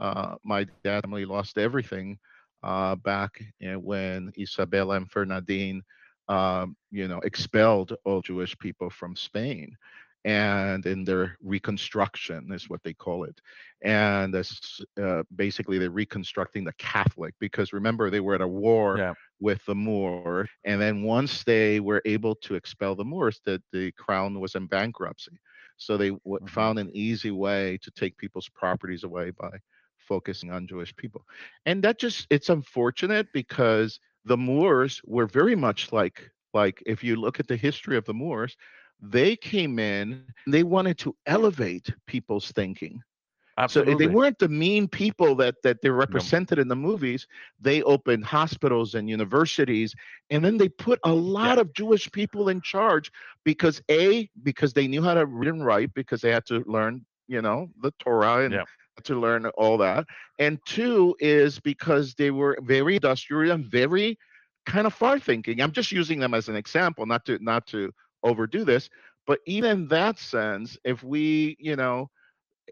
uh, 0.00 0.34
my 0.44 0.64
dad 0.64 0.86
family 0.86 1.24
lost 1.24 1.58
everything 1.58 2.18
uh, 2.62 2.94
back 2.96 3.40
when 3.60 4.30
Isabella 4.38 4.96
and 4.96 5.10
Fernandine, 5.10 5.82
um, 6.28 6.76
you 6.90 7.08
know, 7.08 7.18
expelled 7.20 7.94
all 8.04 8.20
Jewish 8.20 8.56
people 8.58 8.90
from 8.90 9.16
Spain. 9.16 9.76
And 10.24 10.84
in 10.86 11.04
their 11.04 11.36
reconstruction 11.42 12.52
is 12.52 12.68
what 12.68 12.82
they 12.84 12.94
call 12.94 13.24
it. 13.24 13.40
And 13.82 14.32
that's 14.34 14.80
uh, 15.02 15.22
basically 15.34 15.78
they're 15.78 15.90
reconstructing 15.90 16.64
the 16.64 16.72
Catholic 16.78 17.34
because 17.40 17.72
remember 17.72 18.10
they 18.10 18.20
were 18.20 18.34
at 18.34 18.40
a 18.42 18.48
war 18.48 19.02
yeah, 19.02 19.14
with 19.40 19.64
the 19.66 19.74
Moor, 19.74 20.46
and 20.64 20.80
then 20.80 21.02
once 21.02 21.44
they 21.44 21.80
were 21.80 22.00
able 22.04 22.34
to 22.36 22.54
expel 22.54 22.94
the 22.94 23.04
Moors, 23.04 23.40
that 23.44 23.62
the 23.72 23.90
crown 23.92 24.38
was 24.40 24.54
in 24.54 24.66
bankruptcy, 24.66 25.38
so 25.76 25.96
they 25.96 26.10
w- 26.10 26.38
hmm 26.40 26.46
found 26.46 26.78
an 26.78 26.90
easy 26.94 27.30
way 27.30 27.78
to 27.82 27.90
take 27.90 28.16
people's 28.18 28.48
properties 28.48 29.04
away 29.04 29.30
by 29.30 29.50
focusing 29.98 30.50
on 30.50 30.66
Jewish 30.66 30.94
people, 30.96 31.24
and 31.66 31.82
that 31.84 31.98
just 31.98 32.26
it's 32.30 32.48
unfortunate 32.50 33.28
because 33.32 33.98
the 34.24 34.36
Moors 34.36 35.00
were 35.04 35.26
very 35.26 35.56
much 35.56 35.92
like 35.92 36.30
like 36.54 36.82
if 36.86 37.02
you 37.04 37.16
look 37.16 37.40
at 37.40 37.48
the 37.48 37.56
history 37.56 37.96
of 37.96 38.04
the 38.04 38.14
Moors, 38.14 38.56
they 39.00 39.36
came 39.36 39.78
in 39.78 40.18
they 40.46 40.46
wanted 40.48 40.98
to 40.98 41.00
elevate 41.26 41.76
people's 41.90 42.36
thinking 42.36 43.02
Absolutely. 43.36 43.66
so 43.66 43.82
eh, 43.84 43.94
they 43.94 44.06
weren't 44.06 44.38
the 44.38 44.48
mean 44.48 44.88
people 44.88 45.34
that 45.36 45.54
that 45.62 45.80
they're 45.82 45.92
No, 46.06 46.06
represented 46.06 46.58
in 46.58 46.68
the 46.68 46.76
movies. 46.76 47.26
They 47.60 47.82
opened 47.82 48.24
hospitals 48.24 48.94
and 48.94 49.08
universities, 49.08 49.94
and 50.30 50.44
then 50.44 50.56
they 50.58 50.68
put 50.68 50.98
a 51.04 51.12
yeah, 51.40 51.52
lot 51.52 51.58
of 51.58 51.72
Jewish 51.74 52.10
people 52.12 52.48
in 52.48 52.60
charge 52.62 53.10
because 53.44 53.80
a 53.90 54.28
because 54.42 54.72
they 54.72 54.86
knew 54.88 55.02
how 55.02 55.14
to 55.14 55.26
read 55.26 55.48
and 55.48 55.64
write 55.64 55.94
because 55.94 56.20
they 56.20 56.30
had 56.30 56.46
to 56.46 56.62
learn 56.66 57.04
you 57.28 57.40
know 57.42 57.68
the 57.80 57.92
Torah 57.98 58.44
and 58.44 58.60
yeah, 58.60 58.81
to 59.04 59.18
learn 59.18 59.46
all 59.56 59.78
that, 59.78 60.06
and 60.38 60.58
two 60.66 61.16
is 61.18 61.58
because 61.60 62.14
they 62.14 62.30
were 62.30 62.58
very 62.62 62.96
industrial 62.96 63.52
and 63.52 63.66
very 63.66 64.18
kind 64.66 64.86
of 64.86 64.94
far 64.94 65.18
thinking. 65.18 65.60
I'm 65.60 65.72
just 65.72 65.92
using 65.92 66.18
them 66.20 66.34
as 66.34 66.48
an 66.48 66.56
example, 66.56 67.06
not 67.06 67.24
to 67.26 67.38
not 67.40 67.66
to 67.68 67.90
overdo 68.22 68.64
this, 68.64 68.88
but 69.26 69.40
even 69.46 69.70
in 69.70 69.88
that 69.88 70.18
sense, 70.18 70.76
if 70.84 71.02
we 71.02 71.56
you 71.58 71.76
know 71.76 72.10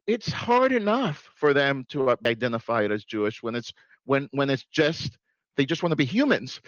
it's 0.06 0.30
hard 0.32 0.72
enough 0.72 1.28
for 1.34 1.52
them 1.52 1.84
to 1.90 2.10
uh, 2.10 2.16
identify 2.26 2.82
it 2.82 2.90
as 2.90 3.04
Jewish 3.04 3.42
when 3.42 3.54
it's 3.54 3.72
when 4.04 4.28
when 4.32 4.50
it's 4.50 4.64
just 4.64 5.18
they 5.60 5.66
just 5.66 5.82
want 5.82 5.92
to 5.92 5.96
be 5.96 6.06
humans. 6.06 6.58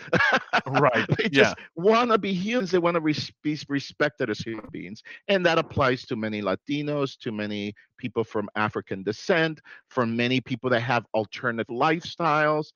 right, 0.67 1.07
they 1.17 1.31
yeah, 1.33 1.45
just 1.45 1.57
want 1.77 2.11
to 2.11 2.19
be 2.19 2.35
humans. 2.35 2.71
They 2.71 2.79
want 2.79 2.95
to 2.97 3.01
res- 3.01 3.33
be 3.43 3.59
respected 3.71 4.29
as 4.29 4.39
human 4.41 4.67
beings, 4.71 5.03
and 5.29 5.47
that 5.47 5.57
applies 5.57 6.03
to 6.03 6.15
many 6.15 6.43
Latinos, 6.43 7.17
to 7.21 7.33
many 7.33 7.73
people 7.97 8.23
from 8.23 8.51
African 8.55 9.03
descent, 9.03 9.63
for 9.89 10.05
many 10.05 10.43
people 10.43 10.69
that 10.69 10.81
have 10.81 11.07
alternative 11.15 11.69
lifestyles. 11.75 12.67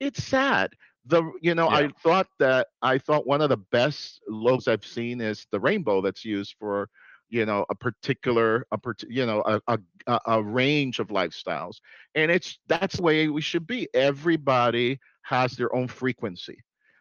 It's 0.00 0.24
sad. 0.24 0.70
The 1.04 1.22
you 1.42 1.54
know 1.54 1.68
yeah, 1.68 1.76
I 1.76 1.88
thought 2.02 2.28
that 2.38 2.68
I 2.80 2.96
thought 2.96 3.26
one 3.26 3.42
of 3.42 3.50
the 3.50 3.58
best 3.70 4.22
logos 4.26 4.68
I've 4.68 4.86
seen 4.86 5.20
is 5.20 5.46
the 5.52 5.60
rainbow 5.60 6.00
that's 6.00 6.24
used 6.24 6.56
for 6.58 6.88
you 7.28 7.44
know 7.44 7.64
a 7.70 7.74
particular 7.74 8.66
a 8.72 8.78
part- 8.78 9.02
you 9.08 9.26
know 9.26 9.42
a, 9.46 9.78
a 10.06 10.20
a 10.26 10.42
range 10.42 10.98
of 10.98 11.08
lifestyles 11.08 11.76
and 12.14 12.30
it's 12.30 12.58
that's 12.68 12.96
the 12.96 13.02
way 13.02 13.28
we 13.28 13.40
should 13.40 13.66
be. 13.66 13.88
Everybody 13.94 14.98
has 15.22 15.52
their 15.52 15.74
own 15.74 15.88
frequency 15.88 16.58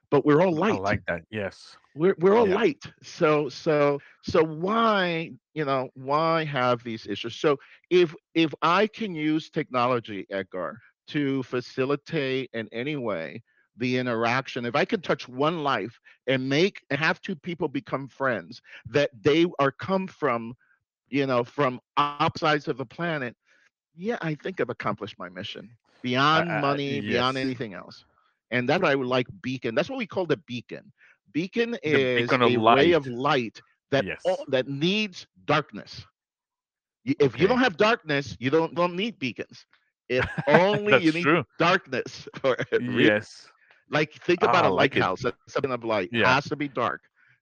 but 0.09 0.25
we're 0.25 0.41
all 0.41 0.55
I 0.61 0.71
light. 0.71 0.81
like 0.81 1.05
that. 1.07 1.23
Yes, 1.29 1.75
we're, 1.95 2.15
we're 2.19 2.35
all 2.35 2.47
yeah, 2.47 2.55
light. 2.55 2.83
So 3.03 3.49
so 3.49 3.99
so 4.23 4.43
why 4.43 5.31
you 5.53 5.65
know 5.65 5.89
why 5.93 6.43
have 6.45 6.83
these 6.83 7.05
issues? 7.07 7.35
So 7.35 7.57
if 7.89 8.15
if 8.33 8.53
i 8.61 8.87
can 8.87 9.13
use 9.15 9.49
technology 9.49 10.25
edgar 10.29 10.79
to 11.07 11.43
facilitate 11.43 12.49
in 12.53 12.67
any 12.71 12.95
way 12.95 13.41
the 13.77 13.97
interaction. 13.97 14.65
If 14.65 14.75
i 14.75 14.85
can 14.85 15.01
touch 15.01 15.27
one 15.27 15.63
life 15.63 15.99
and 16.27 16.49
make 16.49 16.83
and 16.89 16.99
have 16.99 17.21
two 17.21 17.35
people 17.35 17.67
become 17.67 18.07
friends 18.07 18.61
that 18.87 19.09
they 19.21 19.45
are 19.59 19.71
come 19.71 20.07
from 20.07 20.55
you 21.09 21.25
know 21.27 21.43
from 21.43 21.79
opposites 21.97 22.51
of 22.51 22.61
the 22.61 22.67
planet 22.67 23.17
yeah 23.77 23.99
i 24.05 24.17
think 24.17 24.43
i've 24.45 24.55
accomplished 24.55 25.05
my 25.07 25.17
mission 25.17 25.69
beyond 26.01 26.49
I- 26.49 26.59
money 26.59 27.01
beyond 27.01 27.37
anything 27.37 27.73
else. 27.73 28.05
And 28.51 28.67
that's 28.69 28.81
what 28.81 28.91
i 28.91 28.95
would 28.95 29.07
like 29.07 29.27
beacon. 29.41 29.75
That's 29.75 29.89
what 29.89 29.97
we 29.97 30.05
call 30.07 30.25
the 30.25 30.37
beacon. 30.37 30.91
Beacon 31.33 31.75
The 31.85 31.99
is 31.99 32.15
beacon 32.15 32.41
of 32.41 32.53
a 32.53 32.57
ray 32.57 32.91
of 32.93 33.05
light. 33.05 33.07
light 33.07 33.61
that 33.91 34.05
Yes, 34.05 34.23
all, 34.23 34.45
that 34.49 34.67
needs 34.67 35.27
darkness. 35.45 36.05
If 37.05 37.39
you 37.39 37.47
don't 37.47 37.59
have 37.59 37.77
darkness 37.77 38.35
you 38.39 38.49
don't 38.49 38.75
don't 38.75 38.95
need 38.95 39.19
beacons. 39.19 39.65
It 40.09 40.25
only 40.47 40.95
you 40.97 41.11
need 41.11 41.29
true. 41.29 41.45
darkness 41.57 42.27
for 42.35 42.55
it 42.71 42.83
Yes, 42.83 43.51
like 43.89 44.13
think 44.13 44.43
about 44.43 44.65
a 44.65 44.67
I 44.67 44.67
a 44.67 44.69
like 44.69 44.93
lighthouse 44.93 45.21
that's 45.23 45.37
something 45.37 45.71
of 45.71 45.83
light 45.83 46.11
Yeah. 46.11 46.23
has 46.23 46.45
to 46.47 46.55
be 46.55 46.67
dark 46.67 47.01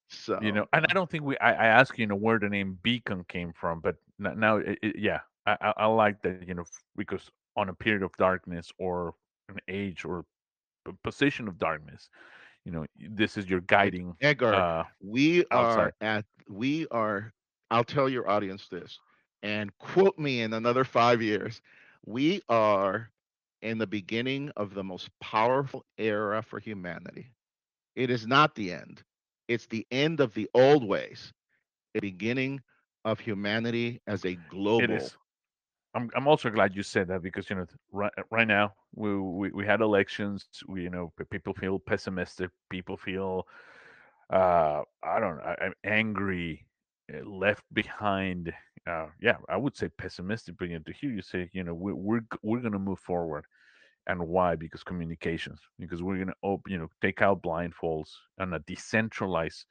So 0.09 0.39
You 0.39 0.51
know, 0.51 0.65
and 0.73 0.85
I 0.89 0.93
don't 0.93 1.09
think 1.09 1.23
we. 1.23 1.37
I, 1.37 1.51
I 1.51 1.65
asked 1.67 1.97
you 1.97 2.07
know 2.07 2.15
where 2.15 2.39
the 2.39 2.49
name 2.49 2.79
Beacon 2.83 3.23
came 3.27 3.53
from, 3.53 3.79
but 3.81 3.95
now, 4.19 4.57
it, 4.57 4.77
it, 4.81 4.95
yeah, 4.99 5.21
I, 5.45 5.57
I, 5.61 5.73
I 5.77 5.85
like 5.87 6.21
that. 6.23 6.37
You 6.37 6.55
know, 6.55 6.55
because 6.95 7.31
on 7.55 7.69
a 7.69 7.73
period 7.73 8.03
of 8.03 8.11
darkness 8.17 8.71
or 8.77 9.13
an 9.49 9.57
age 9.67 10.03
or 10.05 10.25
position 11.03 11.47
of 11.47 11.57
darkness, 11.57 12.09
you 12.65 12.71
know, 12.71 12.85
this 12.97 13.37
is 13.37 13.49
your 13.49 13.61
guiding. 13.61 14.15
Edgar, 14.21 14.65
Uh, 14.65 14.83
we 15.01 15.45
outside. 15.51 15.91
are 15.91 15.93
at 16.01 16.25
we 16.49 16.87
are 16.91 17.33
I'll 17.71 17.83
tell 17.83 18.09
your 18.09 18.27
audience 18.29 18.67
this 18.69 18.99
and 19.43 19.77
quote 19.79 20.17
me 20.19 20.41
in 20.41 20.53
another 20.53 20.83
5 20.83 21.21
years. 21.21 21.61
We 22.05 22.41
are 22.49 23.11
in 23.63 23.79
the 23.79 23.87
beginning 23.87 24.51
of 24.57 24.75
the 24.75 24.83
most 24.83 25.09
powerful 25.19 25.85
era 25.97 26.43
for 26.43 26.59
humanity. 26.59 27.33
It 27.95 28.09
is 28.11 28.27
not 28.27 28.55
the 28.55 28.71
end. 28.73 29.03
It's 29.47 29.67
the 29.67 29.87
end 29.91 30.19
of 30.21 30.33
the 30.33 30.49
old 30.53 30.83
ways, 30.87 31.33
the 31.93 31.99
beginning 32.01 32.61
of 33.05 33.19
humanity 33.21 34.01
as 34.07 34.25
a 34.25 34.35
global. 34.35 34.77
It 34.77 34.91
is. 34.91 35.17
I'm 35.95 36.09
I'm 36.15 36.27
also 36.27 36.49
glad 36.49 36.75
you 36.75 36.83
said 36.83 37.07
that 37.09 37.21
because 37.23 37.49
you 37.49 37.55
know 37.55 37.65
right 37.91 38.11
right 38.31 38.47
now 38.47 38.73
we 38.95 39.15
we, 39.19 39.51
we 39.51 39.65
had 39.65 39.81
elections. 39.81 40.47
We 40.67 40.83
you 40.83 40.89
know 40.89 41.13
people 41.29 41.53
feel 41.53 41.79
pessimistic. 41.79 42.49
People 42.69 42.97
feel 42.97 43.47
uh 44.31 44.81
I 45.03 45.19
don't 45.19 45.37
know 45.37 45.55
I'm 45.61 45.73
angry, 45.83 46.65
left 47.21 47.63
behind. 47.73 48.53
Uh, 48.87 49.07
yeah, 49.21 49.37
I 49.49 49.57
would 49.57 49.75
say 49.75 49.89
pessimistic. 49.89 50.55
But 50.57 50.69
you 50.69 50.75
know, 50.75 50.83
to 50.85 50.93
hear 50.93 51.11
you 51.11 51.21
say 51.21 51.49
you 51.53 51.63
know 51.63 51.73
we, 51.73 51.91
are 51.91 51.95
we're 51.95 52.21
we're 52.41 52.59
gonna 52.59 52.79
move 52.79 52.99
forward, 52.99 53.45
and 54.07 54.27
why? 54.27 54.55
Because 54.55 54.83
communications. 54.83 55.59
Because 55.79 56.01
we're 56.01 56.17
gonna 56.17 56.33
open 56.43 56.71
you 56.71 56.79
know 56.79 56.89
take 57.01 57.21
out 57.21 57.41
blindfolds 57.41 58.09
and 58.37 58.53
a 58.53 58.59
decentralized 58.59 59.65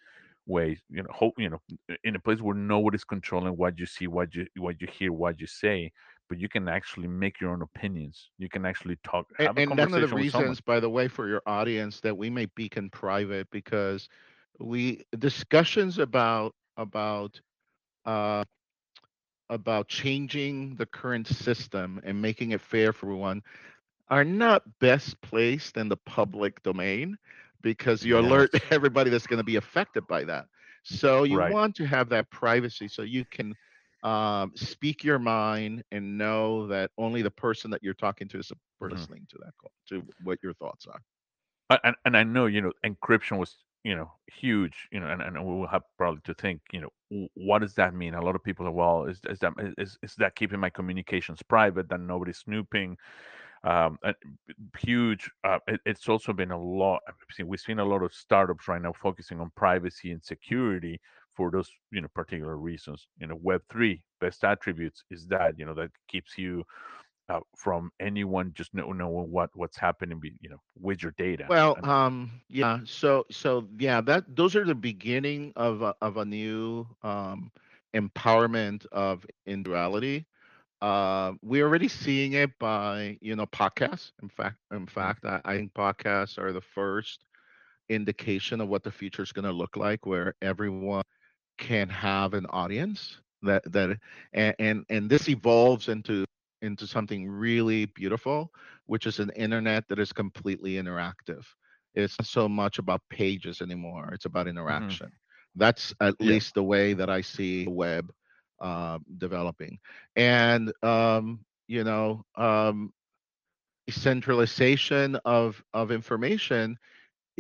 way 0.47 0.77
you 0.91 1.03
know 1.03 1.09
hope 1.13 1.35
you 1.39 1.49
know 1.49 1.61
in 2.05 2.17
a 2.17 2.19
place 2.19 2.41
where 2.41 2.55
nobody's 2.57 3.05
controlling 3.05 3.57
what 3.57 3.79
you 3.79 3.87
see 3.87 4.07
what 4.07 4.35
you 4.35 4.47
what 4.59 4.81
you 4.81 4.89
hear 4.91 5.13
what 5.13 5.41
you 5.41 5.47
say 5.47 5.91
but 6.29 6.39
you 6.39 6.49
can 6.49 6.69
actually 6.69 7.07
make 7.07 7.41
your 7.41 7.51
own 7.51 7.63
opinions 7.63 8.31
you 8.39 8.49
can 8.49 8.67
actually 8.67 8.99
talk 9.05 9.27
and, 9.39 9.57
and 9.57 9.71
one 9.71 9.95
of 9.95 10.01
the 10.01 10.17
reasons 10.17 10.61
by 10.61 10.81
the 10.81 10.91
way 10.91 11.07
for 11.07 11.29
your 11.29 11.43
audience 11.47 12.01
that 12.01 12.17
we 12.17 12.29
may 12.29 12.47
beacon 12.57 12.91
private 12.91 13.49
because 13.53 14.09
we 14.59 15.05
discussions 15.19 15.99
about 15.99 16.55
about 16.77 17.41
uh 18.05 18.45
about 19.51 19.89
changing 19.89 20.75
the 20.77 20.87
current 20.87 21.27
system 21.27 22.01
and 22.05 22.21
making 22.21 22.53
it 22.53 22.61
fair 22.61 22.93
for 22.93 23.07
everyone 23.07 23.43
are 24.09 24.25
not 24.25 24.63
best 24.79 25.21
placed 25.21 25.77
in 25.77 25.89
the 25.89 25.97
public 25.97 26.63
domain 26.63 27.17
because 27.63 28.05
you 28.05 28.17
yes. 28.17 28.25
alert 28.25 28.51
everybody 28.71 29.11
that's 29.11 29.27
going 29.27 29.39
to 29.39 29.45
be 29.45 29.57
affected 29.57 30.07
by 30.07 30.25
that. 30.25 30.47
So 30.83 31.25
you 31.25 31.39
right. 31.39 31.53
want 31.53 31.77
to 31.77 31.87
have 31.87 32.09
that 32.11 32.31
privacy 32.31 32.89
so 32.89 33.03
you 33.03 33.25
can 33.25 33.55
um, 34.03 34.53
speak 34.55 35.05
your 35.05 35.19
mind 35.19 35.85
and 35.93 36.19
know 36.19 36.67
that 36.67 36.91
only 36.99 37.23
the 37.23 37.31
person 37.31 37.71
that 37.71 37.83
you're 37.83 37.95
talking 37.95 38.29
to 38.29 38.39
is 38.39 38.51
mm-hmm. 38.51 38.93
listening 38.93 39.27
to 39.31 39.39
that 39.39 39.53
call, 39.61 39.71
to 39.89 40.03
what 40.25 40.39
your 40.43 40.55
thoughts 40.55 40.87
are. 40.87 41.01
And, 41.85 41.97
and 42.05 42.17
I 42.17 42.25
know, 42.25 42.47
you 42.47 42.61
know, 42.61 42.73
encryption 42.85 43.39
was, 43.39 43.57
you 43.85 43.97
know, 43.97 44.13
huge, 44.33 44.89
you 44.93 45.01
know, 45.01 45.09
and, 45.09 45.21
and 45.23 45.45
we'll 45.45 45.67
have 45.67 45.83
probably 45.99 46.21
to 46.25 46.35
think, 46.35 46.61
you 46.73 46.81
know, 46.81 47.29
what 47.35 47.61
does 47.61 47.75
that 47.75 47.95
mean? 47.95 48.15
A 48.15 48.23
lot 48.23 48.37
of 48.37 48.43
people 48.43 48.67
are, 48.67 48.71
well, 48.73 49.05
is, 49.07 49.21
is 49.29 49.39
that 49.41 49.53
is, 49.79 49.99
is 50.03 50.15
that 50.17 50.37
keeping 50.37 50.61
my 50.61 50.71
communications 50.71 51.43
private, 51.43 51.89
that 51.89 52.01
nobody's 52.01 52.39
snooping? 52.39 52.97
um, 53.65 53.99
huge. 54.79 55.31
Uh, 55.45 55.59
it, 55.67 55.81
it's 55.87 56.09
also 56.09 56.33
been 56.33 56.51
a 56.51 56.61
lot. 56.61 57.01
We've 57.45 57.61
seen 57.61 57.79
a 57.79 57.85
lot 57.85 58.03
of 58.03 58.13
startups 58.13 58.69
right 58.69 58.83
now 58.83 58.93
focusing 58.93 59.41
on 59.41 59.53
privacy 59.57 60.11
and 60.13 60.23
security 60.23 61.01
for 61.35 61.51
those 61.51 61.71
you 61.91 62.01
know 62.01 62.09
particular 62.15 62.57
reasons. 62.57 63.07
You 63.19 63.29
know, 63.29 63.39
Web 63.41 63.63
three 63.71 64.03
best 64.21 64.45
attributes 64.45 65.05
is 65.11 65.27
that 65.29 65.59
you 65.59 65.65
know 65.65 65.75
that 65.75 65.91
keeps 66.09 66.37
you 66.37 66.65
uh, 67.33 67.41
from 67.57 67.91
anyone 68.01 68.53
just 68.55 68.75
know, 68.75 68.93
knowing 68.93 69.31
what 69.31 69.51
what's 69.55 69.79
happening 69.79 70.21
you 70.41 70.51
know 70.51 70.61
with 70.79 71.03
your 71.03 71.15
data 71.17 71.47
well 71.49 71.77
um 71.89 72.31
yeah 72.49 72.81
so 72.85 73.25
so 73.31 73.67
yeah 73.79 74.01
that 74.01 74.25
those 74.37 74.55
are 74.55 74.65
the 74.65 74.75
beginning 74.75 75.53
of 75.57 75.83
a, 75.83 75.95
of 76.03 76.19
a 76.19 76.25
new 76.25 76.87
um 77.03 77.51
empowerment 77.95 78.85
of 78.93 79.25
individuality 79.47 80.27
uh, 80.83 81.33
we're 81.43 81.65
already 81.65 81.87
seeing 81.87 82.33
it 82.33 82.59
by 82.59 83.17
you 83.21 83.37
know 83.37 83.47
podcasts. 83.47 84.11
In 84.21 84.29
fact, 84.29 84.57
in 84.73 84.79
mm-hmm. 84.79 84.87
fact, 84.87 85.25
I, 85.25 85.41
I 85.45 85.57
think 85.57 85.73
podcasts 85.75 86.39
are 86.39 86.53
the 86.53 86.61
first 86.61 87.25
indication 87.89 88.61
of 88.61 88.67
what 88.69 88.83
the 88.83 88.91
future 88.91 89.23
is 89.23 89.31
going 89.31 89.45
to 89.45 89.53
look 89.53 89.77
like, 89.77 90.07
where 90.07 90.35
everyone 90.43 91.05
can 91.57 91.89
have 91.89 92.35
an 92.35 92.47
audience 92.47 93.19
that 93.43 93.63
that 93.73 93.97
and, 94.33 94.57
and 94.59 94.85
and 94.91 95.09
this 95.09 95.29
evolves 95.29 95.89
into 95.89 96.25
into 96.63 96.87
something 96.87 97.29
really 97.29 97.87
beautiful, 97.87 98.51
which 98.87 99.07
is 99.07 99.19
an 99.19 99.31
internet 99.37 99.87
that 99.89 99.99
is 99.99 100.13
completely 100.13 100.75
interactive. 100.75 101.45
It's 101.95 102.19
not 102.19 102.27
so 102.27 102.49
much 102.49 102.79
about 102.79 103.03
pages 103.11 103.61
anymore; 103.61 104.11
it's 104.15 104.25
about 104.25 104.47
mm-hmm. 104.47 104.59
interaction. 104.59 105.07
Mm-hmm. 105.09 105.17
That's 105.57 105.95
at 106.01 106.15
yeah. 106.19 106.27
least 106.27 106.55
the 106.55 106.63
way 106.63 106.95
that 106.95 107.11
I 107.11 107.21
see 107.21 107.65
the 107.65 107.71
web 107.71 108.13
uh, 108.61 108.99
developing. 109.19 109.79
And, 110.17 110.73
um, 110.83 111.41
you 111.69 111.85
know, 111.85 112.25
um, 112.37 112.93
centralization 113.91 115.17
of, 115.25 115.63
of 115.75 115.91
information 115.91 116.79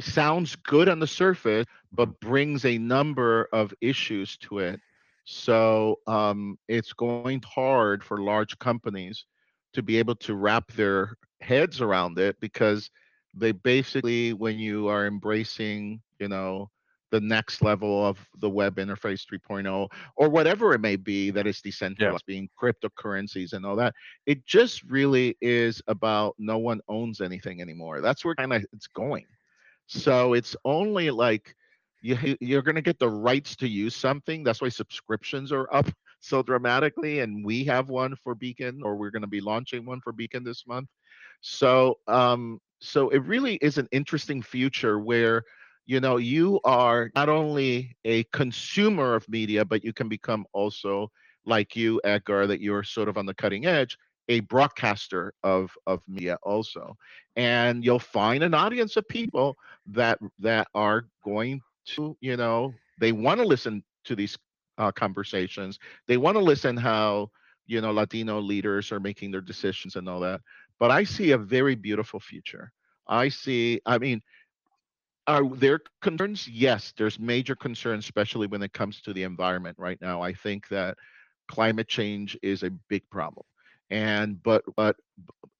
sounds 0.00 0.56
good 0.56 0.88
on 0.88 0.98
the 0.98 1.06
surface, 1.06 1.66
but 1.92 2.20
brings 2.20 2.64
a 2.64 2.76
number 2.78 3.48
of 3.52 3.72
issues 3.80 4.36
to 4.38 4.58
it. 4.58 4.80
So 5.24 6.00
um, 6.06 6.58
it's 6.68 6.92
going 6.92 7.42
hard 7.42 8.02
for 8.02 8.18
large 8.18 8.58
companies 8.58 9.24
to 9.74 9.82
be 9.82 9.98
able 9.98 10.16
to 10.16 10.34
wrap 10.34 10.72
their 10.72 11.16
heads 11.40 11.80
around 11.80 12.18
it 12.18 12.36
because 12.40 12.90
they 13.34 13.52
basically, 13.52 14.32
when 14.32 14.58
you 14.58 14.88
are 14.88 15.06
embracing, 15.06 16.02
you 16.18 16.28
know, 16.28 16.70
the 17.12 17.20
next 17.20 17.62
level 17.62 18.04
of 18.04 18.18
the 18.40 18.48
web 18.48 18.76
interface 18.76 19.24
3.0 19.30 19.88
or 20.16 20.28
whatever 20.30 20.72
it 20.72 20.80
may 20.80 20.96
be 20.96 21.30
that 21.30 21.46
is 21.46 21.60
decentralized 21.60 22.24
yeah. 22.26 22.34
being 22.34 22.48
cryptocurrencies 22.60 23.52
and 23.52 23.66
all 23.66 23.76
that 23.76 23.94
it 24.24 24.44
just 24.46 24.82
really 24.84 25.36
is 25.42 25.82
about 25.86 26.34
no 26.38 26.56
one 26.56 26.80
owns 26.88 27.20
anything 27.20 27.60
anymore 27.60 28.00
that's 28.00 28.24
where 28.24 28.34
kind 28.34 28.52
of 28.54 28.64
it's 28.72 28.86
going 28.86 29.26
so 29.86 30.32
it's 30.32 30.56
only 30.64 31.10
like 31.10 31.54
you 32.02 32.36
you're 32.40 32.62
going 32.62 32.74
to 32.74 32.82
get 32.82 32.98
the 32.98 33.08
rights 33.08 33.56
to 33.56 33.68
use 33.68 33.96
something. 33.96 34.42
That's 34.42 34.60
why 34.60 34.68
subscriptions 34.68 35.52
are 35.52 35.72
up 35.72 35.88
so 36.20 36.42
dramatically 36.42 37.20
and 37.20 37.44
we 37.44 37.64
have 37.64 37.88
one 37.88 38.14
for 38.22 38.34
beacon 38.34 38.80
or 38.84 38.96
we're 38.96 39.10
going 39.10 39.22
to 39.22 39.28
be 39.28 39.40
launching 39.40 39.84
one 39.84 40.00
for 40.00 40.12
beacon 40.12 40.44
this 40.44 40.66
month. 40.66 40.88
So 41.40 41.98
um 42.08 42.60
so 42.80 43.08
it 43.10 43.24
really 43.24 43.56
is 43.56 43.78
an 43.78 43.88
interesting 43.92 44.42
future 44.42 44.98
where 44.98 45.44
you 45.86 46.00
know 46.00 46.16
you 46.16 46.60
are 46.64 47.10
not 47.14 47.28
only 47.28 47.96
a 48.04 48.24
consumer 48.24 49.14
of 49.14 49.28
media 49.28 49.64
but 49.64 49.84
you 49.84 49.92
can 49.92 50.08
become 50.08 50.44
also 50.52 51.10
like 51.44 51.74
you 51.76 52.00
edgar 52.04 52.46
that 52.46 52.60
you're 52.60 52.84
sort 52.84 53.08
of 53.08 53.16
on 53.16 53.26
the 53.26 53.34
cutting 53.34 53.66
edge 53.66 53.96
a 54.28 54.40
broadcaster 54.40 55.34
of 55.42 55.70
of 55.86 56.00
media 56.08 56.38
also. 56.42 56.96
And 57.36 57.84
you'll 57.84 57.98
find 57.98 58.42
an 58.42 58.54
audience 58.54 58.96
of 58.96 59.06
people 59.08 59.56
that 59.86 60.18
that 60.38 60.68
are 60.74 61.06
going 61.24 61.60
to 61.84 62.16
you 62.20 62.36
know 62.36 62.72
they 63.00 63.12
want 63.12 63.40
to 63.40 63.46
listen 63.46 63.82
to 64.04 64.14
these 64.14 64.36
uh, 64.78 64.92
conversations 64.92 65.78
they 66.08 66.16
want 66.16 66.36
to 66.36 66.42
listen 66.42 66.76
how 66.76 67.30
you 67.66 67.80
know 67.80 67.92
latino 67.92 68.40
leaders 68.40 68.90
are 68.92 69.00
making 69.00 69.30
their 69.30 69.40
decisions 69.40 69.96
and 69.96 70.08
all 70.08 70.20
that 70.20 70.40
but 70.78 70.90
i 70.90 71.04
see 71.04 71.32
a 71.32 71.38
very 71.38 71.74
beautiful 71.74 72.18
future 72.18 72.72
i 73.08 73.28
see 73.28 73.80
i 73.86 73.98
mean 73.98 74.20
are 75.26 75.48
there 75.48 75.80
concerns? 76.00 76.48
Yes, 76.48 76.92
there's 76.96 77.18
major 77.18 77.54
concerns, 77.54 78.04
especially 78.04 78.46
when 78.46 78.62
it 78.62 78.72
comes 78.72 79.00
to 79.02 79.12
the 79.12 79.22
environment 79.22 79.76
right 79.78 80.00
now. 80.00 80.20
I 80.20 80.32
think 80.32 80.68
that 80.68 80.96
climate 81.48 81.88
change 81.88 82.36
is 82.42 82.62
a 82.62 82.70
big 82.88 83.08
problem. 83.10 83.46
And 83.90 84.42
but 84.42 84.64
but 84.74 84.96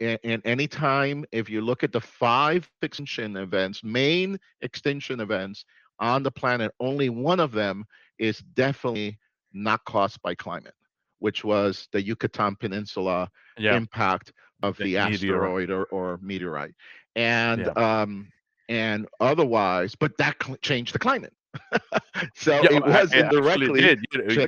and 0.01 0.43
anytime 0.45 1.25
if 1.33 1.51
you 1.51 1.61
look 1.61 1.85
at 1.85 1.93
the 1.93 2.01
five 2.01 2.68
extinction 2.81 3.37
events, 3.37 3.85
main 3.85 4.39
extinction 4.62 5.20
events 5.20 5.64
on 6.03 6.22
the 6.22 6.30
planet, 6.30 6.72
only 6.80 7.09
one 7.09 7.40
of 7.40 7.53
them 7.53 7.84
is 8.18 8.40
definitely 8.55 9.18
not 9.53 9.82
caused 9.86 10.20
by 10.20 10.34
climate, 10.34 10.74
which 11.20 11.44
was 11.44 11.88
the 11.92 12.03
Yucatan 12.03 12.57
Peninsula 12.57 13.30
yeah. 13.57 13.76
impact 13.76 14.32
of 14.62 14.76
the, 14.76 14.84
the 14.84 14.98
asteroid 14.98 15.70
or, 15.70 15.84
or 15.86 16.18
meteorite. 16.20 16.74
And 17.16 17.62
yeah. 17.62 18.00
um, 18.03 18.28
and 18.68 19.07
otherwise, 19.20 19.94
but 19.94 20.16
that 20.18 20.36
cl- 20.42 20.57
changed 20.59 20.94
the 20.94 20.98
climate. 20.98 21.34
so 22.34 22.55
yeah, 22.62 22.76
it 22.76 22.84
was 22.84 23.12
it 23.12 23.26
indirectly 23.26 23.80
did. 23.80 24.00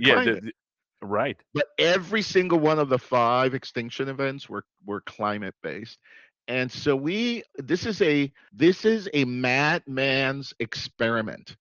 yeah, 0.03 0.25
the, 0.25 0.41
the, 0.41 0.53
right. 1.03 1.37
But 1.53 1.67
every 1.79 2.23
single 2.23 2.59
one 2.59 2.79
of 2.79 2.89
the 2.89 2.99
five 2.99 3.55
extinction 3.55 4.09
events 4.09 4.49
were 4.49 4.65
were 4.87 5.03
climate 5.03 5.55
based. 5.63 5.99
And 6.47 6.71
so 6.71 6.95
we 6.95 7.43
this 7.57 7.87
is 7.87 8.03
a 8.03 8.31
this 8.53 8.85
is 8.85 9.09
a 9.15 9.25
madman's 9.25 10.53
experiment 10.61 11.57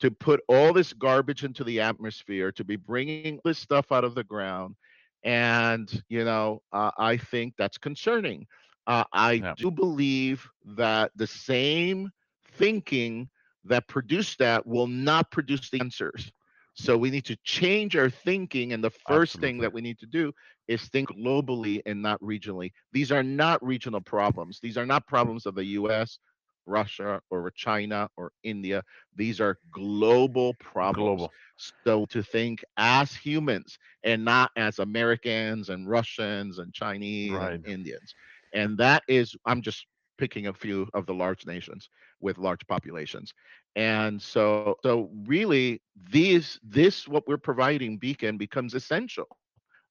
to 0.00 0.10
put 0.10 0.40
all 0.48 0.72
this 0.72 0.92
garbage 0.92 1.44
into 1.44 1.64
the 1.64 1.80
atmosphere, 1.80 2.52
to 2.52 2.64
be 2.64 2.76
bringing 2.76 3.40
this 3.44 3.58
stuff 3.58 3.90
out 3.90 4.04
of 4.04 4.14
the 4.14 4.24
ground. 4.24 4.76
And, 5.24 5.90
you 6.08 6.24
know, 6.24 6.62
uh, 6.72 6.92
I 6.96 7.16
think 7.16 7.54
that's 7.58 7.78
concerning. 7.78 8.46
Uh, 8.86 9.04
I 9.12 9.32
yeah. 9.32 9.54
do 9.56 9.70
believe 9.70 10.46
that 10.76 11.10
the 11.16 11.26
same 11.26 12.10
thinking 12.52 13.28
that 13.64 13.88
produced 13.88 14.38
that 14.38 14.66
will 14.66 14.86
not 14.86 15.30
produce 15.30 15.68
the 15.70 15.80
answers. 15.80 16.30
So 16.74 16.96
we 16.96 17.10
need 17.10 17.24
to 17.24 17.36
change 17.42 17.96
our 17.96 18.08
thinking. 18.08 18.72
And 18.72 18.82
the 18.82 18.90
first 18.90 19.34
Absolutely. 19.34 19.48
thing 19.48 19.60
that 19.62 19.72
we 19.72 19.80
need 19.80 19.98
to 19.98 20.06
do 20.06 20.32
is 20.68 20.88
think 20.88 21.10
globally 21.10 21.80
and 21.86 22.02
not 22.02 22.20
regionally. 22.20 22.72
These 22.92 23.12
are 23.12 23.22
not 23.24 23.64
regional 23.64 24.00
problems. 24.00 24.60
These 24.60 24.78
are 24.78 24.86
not 24.86 25.06
problems 25.06 25.46
of 25.46 25.54
the 25.56 25.64
US 25.64 26.18
Russia 26.66 27.20
or 27.30 27.50
China 27.50 28.08
or 28.16 28.32
India. 28.44 28.82
These 29.16 29.40
are 29.40 29.58
global 29.72 30.54
problems. 30.54 31.26
Global. 31.26 31.34
So 31.56 32.06
to 32.06 32.22
think 32.22 32.64
as 32.76 33.14
humans 33.14 33.78
and 34.04 34.24
not 34.24 34.50
as 34.56 34.78
Americans 34.78 35.68
and 35.70 35.88
Russians 35.88 36.58
and 36.58 36.72
Chinese 36.72 37.42
Right. 37.42 37.50
and 37.50 37.64
Indians. 37.64 38.14
And 38.52 38.78
that 38.78 39.02
is, 39.08 39.36
I'm 39.46 39.62
just 39.62 39.86
picking 40.18 40.46
a 40.46 40.54
few 40.54 40.88
of 40.94 41.06
the 41.06 41.14
large 41.14 41.46
nations 41.46 41.88
with 42.20 42.38
large 42.38 42.66
populations. 42.66 43.32
And 43.76 44.20
so, 44.20 44.76
so 44.82 45.10
really, 45.26 45.80
these 46.10 46.58
this 46.62 47.08
what 47.08 47.26
we're 47.26 47.36
providing 47.38 47.98
Beacon 47.98 48.36
becomes 48.36 48.74
essential 48.74 49.38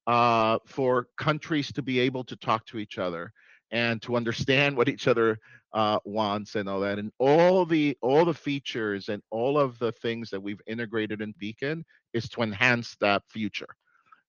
uh, 0.07 0.59
for 0.65 1.07
countries 1.17 1.71
to 1.73 1.83
be 1.83 1.99
able 1.99 2.23
to 2.25 2.35
talk 2.37 2.65
to 2.67 2.79
each 2.79 2.97
other 2.99 3.31
and 3.71 4.01
to 4.03 4.15
understand 4.15 4.77
what 4.77 4.89
each 4.89 5.07
other 5.07 5.39
uh, 5.73 5.99
wants 6.05 6.55
and 6.55 6.69
all 6.69 6.79
that. 6.81 6.99
And 6.99 7.11
all 7.19 7.65
the 7.65 7.97
all 8.01 8.25
the 8.25 8.33
features 8.33 9.09
and 9.09 9.21
all 9.31 9.57
of 9.59 9.77
the 9.79 9.91
things 9.91 10.29
that 10.31 10.41
we've 10.41 10.61
integrated 10.67 11.21
in 11.21 11.33
beacon 11.37 11.85
is 12.13 12.29
to 12.29 12.41
enhance 12.41 12.95
that 13.01 13.23
future. 13.29 13.67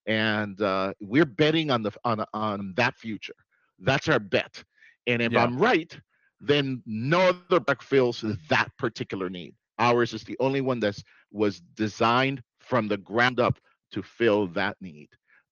And 0.07 0.61
uh, 0.61 0.93
we're 1.01 1.25
betting 1.25 1.71
on 1.71 1.83
the 1.83 1.91
on 2.03 2.25
on 2.33 2.73
that 2.77 2.95
future. 2.97 3.35
That's 3.79 4.09
our 4.09 4.19
bet. 4.19 4.63
And 5.07 5.21
if 5.21 5.35
Yeah. 5.35 5.47
i'm 5.47 5.57
right 5.57 5.99
then 6.41 6.83
no 6.85 7.21
other 7.21 7.41
product 7.41 7.83
fills 7.83 8.23
that 8.49 8.69
particular 8.77 9.29
need. 9.29 9.55
Ours 9.79 10.13
is 10.13 10.23
the 10.23 10.37
only 10.39 10.61
one 10.61 10.79
that's 10.79 11.03
was 11.31 11.59
designed 11.59 12.41
from 12.59 12.87
the 12.87 12.97
ground 12.97 13.39
up 13.39 13.59
to 13.91 14.01
fill 14.01 14.47
that 14.47 14.77
need 14.81 15.09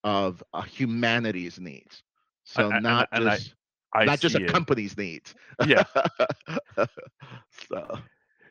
of 0.08 0.42
uh, 0.54 0.62
humanity's 0.62 1.60
needs 1.60 2.04
so 2.44 2.70
and- 2.72 2.84
not 2.84 3.08
I- 3.12 3.20
just 3.20 3.54
I 3.94 4.06
not 4.06 4.20
just 4.20 4.36
a 4.36 4.44
it. 4.44 4.50
company's 4.52 4.96
needs. 4.98 5.34
Yeah. 5.66 5.84
so 7.70 7.80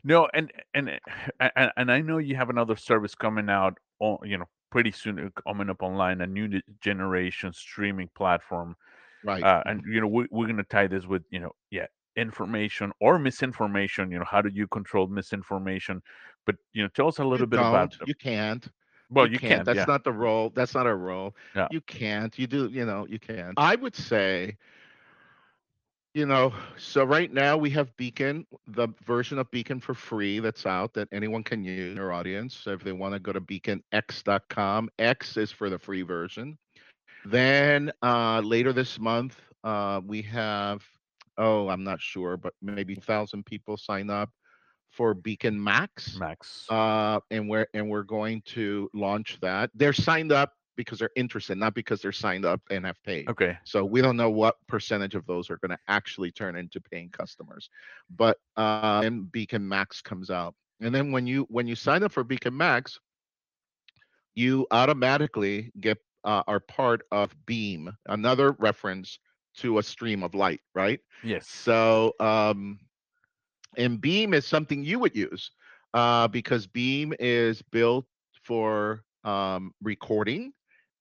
No, 0.03 0.29
and 0.35 0.53
and 0.75 0.87
and 1.41 1.71
and 1.77 1.93
I 1.93 2.01
know 2.01 2.19
you 2.19 2.37
have 2.37 2.51
another 2.51 2.77
service 2.77 3.15
coming 3.15 3.49
out, 3.51 3.75
on, 4.01 4.19
you 4.25 4.39
know, 4.39 4.47
pretty 4.71 4.93
soon 4.93 5.19
uh, 5.19 5.29
coming 5.47 5.69
up 5.69 5.83
online, 5.83 6.21
a 6.21 6.27
new 6.27 6.49
generation 6.81 7.53
streaming 7.53 8.09
platform, 8.15 8.77
right. 9.25 9.43
uh, 9.43 9.63
and 9.67 9.83
you 9.93 10.01
know 10.01 10.07
we, 10.07 10.27
we're 10.31 10.47
gonna 10.47 10.65
tie 10.65 10.87
this 10.87 11.07
with 11.07 11.23
you 11.31 11.41
know 11.41 11.53
yeah 11.71 11.87
information 12.17 12.93
or 13.01 13.19
misinformation. 13.19 14.11
You 14.11 14.19
know, 14.21 14.29
how 14.31 14.41
do 14.43 14.51
you 14.53 14.67
control 14.69 15.07
misinformation? 15.09 16.03
But 16.47 16.57
you 16.73 16.83
know, 16.83 16.89
tell 16.95 17.09
us 17.09 17.19
a 17.19 17.25
little 17.25 17.47
you 17.47 17.55
bit 17.55 17.61
about. 17.61 17.95
you 18.07 18.15
can't. 18.15 18.67
Well, 19.11 19.31
you, 19.31 19.39
can't. 19.39 19.59
can, 19.59 19.65
That's 19.65 19.77
yeah. 19.77 19.85
not 19.87 20.05
the 20.05 20.13
role. 20.13 20.51
That's 20.55 20.75
not 20.75 20.87
our 20.87 20.97
role. 20.97 21.35
You 21.71 21.81
can't. 21.83 22.37
You 22.39 22.47
do. 22.47 22.67
You 22.67 22.85
know. 22.85 23.07
You 23.09 23.19
can't. 23.19 23.55
I 23.57 23.77
would 23.77 23.95
say. 23.95 24.57
You 26.15 26.25
know, 26.25 26.55
so 26.79 27.05
right 27.05 27.31
now 27.31 27.59
we 27.59 27.69
have 27.71 27.95
Beacon, 27.99 28.47
the 28.69 28.89
version 29.05 29.39
of 29.39 29.51
Beacon 29.51 29.81
for 29.81 29.93
free 29.93 30.39
that's 30.39 30.65
out 30.65 30.95
that 30.95 31.09
anyone 31.13 31.45
can 31.45 31.63
use 31.63 31.93
in 31.93 32.03
our 32.03 32.11
audience. 32.11 32.55
So 32.55 32.71
if 32.71 32.83
they 32.83 32.93
want 32.93 33.13
to 33.13 33.21
go 33.21 33.35
to 33.35 33.41
beaconx.com, 33.43 34.89
X 34.99 35.37
is 35.37 35.53
for 35.53 35.69
the 35.69 35.79
free 35.79 36.01
version. 36.01 36.57
Then 37.27 37.93
uh, 38.03 38.41
later 38.41 38.73
this 38.73 38.99
month, 38.99 39.39
uh, 39.63 40.01
we 40.07 40.23
have, 40.23 40.83
oh, 41.37 41.69
I'm 41.69 41.85
not 41.85 42.01
sure, 42.01 42.39
but 42.39 42.55
maybe 42.63 42.95
1,000 42.95 43.45
people 43.45 43.77
sign 43.77 44.09
up 44.09 44.31
for 44.97 45.13
Beacon 45.13 45.63
Max 45.63 46.17
Max. 46.19 46.65
uh, 46.71 47.21
and 47.31 47.49
we're 47.49 47.67
and 47.75 47.89
we're 47.89 48.03
going 48.03 48.43
to 48.47 48.91
launch 48.95 49.39
that. 49.43 49.71
They're 49.75 49.93
signed 49.93 50.33
up 50.33 50.55
because 50.77 50.99
they're 50.99 51.11
interested, 51.17 51.57
not 51.57 51.75
because 51.75 52.01
they're 52.03 52.13
signed 52.13 52.45
up 52.45 52.61
and 52.71 52.85
have 52.85 53.03
paid. 53.03 53.29
okay. 53.29 53.59
So 53.65 53.85
we 53.85 54.01
don't 54.03 54.17
know 54.17 54.31
what 54.31 54.57
percentage 54.67 55.15
of 55.15 55.27
those 55.27 55.51
are 55.51 55.59
going 55.59 55.71
to 55.71 55.79
actually 55.89 56.31
turn 56.31 56.57
into 56.57 56.81
paying 56.81 57.11
customers. 57.11 57.69
But 58.17 58.39
uh, 58.57 59.03
and 59.05 59.31
Beacon 59.31 59.67
Max 59.67 60.01
comes 60.01 60.31
out, 60.31 60.55
and 60.81 60.95
then 60.95 61.13
when 61.13 61.27
you 61.27 61.47
when 61.51 61.67
you 61.67 61.75
sign 61.75 62.03
up 62.03 62.13
for 62.13 62.25
Beacon 62.25 62.57
Max, 62.57 62.99
you 64.35 64.67
automatically 64.71 65.73
get 65.81 65.99
uh, 66.25 66.43
are 66.47 66.61
part 66.61 67.03
of 67.13 67.35
Beam, 67.47 67.93
another 68.07 68.53
reference 68.59 69.19
to 69.59 69.79
a 69.79 69.83
stream 69.83 70.23
of 70.23 70.35
light, 70.35 70.61
right? 70.75 71.01
Yes. 71.23 71.49
So, 71.49 72.13
um, 72.21 72.79
and 73.77 74.01
Beam 74.01 74.35
is 74.35 74.47
something 74.47 74.85
you 74.85 74.99
would 74.99 75.15
use 75.15 75.51
uh, 75.95 76.29
because 76.29 76.67
Beam 76.67 77.15
is 77.19 77.63
built 77.63 78.07
for 78.43 79.03
um, 79.25 79.73
recording 79.83 80.53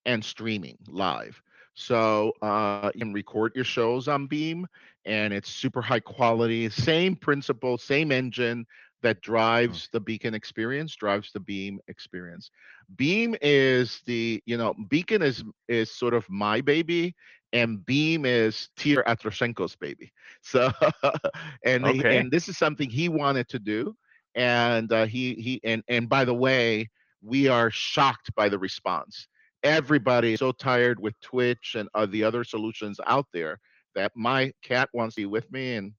and 0.04 0.24
streaming 0.24 0.78
live. 0.88 1.40
So 1.74 2.32
uh, 2.40 2.90
you 2.94 3.00
can 3.00 3.12
record 3.12 3.52
your 3.54 3.64
shows 3.64 4.08
on 4.08 4.26
Beam, 4.26 4.66
and 5.04 5.32
it's 5.32 5.50
super 5.50 5.82
high 5.82 6.00
quality. 6.00 6.70
Same 6.70 7.14
principle, 7.14 7.76
same 7.76 8.10
engine 8.10 8.66
that 9.06 9.22
drives 9.22 9.88
the 9.92 10.00
Beacon 10.00 10.34
experience, 10.34 10.96
drives 10.96 11.32
the 11.32 11.40
Beam 11.40 11.80
experience. 11.88 12.50
Beam 12.96 13.36
is 13.42 14.02
the 14.06 14.42
you 14.46 14.58
know 14.58 14.74
Beacon 14.90 15.22
is 15.22 15.44
is 15.68 15.90
sort 15.90 16.14
of 16.14 16.28
my 16.30 16.60
baby, 16.60 17.14
and 17.52 17.84
Beam 17.86 18.26
is 18.26 18.70
Tir 18.76 19.02
Atroshenko's 19.04 19.76
baby. 19.76 20.12
So, 20.42 20.70
and 21.64 21.86
he- 21.86 22.06
and 22.10 22.32
this 22.32 22.48
is 22.48 22.58
something 22.58 22.90
he 22.90 23.08
wanted 23.08 23.48
to 23.50 23.58
do, 23.60 23.96
and 24.34 24.92
uh, 24.92 25.06
he 25.06 25.34
he 25.34 25.60
and 25.64 25.82
and 25.88 26.08
by 26.08 26.24
the 26.24 26.34
way, 26.34 26.90
we 27.22 27.48
are 27.48 27.70
shocked 27.70 28.34
by 28.36 28.48
the 28.48 28.58
response. 28.58 29.28
Everybody 29.62 30.34
is 30.34 30.40
so 30.40 30.52
tired 30.52 31.00
with 31.00 31.20
Twitch 31.20 31.74
and 31.76 31.88
uh, 31.94 32.06
the 32.06 32.24
other 32.24 32.44
solutions 32.44 33.00
out 33.06 33.26
there 33.32 33.58
that 33.94 34.12
my 34.16 34.52
cat 34.62 34.88
wants 34.94 35.16
to 35.16 35.22
be 35.22 35.26
with 35.26 35.50
me, 35.52 35.74
and 35.76 35.92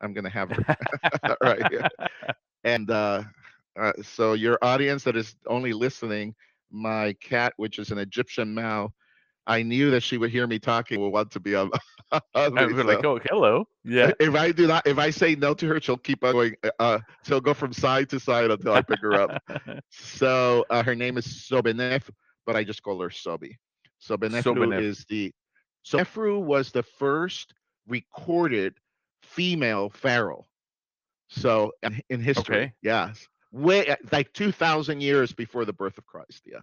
I'm 0.00 0.12
gonna 0.14 0.30
have 0.30 0.50
her 1.26 1.36
right 1.42 1.66
here. 1.68 1.86
And 2.64 2.90
uh, 2.90 3.24
uh, 3.78 3.92
so 4.02 4.34
your 4.34 4.58
audience 4.62 5.04
that 5.04 5.16
is 5.16 5.36
only 5.46 5.72
listening, 5.72 6.34
my 6.70 7.14
cat, 7.14 7.52
which 7.56 7.78
is 7.78 7.90
an 7.90 7.98
Egyptian 7.98 8.54
Mau, 8.54 8.92
I 9.46 9.62
knew 9.62 9.90
that 9.90 10.02
she 10.02 10.18
would 10.18 10.30
hear 10.30 10.46
me 10.46 10.58
talking, 10.58 11.00
will 11.00 11.10
want 11.10 11.30
to 11.32 11.40
be 11.40 11.54
on. 11.56 11.70
me, 12.12 12.20
we're 12.34 12.84
like, 12.84 13.04
oh, 13.04 13.18
hello. 13.24 13.66
Yeah. 13.84 14.12
If 14.20 14.34
I 14.34 14.52
do 14.52 14.66
not, 14.66 14.86
if 14.86 14.98
I 14.98 15.10
say 15.10 15.34
no 15.34 15.54
to 15.54 15.66
her, 15.66 15.80
she'll 15.80 15.96
keep 15.96 16.22
on 16.22 16.32
going. 16.32 16.54
Uh, 16.78 17.00
she'll 17.24 17.40
go 17.40 17.54
from 17.54 17.72
side 17.72 18.08
to 18.10 18.20
side 18.20 18.50
until 18.50 18.72
I 18.72 18.82
pick 18.82 19.00
her 19.00 19.14
up. 19.14 19.42
So 19.90 20.64
uh, 20.70 20.82
her 20.82 20.94
name 20.94 21.18
is 21.18 21.26
Sobenef, 21.26 22.08
but 22.46 22.56
I 22.56 22.64
just 22.64 22.82
call 22.82 23.00
her 23.00 23.08
Sobi. 23.08 23.56
Sobenefru 24.00 24.42
Sobenef. 24.42 24.80
is 24.80 25.04
the 25.08 25.32
Sobenefru 25.84 26.42
was 26.42 26.70
the 26.70 26.82
first 26.82 27.54
recorded 27.88 28.74
female 29.22 29.90
pharaoh. 29.90 30.46
So 31.32 31.72
in, 31.82 32.00
in 32.10 32.20
history, 32.20 32.56
Okay. 32.56 32.72
yes, 32.82 33.28
way 33.52 33.88
uh, 33.88 33.96
like 34.12 34.32
two 34.32 34.52
thousand 34.52 35.00
years 35.02 35.32
before 35.32 35.64
the 35.64 35.72
birth 35.72 35.98
of 35.98 36.06
Christ. 36.06 36.42
Yeah. 36.46 36.60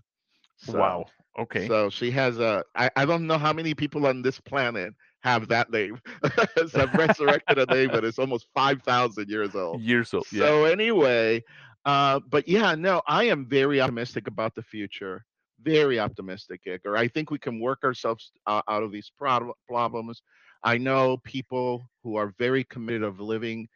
So, 0.57 0.80
wow. 0.80 1.05
Okay. 1.39 1.67
So 1.67 1.89
she 1.89 2.11
has 2.11 2.39
a. 2.39 2.63
I, 2.76 2.89
I 2.95 3.05
don't 3.05 3.28
know 3.28 3.38
how 3.38 3.53
many 3.53 3.74
people 3.74 4.05
on 4.07 4.22
this 4.22 4.39
planet 4.39 4.93
have 5.22 5.47
that 5.49 5.72
name. 5.72 5.99
so 6.67 6.84
I've 6.84 6.93
resurrected 6.93 7.57
a 7.59 7.65
name 7.65 7.89
that 7.91 8.03
is 8.05 8.20
almost 8.20 8.47
five 8.53 8.82
thousand 8.84 9.30
years 9.30 9.55
old. 9.55 9.82
Years 9.82 10.13
old. 10.13 10.28
Yeah. 10.32 10.45
So 10.45 10.65
anyway, 10.65 11.43
uh, 11.86 12.20
but 12.30 12.47
yeah, 12.47 12.76
no, 12.76 13.01
I 13.07 13.26
am 13.26 13.45
very 13.47 13.82
optimistic 13.82 14.28
about 14.28 14.55
the 14.55 14.63
future. 14.63 15.26
Very 15.61 15.99
optimistic, 15.99 16.61
Edgar. 16.67 16.95
I 16.95 17.07
think 17.07 17.32
we 17.32 17.39
can 17.39 17.59
work 17.59 17.84
ourselves 17.84 18.32
uh, 18.47 18.61
out 18.70 18.84
of 18.84 18.91
these 18.91 19.11
prob- 19.17 19.51
problems. 19.67 20.22
I 20.63 20.78
know 20.78 21.17
people 21.24 21.89
who 22.03 22.15
are 22.17 22.34
very 22.38 22.63
committed 22.65 23.03
of 23.03 23.20
living. 23.20 23.67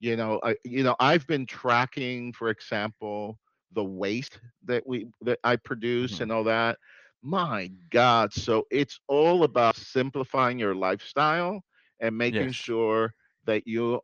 You 0.00 0.16
know, 0.16 0.40
I, 0.42 0.56
you 0.64 0.82
know, 0.84 0.96
I've 1.00 1.26
been 1.26 1.46
tracking, 1.46 2.32
for 2.32 2.50
example, 2.50 3.38
the 3.72 3.84
waste 3.84 4.40
that 4.64 4.86
we 4.86 5.06
that 5.22 5.38
I 5.44 5.56
produce 5.56 6.20
Mhm. 6.20 6.22
and 6.22 6.32
all 6.32 6.44
that. 6.44 6.78
My 7.22 7.70
God! 7.90 8.32
So 8.32 8.66
it's 8.70 9.00
all 9.08 9.44
about 9.44 9.76
simplifying 9.76 10.58
your 10.58 10.74
lifestyle 10.74 11.62
and 12.00 12.16
making 12.18 12.52
Yes. 12.52 12.54
sure 12.54 13.14
that 13.44 13.66
you 13.66 14.00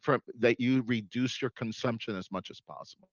from 0.00 0.20
that 0.38 0.60
you 0.60 0.82
reduce 0.86 1.40
your 1.42 1.50
consumption 1.50 2.16
as 2.16 2.30
much 2.30 2.50
as 2.50 2.60
possible. 2.60 3.08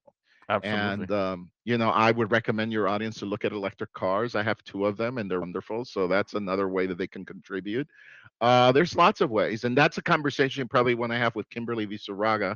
Absolutely. 0.49 0.63
And 0.63 1.11
um, 1.11 1.51
you 1.65 1.77
know, 1.77 1.89
I 1.89 2.11
would 2.11 2.31
recommend 2.31 2.71
your 2.71 2.87
audience 2.87 3.17
to 3.19 3.25
look 3.25 3.45
at 3.45 3.51
electric 3.51 3.93
cars. 3.93 4.35
I 4.35 4.43
have 4.43 4.63
two 4.63 4.85
of 4.85 4.97
them, 4.97 5.17
and 5.17 5.29
they're 5.29 5.39
wonderful. 5.39 5.85
So 5.85 6.07
that's 6.07 6.33
another 6.33 6.67
way 6.69 6.85
that 6.87 6.97
they 6.97 7.07
can 7.07 7.25
contribute. 7.25 7.87
Uh, 8.41 8.71
there's 8.71 8.95
lots 8.95 9.21
of 9.21 9.29
ways, 9.29 9.63
and 9.63 9.77
that's 9.77 9.97
a 9.97 10.01
conversation 10.01 10.61
you 10.61 10.67
probably 10.67 10.95
want 10.95 11.11
to 11.11 11.17
have 11.17 11.35
with 11.35 11.49
Kimberly 11.49 11.85
Visaraga, 11.87 12.55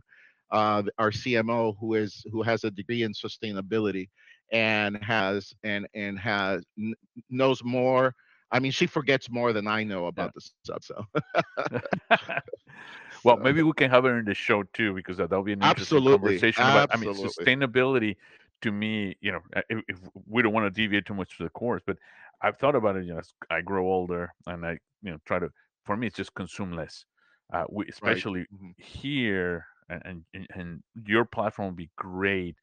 uh, 0.51 0.83
our 0.97 1.11
CMO, 1.11 1.75
who 1.79 1.93
is 1.93 2.25
who 2.31 2.41
has 2.41 2.63
a 2.63 2.71
degree 2.71 3.03
in 3.03 3.13
sustainability 3.13 4.09
and 4.51 4.97
has 5.03 5.53
and 5.63 5.87
and 5.93 6.17
has 6.19 6.63
kn- 6.77 6.95
knows 7.29 7.63
more. 7.63 8.15
I 8.51 8.59
mean, 8.59 8.71
she 8.71 8.87
forgets 8.87 9.29
more 9.29 9.53
than 9.53 9.67
I 9.67 9.83
know 9.83 10.07
about 10.07 10.33
this 10.33 10.53
stuff. 10.63 10.83
So 10.83 11.05
well, 13.23 13.37
So- 13.37 13.43
maybe 13.43 13.61
we 13.63 13.73
can 13.73 13.89
have 13.91 14.03
her 14.05 14.17
in 14.19 14.25
the 14.25 14.33
show 14.33 14.63
too, 14.73 14.93
because 14.93 15.17
that- 15.17 15.29
that'll 15.29 15.43
be 15.43 15.53
an 15.53 15.61
interesting 15.63 15.97
Absolutely, 15.97 16.39
conversation 16.39 16.63
about. 16.63 16.89
I 16.93 16.97
mean, 16.97 17.13
sustainability 17.13 18.15
to 18.61 18.71
me, 18.71 19.15
you 19.21 19.31
know, 19.31 19.41
uh, 19.55 19.61
if, 19.69 19.83
if 19.87 19.97
we 20.27 20.41
don't 20.41 20.53
want 20.53 20.65
to 20.65 20.81
deviate 20.81 21.05
too 21.05 21.13
much 21.13 21.37
to 21.37 21.43
the 21.43 21.49
course, 21.49 21.81
but 21.85 21.97
I've 22.41 22.57
thought 22.57 22.75
about 22.75 22.95
it. 22.97 23.05
You 23.05 23.13
know, 23.13 23.19
as 23.19 23.33
I 23.49 23.61
grow 23.61 23.85
older, 23.85 24.33
and 24.47 24.65
I, 24.65 24.79
you 25.03 25.11
know, 25.11 25.17
try 25.25 25.39
to. 25.39 25.49
For 25.85 25.95
me, 25.97 26.07
it's 26.07 26.15
just 26.17 26.33
consume 26.35 26.73
less. 26.73 27.05
Uh, 27.53 27.65
we, 27.71 27.87
Right. 28.01 28.25
especially 28.27 28.47
Mhm. 28.51 28.75
here, 28.77 29.65
and, 29.89 30.25
and 30.33 30.47
and 30.55 30.83
your 31.05 31.25
platform 31.25 31.67
would 31.69 31.75
be 31.77 31.91
great 31.97 32.57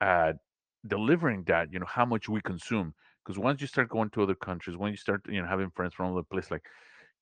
at 0.00 0.36
delivering 0.86 1.44
that. 1.44 1.72
You 1.72 1.80
know 1.80 1.86
how 1.86 2.06
much 2.06 2.28
we 2.28 2.40
consume 2.42 2.94
because 3.24 3.38
once 3.38 3.60
you 3.60 3.66
start 3.68 3.88
going 3.90 4.10
to 4.10 4.22
other 4.22 4.34
countries, 4.36 4.76
when 4.76 4.92
you 4.92 4.96
start 4.98 5.22
you 5.28 5.42
know 5.42 5.48
having 5.48 5.70
friends 5.70 5.94
from 5.94 6.12
other 6.12 6.24
places, 6.24 6.50
like 6.52 6.66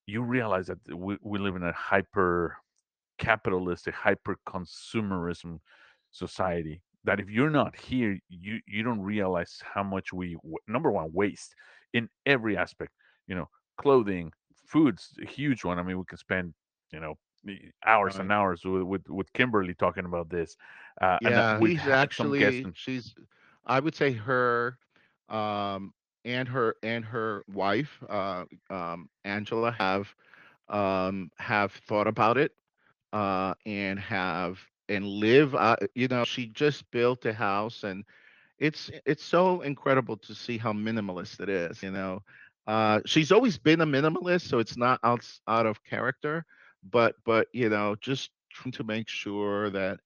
you 0.07 0.23
realize 0.23 0.69
that 0.69 0.79
we, 0.95 1.19
we 1.23 1.39
live 1.39 1.57
in 1.57 1.63
a 1.63 1.73
hyper 1.73 2.57
capitalistic, 3.19 3.95
hyper 3.95 4.37
consumerism 4.47 5.61
society. 6.11 6.83
That 7.05 7.21
if 7.21 7.31
you're 7.31 7.51
not 7.51 7.77
here, 7.79 8.19
you 8.29 8.61
you 8.67 8.83
don't 8.83 9.01
realize 9.01 9.63
how 9.75 9.83
much 9.83 10.13
we 10.13 10.37
number 10.67 10.91
one 10.91 11.13
waste 11.13 11.55
in 11.93 12.09
every 12.27 12.57
aspect. 12.57 12.93
You 13.27 13.37
know, 13.37 13.49
clothing, 13.79 14.33
food's 14.69 15.15
a 15.23 15.27
huge 15.27 15.65
one. 15.65 15.79
I 15.79 15.83
mean, 15.83 15.99
we 15.99 16.05
can 16.09 16.19
spend 16.19 16.55
you 16.93 17.01
know 17.01 17.15
hours 17.87 18.19
and 18.19 18.33
hours 18.33 18.65
with 18.65 18.83
with, 18.83 19.09
with 19.09 19.33
Kimberly 19.33 19.75
talking 19.75 20.07
about 20.07 20.31
this, 20.31 20.57
uh, 21.01 21.19
and 21.25 21.37
Yeah, 21.37 21.59
we've 21.59 21.77
he's 21.77 21.87
had 21.87 22.01
some 22.13 22.35
guests. 22.35 22.63
actually 22.63 22.71
she's 22.75 23.15
I 23.65 23.81
would 23.81 23.95
say 23.95 24.13
her 24.13 24.79
um 25.29 25.93
and 26.25 26.49
her 26.49 26.77
and 26.83 27.05
her 27.05 27.45
wife 27.49 28.03
uh 28.09 28.45
um 28.71 29.09
Angela 29.25 29.73
have 29.73 30.15
um 30.69 31.31
have 31.39 31.73
thought 31.73 32.07
about 32.09 32.39
it 32.39 32.53
uh 33.13 33.55
and 33.67 33.99
have 33.99 34.59
and 34.89 35.07
live 35.07 35.55
uh, 35.55 35.77
you 35.95 36.09
know 36.09 36.25
she 36.25 36.47
just 36.47 36.91
built 36.91 37.25
a 37.27 37.33
house 37.33 37.85
and 37.85 38.05
it's 38.59 38.91
it's 39.07 39.25
so 39.25 39.61
incredible 39.63 40.17
to 40.17 40.35
see 40.35 40.59
how 40.59 40.73
minimalist 40.73 41.41
it 41.41 41.49
is 41.49 41.83
you 41.83 41.91
know 41.91 42.23
uh 42.69 43.01
she's 43.07 43.33
always 43.33 43.59
been 43.59 43.83
a 43.83 43.87
minimalist 43.87 44.49
so 44.49 44.61
it's 44.61 44.79
not 44.79 45.01
out 45.05 45.27
out 45.49 45.67
of 45.67 45.85
character 45.85 46.45
but 46.85 47.17
but 47.27 47.49
you 47.55 47.71
know 47.71 47.97
just 48.01 48.31
trying 48.53 48.73
to 48.73 48.85
make 48.85 49.09
sure 49.09 49.71
that 49.71 50.01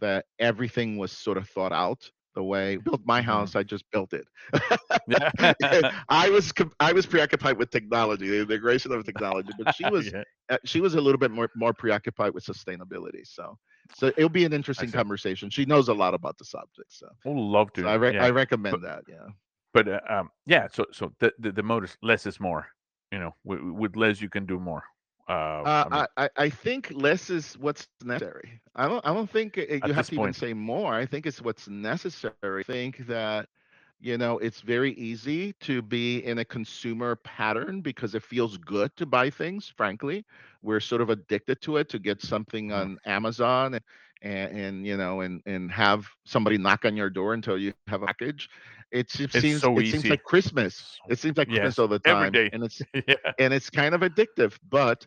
that 0.00 0.26
everything 0.40 0.98
was 0.98 1.12
sort 1.12 1.38
of 1.38 1.48
thought 1.48 1.72
out 1.72 2.10
the 2.34 2.42
way 2.44 2.76
built 2.78 3.02
my 3.06 3.22
Mhm. 3.22 3.22
house 3.22 3.56
i 3.56 3.62
just 3.64 3.84
built 3.92 4.12
it 4.14 4.26
i 6.10 6.28
was 6.30 6.52
i 6.80 6.92
was 6.92 7.06
preoccupied 7.06 7.58
with 7.58 7.70
technology 7.70 8.28
the 8.28 8.40
integration 8.42 8.92
of 8.92 9.04
technology 9.04 9.52
but 9.56 9.70
she 9.70 9.88
was 9.88 10.14
yeah, 10.14 10.24
uh, 10.50 10.58
she 10.64 10.80
was 10.80 10.94
a 10.94 11.00
little 11.00 11.18
bit 11.18 11.30
more 11.30 11.48
more 11.54 11.72
preoccupied 11.72 12.32
with 12.34 12.44
sustainability 12.44 13.26
so 13.26 13.58
so 13.92 14.08
it'll 14.16 14.28
be 14.28 14.44
an 14.44 14.52
interesting 14.52 14.92
conversation 14.92 15.50
she 15.50 15.64
knows 15.66 15.88
a 15.88 15.94
lot 15.94 16.14
about 16.14 16.38
the 16.38 16.44
subject 16.44 16.92
so 16.92 17.08
Would 17.24 17.36
love 17.36 17.72
so 17.74 17.88
to. 17.88 17.88
i 17.88 17.94
re- 17.94 18.12
Yeah, 18.12 18.28
i 18.28 18.30
but 18.68 18.80
recommend 18.80 18.82
that 18.82 19.04
yeah 19.08 19.28
but 19.72 19.88
uh, 19.88 20.00
um, 20.08 20.30
yeah. 20.46 20.68
So 20.72 20.86
so 20.92 21.12
the, 21.20 21.32
the 21.38 21.52
the 21.52 21.90
less 22.02 22.26
is 22.26 22.40
more. 22.40 22.66
You 23.12 23.18
know, 23.20 23.34
with, 23.44 23.60
with 23.60 23.96
less 23.96 24.20
you 24.20 24.28
can 24.28 24.46
do 24.46 24.58
more. 24.58 24.84
Uh, 25.28 25.64
Uh, 25.64 25.84
I 25.84 25.88
mean, 25.90 26.06
I, 26.16 26.28
I 26.36 26.48
think 26.50 26.90
less 26.94 27.30
is 27.30 27.58
what's 27.58 27.86
necessary. 27.86 28.60
I 28.74 28.88
don't 28.88 29.04
I 29.06 29.12
don't 29.12 29.28
think 29.30 29.56
you 29.56 29.92
have 29.92 30.06
to 30.08 30.14
even 30.16 30.32
say 30.32 30.52
more. 30.52 30.94
I 30.94 31.06
think 31.06 31.26
it's 31.26 31.40
what's 31.40 31.68
necessary. 31.68 32.48
I 32.48 32.62
think 32.62 33.06
that 33.06 33.48
you 34.00 34.16
know 34.16 34.38
it's 34.38 34.60
very 34.60 34.92
easy 34.92 35.52
to 35.60 35.82
be 35.82 36.18
in 36.24 36.38
a 36.38 36.44
consumer 36.44 37.16
pattern 37.16 37.80
because 37.80 38.14
it 38.14 38.22
feels 38.22 38.56
good 38.58 38.94
to 38.96 39.06
buy 39.06 39.30
things. 39.30 39.68
Frankly, 39.76 40.24
we're 40.62 40.80
sort 40.80 41.00
of 41.02 41.10
addicted 41.10 41.60
to 41.62 41.76
it 41.78 41.88
to 41.90 41.98
get 41.98 42.22
something 42.22 42.72
mm, 42.74 42.90
on 42.90 42.98
Amazon 43.06 43.74
and 43.74 43.84
and, 44.22 44.58
and 44.58 44.86
you 44.86 44.96
know 44.96 45.20
and 45.20 45.42
and 45.46 45.70
have 45.72 46.06
somebody 46.24 46.58
knock 46.58 46.84
on 46.84 46.96
your 46.96 47.10
door 47.10 47.34
until 47.34 47.58
you 47.58 47.72
have 47.72 48.02
a 48.02 48.06
package. 48.06 48.48
It 48.92 49.08
it's 49.18 49.40
seems 49.40 49.62
so 49.62 49.76
it 49.78 49.86
seems 49.90 50.04
like 50.04 50.22
Christmas. 50.22 50.98
It 51.08 51.18
seems 51.18 51.38
like 51.38 51.48
Christmas 51.48 51.78
all 51.78 51.88
the 51.88 51.98
time, 51.98 52.32
day. 52.32 52.50
and 52.52 52.62
it's 52.62 52.82
yeah, 53.08 53.14
and 53.38 53.54
it's 53.54 53.70
kind 53.70 53.94
of 53.94 54.02
addictive. 54.02 54.56
But 54.68 55.06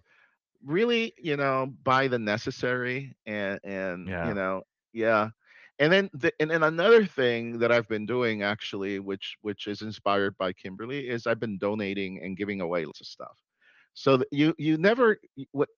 really, 0.65 1.13
you 1.17 1.38
know, 1.38 1.71
buy 1.83 2.07
the 2.07 2.17
necessary 2.17 3.15
and 3.27 3.59
and 3.63 4.07
you 4.07 4.33
know, 4.33 4.63
yeah. 4.93 5.29
And 5.77 5.91
then 5.91 6.09
the, 6.13 6.31
and 6.39 6.49
then 6.49 6.63
another 6.63 7.05
thing 7.05 7.59
that 7.59 7.71
I've 7.71 7.88
been 7.88 8.05
doing 8.05 8.41
actually, 8.41 8.99
which 8.99 9.36
which 9.41 9.67
is 9.67 9.81
inspired 9.81 10.36
by 10.38 10.53
Kimberly, 10.53 11.07
is 11.07 11.27
I've 11.27 11.39
been 11.39 11.57
donating 11.59 12.21
and 12.23 12.38
giving 12.38 12.61
away 12.61 12.86
lots 12.86 13.01
of 13.01 13.07
stuff. 13.07 13.38
So 13.93 14.17
that 14.17 14.27
you 14.31 14.55
you 14.57 14.77
never 14.77 15.17
what 15.51 15.69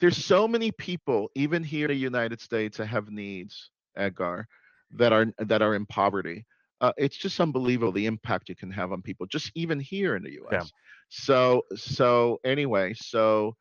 there's 0.00 0.22
so 0.22 0.46
many 0.46 0.70
people 0.70 1.30
even 1.34 1.64
here 1.64 1.86
in 1.86 1.96
the 1.96 1.96
United 1.96 2.40
States 2.40 2.76
that 2.76 2.86
have 2.86 3.10
needs, 3.10 3.70
Edgar, 3.96 4.46
that 4.92 5.12
are 5.12 5.26
that 5.38 5.62
are 5.62 5.74
in 5.74 5.86
poverty. 5.86 6.44
Uh, 6.80 6.92
it's 6.96 7.16
just 7.16 7.40
unbelievable 7.40 7.92
the 7.92 8.06
impact 8.06 8.48
you 8.48 8.54
can 8.54 8.70
have 8.70 8.92
on 8.92 9.00
people, 9.02 9.26
just 9.26 9.50
even 9.54 9.80
here 9.80 10.16
in 10.16 10.22
the 10.22 10.32
yeah. 10.32 10.38
U.S. 10.52 10.72
So 11.08 11.62
so 11.74 12.38
anyway, 12.44 12.94
so 12.94 13.56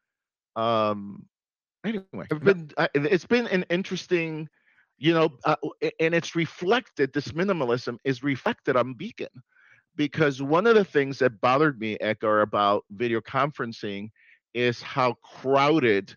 um 0.55 1.25
anyway 1.85 2.25
i've 2.31 2.43
been 2.43 2.69
I, 2.77 2.89
it's 2.93 3.25
been 3.25 3.47
an 3.47 3.65
interesting 3.69 4.47
you 4.97 5.13
know 5.13 5.29
uh, 5.43 5.55
and 5.99 6.15
it's 6.15 6.35
reflected 6.35 7.13
this 7.13 7.29
minimalism 7.29 7.97
is 8.03 8.23
reflected 8.23 8.75
on 8.75 8.93
beacon 8.93 9.29
because 9.95 10.41
one 10.41 10.67
of 10.67 10.75
the 10.75 10.83
things 10.83 11.19
that 11.19 11.39
bothered 11.39 11.79
me 11.79 11.97
Edgar 12.01 12.41
about 12.41 12.83
video 12.91 13.21
conferencing 13.21 14.09
is 14.53 14.81
how 14.81 15.13
crowded 15.23 16.15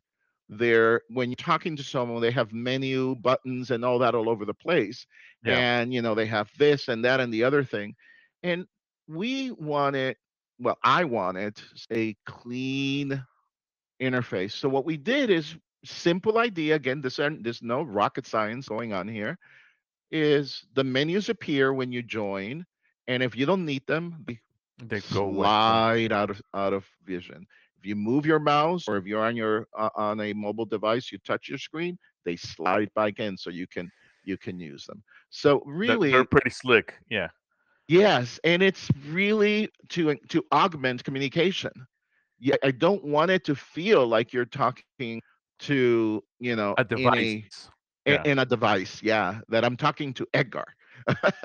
they're 0.48 1.02
when 1.10 1.28
you're 1.28 1.36
talking 1.36 1.76
to 1.76 1.82
someone 1.82 2.20
they 2.22 2.30
have 2.30 2.52
menu 2.52 3.14
buttons 3.16 3.70
and 3.70 3.84
all 3.84 3.98
that 3.98 4.14
all 4.14 4.28
over 4.28 4.44
the 4.44 4.54
place 4.54 5.06
yeah, 5.44 5.80
and 5.80 5.92
you 5.92 6.00
know 6.00 6.14
they 6.14 6.26
have 6.26 6.50
this 6.58 6.88
and 6.88 7.04
that 7.04 7.20
and 7.20 7.32
the 7.32 7.44
other 7.44 7.62
thing 7.62 7.94
and 8.42 8.66
we 9.06 9.50
wanted 9.52 10.16
well 10.58 10.78
i 10.82 11.04
wanted 11.04 11.60
a 11.92 12.16
clean 12.26 13.22
interface. 14.00 14.52
So 14.52 14.68
what 14.68 14.84
we 14.84 14.96
did 14.96 15.30
is 15.30 15.56
simple 15.84 16.38
idea. 16.38 16.74
Again, 16.76 17.00
this 17.00 17.16
there's 17.16 17.62
no 17.62 17.82
rocket 17.82 18.26
science 18.26 18.68
going 18.68 18.92
on 18.92 19.08
here. 19.08 19.38
Is 20.10 20.64
the 20.74 20.84
menus 20.84 21.28
appear 21.28 21.72
when 21.72 21.92
you 21.92 22.02
join, 22.02 22.64
and 23.06 23.22
if 23.22 23.36
you 23.36 23.44
don't 23.46 23.64
need 23.64 23.86
them, 23.86 24.24
they 24.26 24.38
they 24.82 25.00
go 25.12 25.30
slide 25.32 26.12
out 26.12 26.30
of 26.30 26.40
out 26.54 26.72
of 26.72 26.86
vision. 27.04 27.46
If 27.78 27.86
you 27.86 27.96
move 27.96 28.26
your 28.26 28.40
mouse 28.40 28.88
or 28.88 28.96
if 28.96 29.06
you're 29.06 29.22
on 29.24 29.36
your 29.36 29.66
uh, 29.78 29.90
on 29.96 30.20
a 30.20 30.32
mobile 30.34 30.66
device, 30.66 31.12
you 31.12 31.18
touch 31.18 31.48
your 31.48 31.58
screen, 31.58 31.98
they 32.24 32.36
slide 32.36 32.90
back 32.94 33.18
in 33.20 33.36
so 33.36 33.50
you 33.50 33.66
can 33.66 33.90
you 34.24 34.36
can 34.38 34.58
use 34.60 34.86
them. 34.86 35.02
So 35.30 35.62
really 35.66 36.24
they're 36.24 36.24
pretty 36.24 36.50
slick. 36.50 36.94
Yeah, 37.10 37.28
yes, 37.88 38.40
and 38.44 38.62
it's 38.62 38.90
really 39.08 39.68
to 39.90 40.14
to 40.28 40.44
augment 40.52 41.04
communication 41.04 41.72
yeah, 42.40 42.56
I 42.64 42.72
don't 42.72 43.04
want 43.04 43.30
it 43.30 43.44
to 43.46 43.54
feel 43.54 44.06
like 44.06 44.32
you're 44.32 44.44
talking 44.46 45.04
to, 45.60 46.08
you 46.22 46.40
know, 46.40 46.76
a 46.76 46.84
in 46.96 47.12
device. 47.12 47.12
a 47.14 47.44
in, 48.04 48.06
Yeah, 48.06 48.24
in 48.24 48.38
a 48.38 48.44
device. 48.44 49.02
Yeah, 49.02 49.40
that 49.48 49.64
I'm 49.64 49.76
talking 49.76 50.12
to 50.14 50.26
Edgar. 50.32 50.64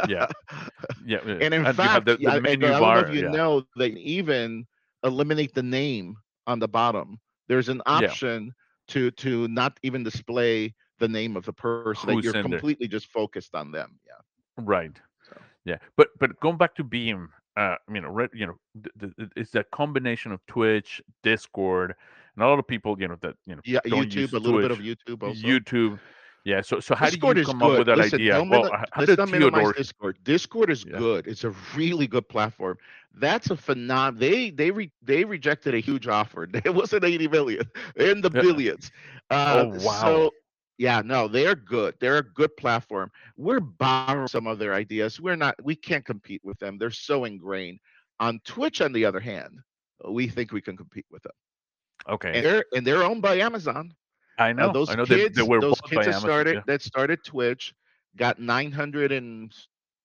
yeah, 0.03 0.27
yeah. 1.05 1.17
uh, 1.25 1.41
and 1.41 1.53
in 1.53 1.65
And 1.65 1.77
fact, 1.77 2.05
the, 2.05 2.17
yeah, 2.17 2.31
the 2.31 2.41
Edgar, 2.41 2.71
menu 2.71 2.73
I 2.73 2.79
don't 2.79 2.93
know 2.93 2.99
if 2.99 3.09
you 3.09 3.23
Yeah, 3.23 3.37
know 3.37 3.61
they 3.65 3.79
even 3.81 4.65
eliminate 5.03 5.53
the 5.53 5.63
name 5.63 6.17
on 6.47 6.59
the 6.59 6.67
bottom. 6.67 7.19
There's 7.47 7.69
an 7.69 7.81
yeah. 7.85 7.93
option 7.93 8.53
to 8.89 9.11
to 9.11 9.47
not 9.47 9.79
even 9.83 10.03
display 10.03 10.73
the 10.99 11.07
name 11.07 11.35
of 11.35 11.45
the 11.45 11.53
person 11.53 12.07
that 12.07 12.13
Who's 12.15 12.25
you're 12.25 12.41
completely 12.41 12.87
just 12.87 13.07
focused 13.07 13.55
on 13.55 13.71
them. 13.71 13.99
Yeah. 14.05 14.63
Right. 14.63 14.95
So 15.27 15.37
Yeah, 15.65 15.77
but 15.97 16.09
but 16.19 16.39
going 16.39 16.57
back 16.57 16.75
to 16.75 16.83
Beam, 16.83 17.29
uh, 17.57 17.75
you 17.93 18.01
know, 18.01 18.09
re- 18.09 18.29
you 18.33 18.47
know, 18.47 18.57
th- 18.99 19.15
th- 19.17 19.29
it's 19.35 19.51
that 19.51 19.71
combination 19.71 20.31
of 20.31 20.45
Twitch, 20.47 21.01
Discord, 21.23 21.95
and 22.35 22.43
a 22.43 22.47
lot 22.47 22.59
of 22.59 22.67
people, 22.67 22.99
you 22.99 23.07
know, 23.07 23.17
that 23.21 23.35
you 23.45 23.55
know 23.55 23.61
yeah, 23.65 23.79
YouTube, 23.85 24.33
a 24.33 24.37
little 24.37 24.61
bit 24.61 24.71
of 24.71 24.79
YouTube 24.79 25.23
also. 25.23 25.41
YouTube. 25.41 25.99
Yeah. 26.45 26.61
So 26.61 26.79
so 26.79 26.93
how 26.95 27.05
did 27.05 27.13
Discord 27.15 27.37
you 27.37 27.41
is 27.41 27.47
come 27.47 27.63
up 27.63 27.77
with 27.77 27.87
that 27.87 27.97
Listen, 27.97 28.15
idea? 28.19 28.33
don't 28.33 28.49
Well, 28.49 28.63
min- 28.63 28.71
how 28.91 29.05
did 29.05 29.17
Theodore? 29.29 29.73
Discord. 29.73 30.17
Discord 30.23 30.69
is 30.69 30.83
Yeah. 30.85 30.97
good. 30.97 31.27
It's 31.27 31.43
a 31.45 31.51
really 31.75 32.05
good 32.07 32.27
platform. 32.27 32.77
That's 33.13 33.49
a 33.51 33.55
phenom. 33.55 34.17
They 34.19 34.49
they 34.49 34.71
re- 34.71 34.91
they 35.01 35.23
rejected 35.23 35.73
a 35.73 35.79
huge 35.79 36.07
offer. 36.07 36.47
It 36.53 36.73
wasn't 36.73 37.05
eighty 37.05 37.27
million, 37.27 37.63
in 37.95 38.21
the 38.21 38.29
billions. 38.29 38.91
Uh, 39.29 39.65
Oh 39.67 39.85
wow. 39.85 40.01
so 40.01 40.31
yeah, 40.79 41.01
no, 41.05 41.27
they're 41.29 41.55
good. 41.55 41.95
They're 41.99 42.17
a 42.17 42.23
good 42.33 42.55
platform. 42.57 43.09
We're 43.37 43.59
borrowing 43.61 44.27
some 44.27 44.47
of 44.47 44.57
their 44.59 44.73
ideas. 44.73 45.21
We're 45.21 45.35
not. 45.37 45.55
We 45.63 45.75
can't 45.75 46.03
compete 46.03 46.41
with 46.43 46.57
them. 46.59 46.77
They're 46.77 46.91
so 46.91 47.23
ingrained. 47.25 47.79
On 48.19 48.39
Twitch, 48.43 48.81
on 48.81 48.91
the 48.91 49.05
other 49.05 49.19
hand, 49.19 49.59
we 50.09 50.27
think 50.27 50.51
we 50.51 50.61
can 50.61 50.75
compete 50.75 51.05
with 51.09 51.23
them, 51.23 51.33
and 52.07 52.13
Okay. 52.15 52.41
they're 52.41 52.65
and 52.75 52.85
they're 52.85 53.03
owned 53.03 53.21
by 53.21 53.37
Amazon. 53.37 53.93
I 54.37 54.53
Uh, 54.57 54.67
know. 54.67 54.73
those 54.73 54.95
I 54.95 54.95
know 54.95 55.05
they 55.05 55.19
they 55.33 55.41
kids, 55.41 55.43
were 55.43 55.61
those 55.61 55.81
kids 55.81 56.05
that 56.05 56.15
started 56.15 56.57
Yeah. 56.57 56.63
that 56.65 56.81
started 56.81 57.23
Twitch 57.23 57.73
got 58.15 58.39
nine 58.39 58.71
hundred 58.71 59.11
and 59.11 59.53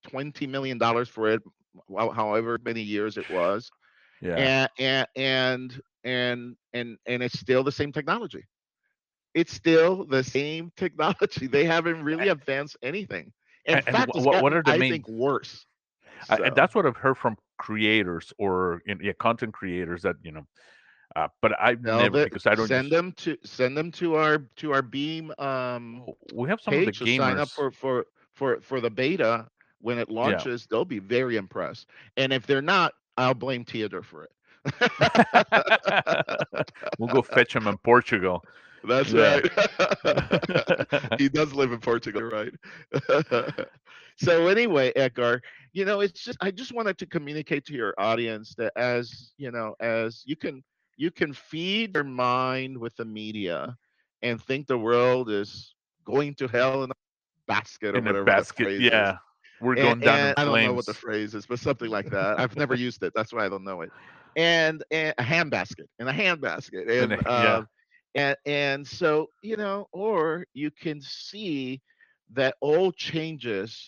twenty 0.02 0.46
million 0.46 0.78
dollars 0.78 1.08
for 1.08 1.28
it, 1.28 1.42
however 2.14 2.58
many 2.62 2.82
years 2.82 3.16
it 3.18 3.28
was, 3.28 3.70
Yeah. 4.20 4.36
and 4.36 4.68
and 4.78 5.06
and 5.16 5.80
and 6.04 6.56
and 6.72 6.98
and 7.06 7.22
it's 7.22 7.38
still 7.38 7.62
the 7.64 7.72
same 7.72 7.92
technology. 7.92 8.44
It's 9.34 9.52
still 9.52 10.04
the 10.06 10.22
same 10.22 10.70
technology. 10.76 11.46
They 11.46 11.64
haven't 11.64 12.02
really 12.02 12.28
advanced 12.28 12.76
anything. 12.82 13.32
In 13.66 13.78
And, 13.78 13.84
and 13.86 13.98
fact, 13.98 14.16
it's 14.16 14.26
what 14.26 14.38
what 14.38 14.52
are 14.54 14.62
the 14.62 14.72
I 14.72 14.80
main? 14.80 15.00
think, 15.00 15.08
worse. 15.08 15.66
I, 16.28 16.38
and 16.44 16.54
that's 16.54 16.74
what 16.74 16.86
I've 16.86 16.96
heard 16.96 17.16
from 17.18 17.36
creators 17.58 18.32
or 18.38 18.80
you 18.86 18.94
know, 18.94 19.00
yeah, 19.02 19.12
content 19.18 19.54
creators 19.54 20.02
that 20.02 20.16
you 20.22 20.32
know 20.32 20.46
Uh, 21.18 21.28
but 21.42 21.52
I've 21.60 21.84
Tell 21.84 21.98
never 21.98 22.20
because 22.20 22.46
I 22.46 22.54
don't 22.54 22.68
send 22.68 22.72
use- 22.72 22.90
them 22.92 23.12
to 23.12 23.36
send 23.44 23.76
them 23.76 23.90
to 23.92 24.14
our 24.16 24.38
to 24.56 24.72
our 24.72 24.82
Beam 24.82 25.32
um 25.38 26.02
Oh, 26.08 26.16
we 26.34 26.48
have 26.48 26.60
some 26.60 26.78
of 26.78 26.84
the 26.84 26.92
to 26.92 27.06
sign 27.06 27.38
up 27.38 27.54
for 27.54 27.70
for 27.70 28.06
for 28.34 28.60
for 28.60 28.80
the 28.80 28.90
beta 28.90 29.48
when 29.80 29.98
it 29.98 30.10
launches. 30.10 30.66
They'll 30.66 30.84
be 30.84 30.98
very 30.98 31.36
impressed. 31.36 31.86
And 32.16 32.32
if 32.32 32.46
they're 32.46 32.62
not, 32.62 32.94
I'll 33.16 33.34
blame 33.34 33.64
Theodore 33.64 34.02
for 34.02 34.24
it. 34.24 34.30
we'll 36.98 37.08
go 37.08 37.22
fetch 37.22 37.54
him 37.54 37.66
in 37.68 37.76
Portugal. 37.78 38.42
That's 38.84 39.12
Yeah. 39.12 39.14
right. 39.14 39.44
he 41.18 41.28
does 41.28 41.52
live 41.52 41.72
in 41.72 41.80
Portugal, 41.80 42.22
right? 42.22 42.52
so 44.16 44.48
anyway, 44.48 44.92
Edgar, 44.96 45.40
you 45.72 45.84
know, 45.84 46.00
it's 46.00 46.22
just 46.22 46.38
I 46.40 46.50
just 46.50 46.72
wanted 46.72 46.98
to 46.98 47.06
communicate 47.06 47.64
to 47.66 47.74
your 47.74 47.94
audience 47.98 48.54
that 48.56 48.72
as 48.76 49.32
you 49.36 49.50
know, 49.50 49.74
as 49.80 50.22
you 50.26 50.36
can 50.36 50.62
you 50.98 51.10
can 51.10 51.32
feed 51.32 51.94
your 51.94 52.04
mind 52.04 52.76
with 52.76 52.94
the 52.96 53.04
media 53.06 53.76
and 54.22 54.42
think 54.42 54.66
the 54.66 54.76
world 54.76 55.30
is 55.30 55.74
going 56.04 56.34
to 56.34 56.48
hell 56.48 56.82
in 56.84 56.90
a 56.90 56.94
basket 57.46 57.94
or 57.94 57.98
in 57.98 58.04
whatever 58.04 58.22
a 58.22 58.26
basket. 58.26 58.64
phrase 58.64 58.80
is. 58.80 58.86
Yeah, 58.90 59.16
we're 59.60 59.74
And- 59.74 59.82
going 59.82 60.00
down 60.00 60.18
and 60.18 60.34
I 60.36 60.44
don't 60.44 60.64
know 60.64 60.72
what 60.74 60.86
the 60.86 60.94
phrase 60.94 61.34
is, 61.34 61.46
but 61.46 61.58
something 61.60 61.88
like 61.88 62.10
that. 62.10 62.38
I've 62.38 62.56
never 62.56 62.74
used 62.88 63.02
it. 63.02 63.12
That's 63.14 63.32
why 63.32 63.46
I 63.46 63.48
don't 63.48 63.64
know 63.64 63.80
it. 63.82 63.90
And, 64.36 64.84
and 64.90 65.14
a 65.18 65.22
hand 65.22 65.50
basket 65.50 65.88
and 65.98 66.08
a 66.08 66.12
hand 66.12 66.40
basket. 66.40 66.88
And 66.90 67.12
And, 67.12 67.22
a- 67.26 67.30
yeah. 67.30 67.54
um, 67.56 67.68
and 68.14 68.36
and 68.46 68.86
so 68.86 69.28
you 69.42 69.56
know, 69.56 69.86
or 69.92 70.44
you 70.54 70.70
can 70.70 71.00
see 71.00 71.80
that 72.32 72.54
all 72.60 72.90
changes 72.92 73.78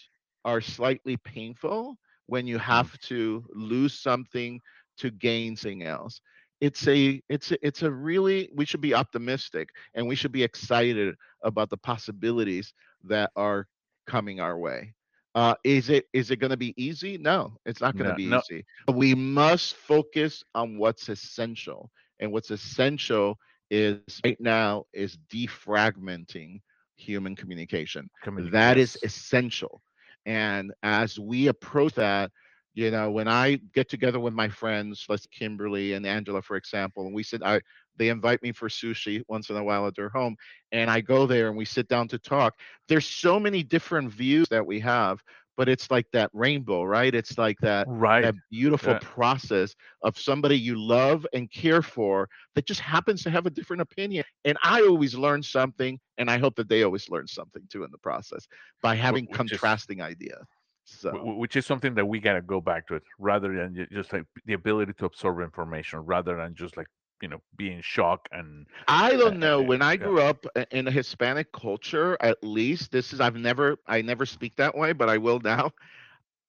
are 0.44 0.60
slightly 0.60 1.16
painful 1.18 1.96
when 2.26 2.46
you 2.46 2.58
have 2.58 2.96
to 3.00 3.44
lose 3.52 3.98
something 3.98 4.60
to 4.98 5.10
gain 5.10 5.56
something 5.56 5.82
else. 5.84 6.20
It's 6.60 6.86
a 6.88 7.22
it's 7.28 7.52
a, 7.52 7.66
it's 7.66 7.82
a 7.82 7.90
really 7.90 8.50
we 8.54 8.64
should 8.64 8.80
be 8.80 8.94
optimistic 8.94 9.70
and 9.94 10.06
we 10.06 10.14
should 10.14 10.32
be 10.32 10.42
excited 10.42 11.14
about 11.42 11.70
the 11.70 11.76
possibilities 11.78 12.72
that 13.04 13.30
are 13.36 13.66
coming 14.06 14.40
our 14.40 14.58
way. 14.58 14.94
Uh, 15.34 15.54
is 15.64 15.88
it 15.90 16.06
is 16.12 16.30
it 16.30 16.36
going 16.36 16.50
to 16.50 16.56
be 16.56 16.74
easy? 16.76 17.16
No, 17.18 17.56
it's 17.64 17.80
not 17.80 17.96
going 17.96 18.06
to 18.06 18.12
No, 18.12 18.16
be 18.16 18.26
no. 18.26 18.38
easy. 18.38 18.64
But 18.86 18.96
we 18.96 19.14
must 19.14 19.74
focus 19.76 20.44
on 20.54 20.78
what's 20.78 21.08
essential, 21.08 21.90
and 22.20 22.32
what's 22.32 22.50
essential 22.50 23.38
is 23.70 24.20
right 24.24 24.40
now 24.40 24.84
is 24.92 25.16
defragmenting 25.32 26.60
human 26.96 27.34
communication. 27.36 28.10
Coming- 28.22 28.50
That 28.50 28.76
is 28.76 28.98
essential. 29.02 29.82
And 30.26 30.72
as 30.82 31.18
we 31.18 31.48
approach 31.48 31.94
that, 31.94 32.30
you 32.74 32.90
know, 32.90 33.10
when 33.10 33.28
I 33.28 33.56
get 33.74 33.88
together 33.88 34.20
with 34.20 34.32
my 34.34 34.48
friends, 34.48 35.06
like 35.08 35.20
Kimberly 35.30 35.92
and 35.94 36.06
Angela, 36.06 36.42
for 36.42 36.56
example, 36.56 37.06
and 37.06 37.14
we 37.14 37.22
sit, 37.22 37.42
I 37.42 37.60
they 37.96 38.08
invite 38.08 38.42
me 38.42 38.52
for 38.52 38.68
sushi 38.68 39.22
once 39.28 39.50
in 39.50 39.56
a 39.56 39.64
while 39.64 39.86
at 39.86 39.94
their 39.94 40.08
home, 40.08 40.36
and 40.72 40.90
I 40.90 41.00
go 41.00 41.26
there 41.26 41.48
and 41.48 41.56
we 41.56 41.64
sit 41.64 41.88
down 41.88 42.08
to 42.08 42.18
talk. 42.18 42.54
There's 42.88 43.06
so 43.06 43.38
many 43.38 43.62
different 43.62 44.10
views 44.12 44.48
that 44.50 44.66
we 44.66 44.80
have, 44.80 45.22
but 45.56 45.68
it's 45.68 45.90
like 45.90 46.06
that 46.12 46.30
rainbow, 46.32 46.84
right? 46.84 47.14
It's 47.14 47.38
like 47.38 47.58
that 47.62 47.88
right. 47.88 48.22
that 48.22 48.34
beautiful 48.50 48.94
Yeah. 48.94 48.98
process 48.98 49.74
of 50.02 50.18
somebody 50.18 50.56
you 50.58 50.76
love 50.78 51.26
and 51.32 51.50
care 51.50 51.82
for 51.82 52.28
that 52.54 52.66
just 52.66 52.80
happens 52.80 53.22
to 53.22 53.30
have 53.30 53.46
a 53.46 53.50
different 53.50 53.82
opinion. 53.82 54.24
And 54.44 54.56
I 54.62 54.82
always 54.82 55.14
learn 55.14 55.42
something, 55.42 55.98
and 56.18 56.30
I 56.30 56.38
hope 56.38 56.56
that 56.56 56.68
they 56.68 56.82
always 56.82 57.08
learn 57.10 57.26
something 57.26 57.62
too 57.70 57.84
in 57.84 57.90
the 57.90 57.98
process 57.98 58.46
by 58.82 58.94
having 58.94 59.28
contrasting 59.28 60.00
ideas. 60.00 60.44
So 60.90 61.10
Wh- 61.10 61.18
wh- 61.20 61.38
which 61.38 61.56
is 61.56 61.66
something 61.66 61.94
that 61.94 62.06
we 62.06 62.20
gotta 62.20 62.42
go 62.42 62.60
back 62.60 62.86
to 62.88 62.94
it 62.96 63.02
rather 63.18 63.54
than 63.54 63.86
just 63.92 64.12
like 64.12 64.24
the 64.46 64.54
ability 64.54 64.92
to 64.94 65.06
absorb 65.06 65.40
information 65.40 66.00
rather 66.00 66.36
than 66.36 66.54
just 66.54 66.76
like 66.76 66.86
you 67.22 67.28
know 67.28 67.40
be 67.56 67.70
in 67.72 67.80
shock 67.82 68.28
and 68.32 68.66
I 68.88 69.16
don't 69.16 69.38
know. 69.38 69.60
Uh, 69.60 69.64
When 69.64 69.82
I 69.82 69.96
yeah. 69.98 69.98
grew 69.98 70.20
up 70.20 70.46
in 70.70 70.86
a 70.88 70.90
Hispanic 70.90 71.52
culture, 71.52 72.16
at 72.20 72.42
least 72.42 72.90
this 72.92 73.12
is 73.12 73.20
I've 73.20 73.36
never 73.36 73.76
I 73.86 74.02
never 74.02 74.26
speak 74.26 74.56
that 74.56 74.76
way, 74.76 74.92
but 74.92 75.08
I 75.08 75.18
will 75.18 75.40
now. 75.40 75.72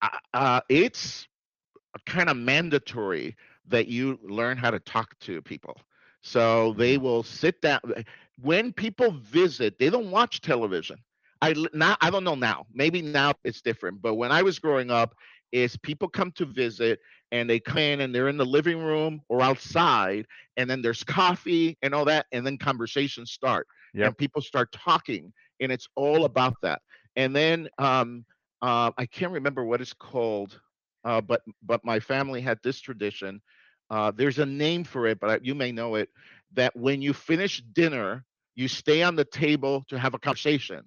Uh, 0.02 0.08
uh, 0.34 0.60
it's 0.68 1.26
kind 2.06 2.28
of 2.28 2.36
mandatory 2.36 3.36
that 3.68 3.86
you 3.88 4.18
learn 4.22 4.56
how 4.56 4.70
to 4.70 4.78
talk 4.80 5.18
to 5.20 5.40
people. 5.42 5.80
So 6.22 6.74
they 6.74 6.96
Mm-hmm. 6.96 6.98
will 6.98 7.22
sit 7.22 7.60
down. 7.60 7.80
When 8.40 8.72
people 8.72 9.10
visit, 9.12 9.78
they 9.78 9.90
don't 9.90 10.10
watch 10.10 10.40
television. 10.40 10.98
I 11.42 11.54
now 11.74 11.96
I 12.00 12.10
don't 12.10 12.24
know 12.24 12.36
now. 12.36 12.66
Maybe 12.72 13.02
now 13.02 13.34
it's 13.44 13.60
different. 13.60 14.00
But 14.00 14.14
when 14.14 14.32
I 14.32 14.42
was 14.42 14.58
growing 14.58 14.90
up, 14.90 15.14
is 15.52 15.76
people 15.76 16.08
come 16.08 16.32
to 16.32 16.46
visit 16.46 17.00
and 17.30 17.48
they 17.48 17.60
come 17.60 17.78
in 17.78 18.00
and 18.00 18.14
they're 18.14 18.28
in 18.28 18.36
the 18.36 18.46
living 18.46 18.78
room 18.78 19.20
or 19.28 19.42
outside, 19.42 20.26
and 20.56 20.68
then 20.68 20.82
there's 20.82 21.04
coffee 21.04 21.76
and 21.82 21.94
all 21.94 22.04
that, 22.04 22.26
and 22.32 22.46
then 22.46 22.58
conversations 22.58 23.32
start. 23.32 23.66
Yep. 23.94 24.06
And 24.06 24.18
people 24.18 24.40
start 24.40 24.72
talking, 24.72 25.32
and 25.60 25.70
it's 25.70 25.88
all 25.96 26.24
about 26.24 26.54
that. 26.62 26.80
And 27.16 27.36
then 27.36 27.68
um, 27.78 28.24
uh, 28.62 28.90
I 28.96 29.06
can't 29.06 29.32
remember 29.32 29.64
what 29.64 29.80
it's 29.80 29.92
called, 29.92 30.60
uh, 31.04 31.20
but 31.20 31.42
but 31.62 31.84
my 31.84 32.00
family 32.00 32.40
had 32.40 32.58
this 32.62 32.80
tradition. 32.80 33.42
Uh, 33.90 34.10
there's 34.14 34.38
a 34.38 34.46
name 34.46 34.84
for 34.84 35.06
it, 35.06 35.20
but 35.20 35.30
I, 35.30 35.38
you 35.42 35.54
may 35.54 35.72
know 35.72 35.96
it. 35.96 36.08
That 36.54 36.74
when 36.76 37.02
you 37.02 37.12
finish 37.12 37.62
dinner, 37.72 38.24
you 38.54 38.68
stay 38.68 39.02
on 39.02 39.16
the 39.16 39.24
table 39.24 39.84
to 39.88 39.98
have 39.98 40.14
a 40.14 40.18
conversation. 40.18 40.82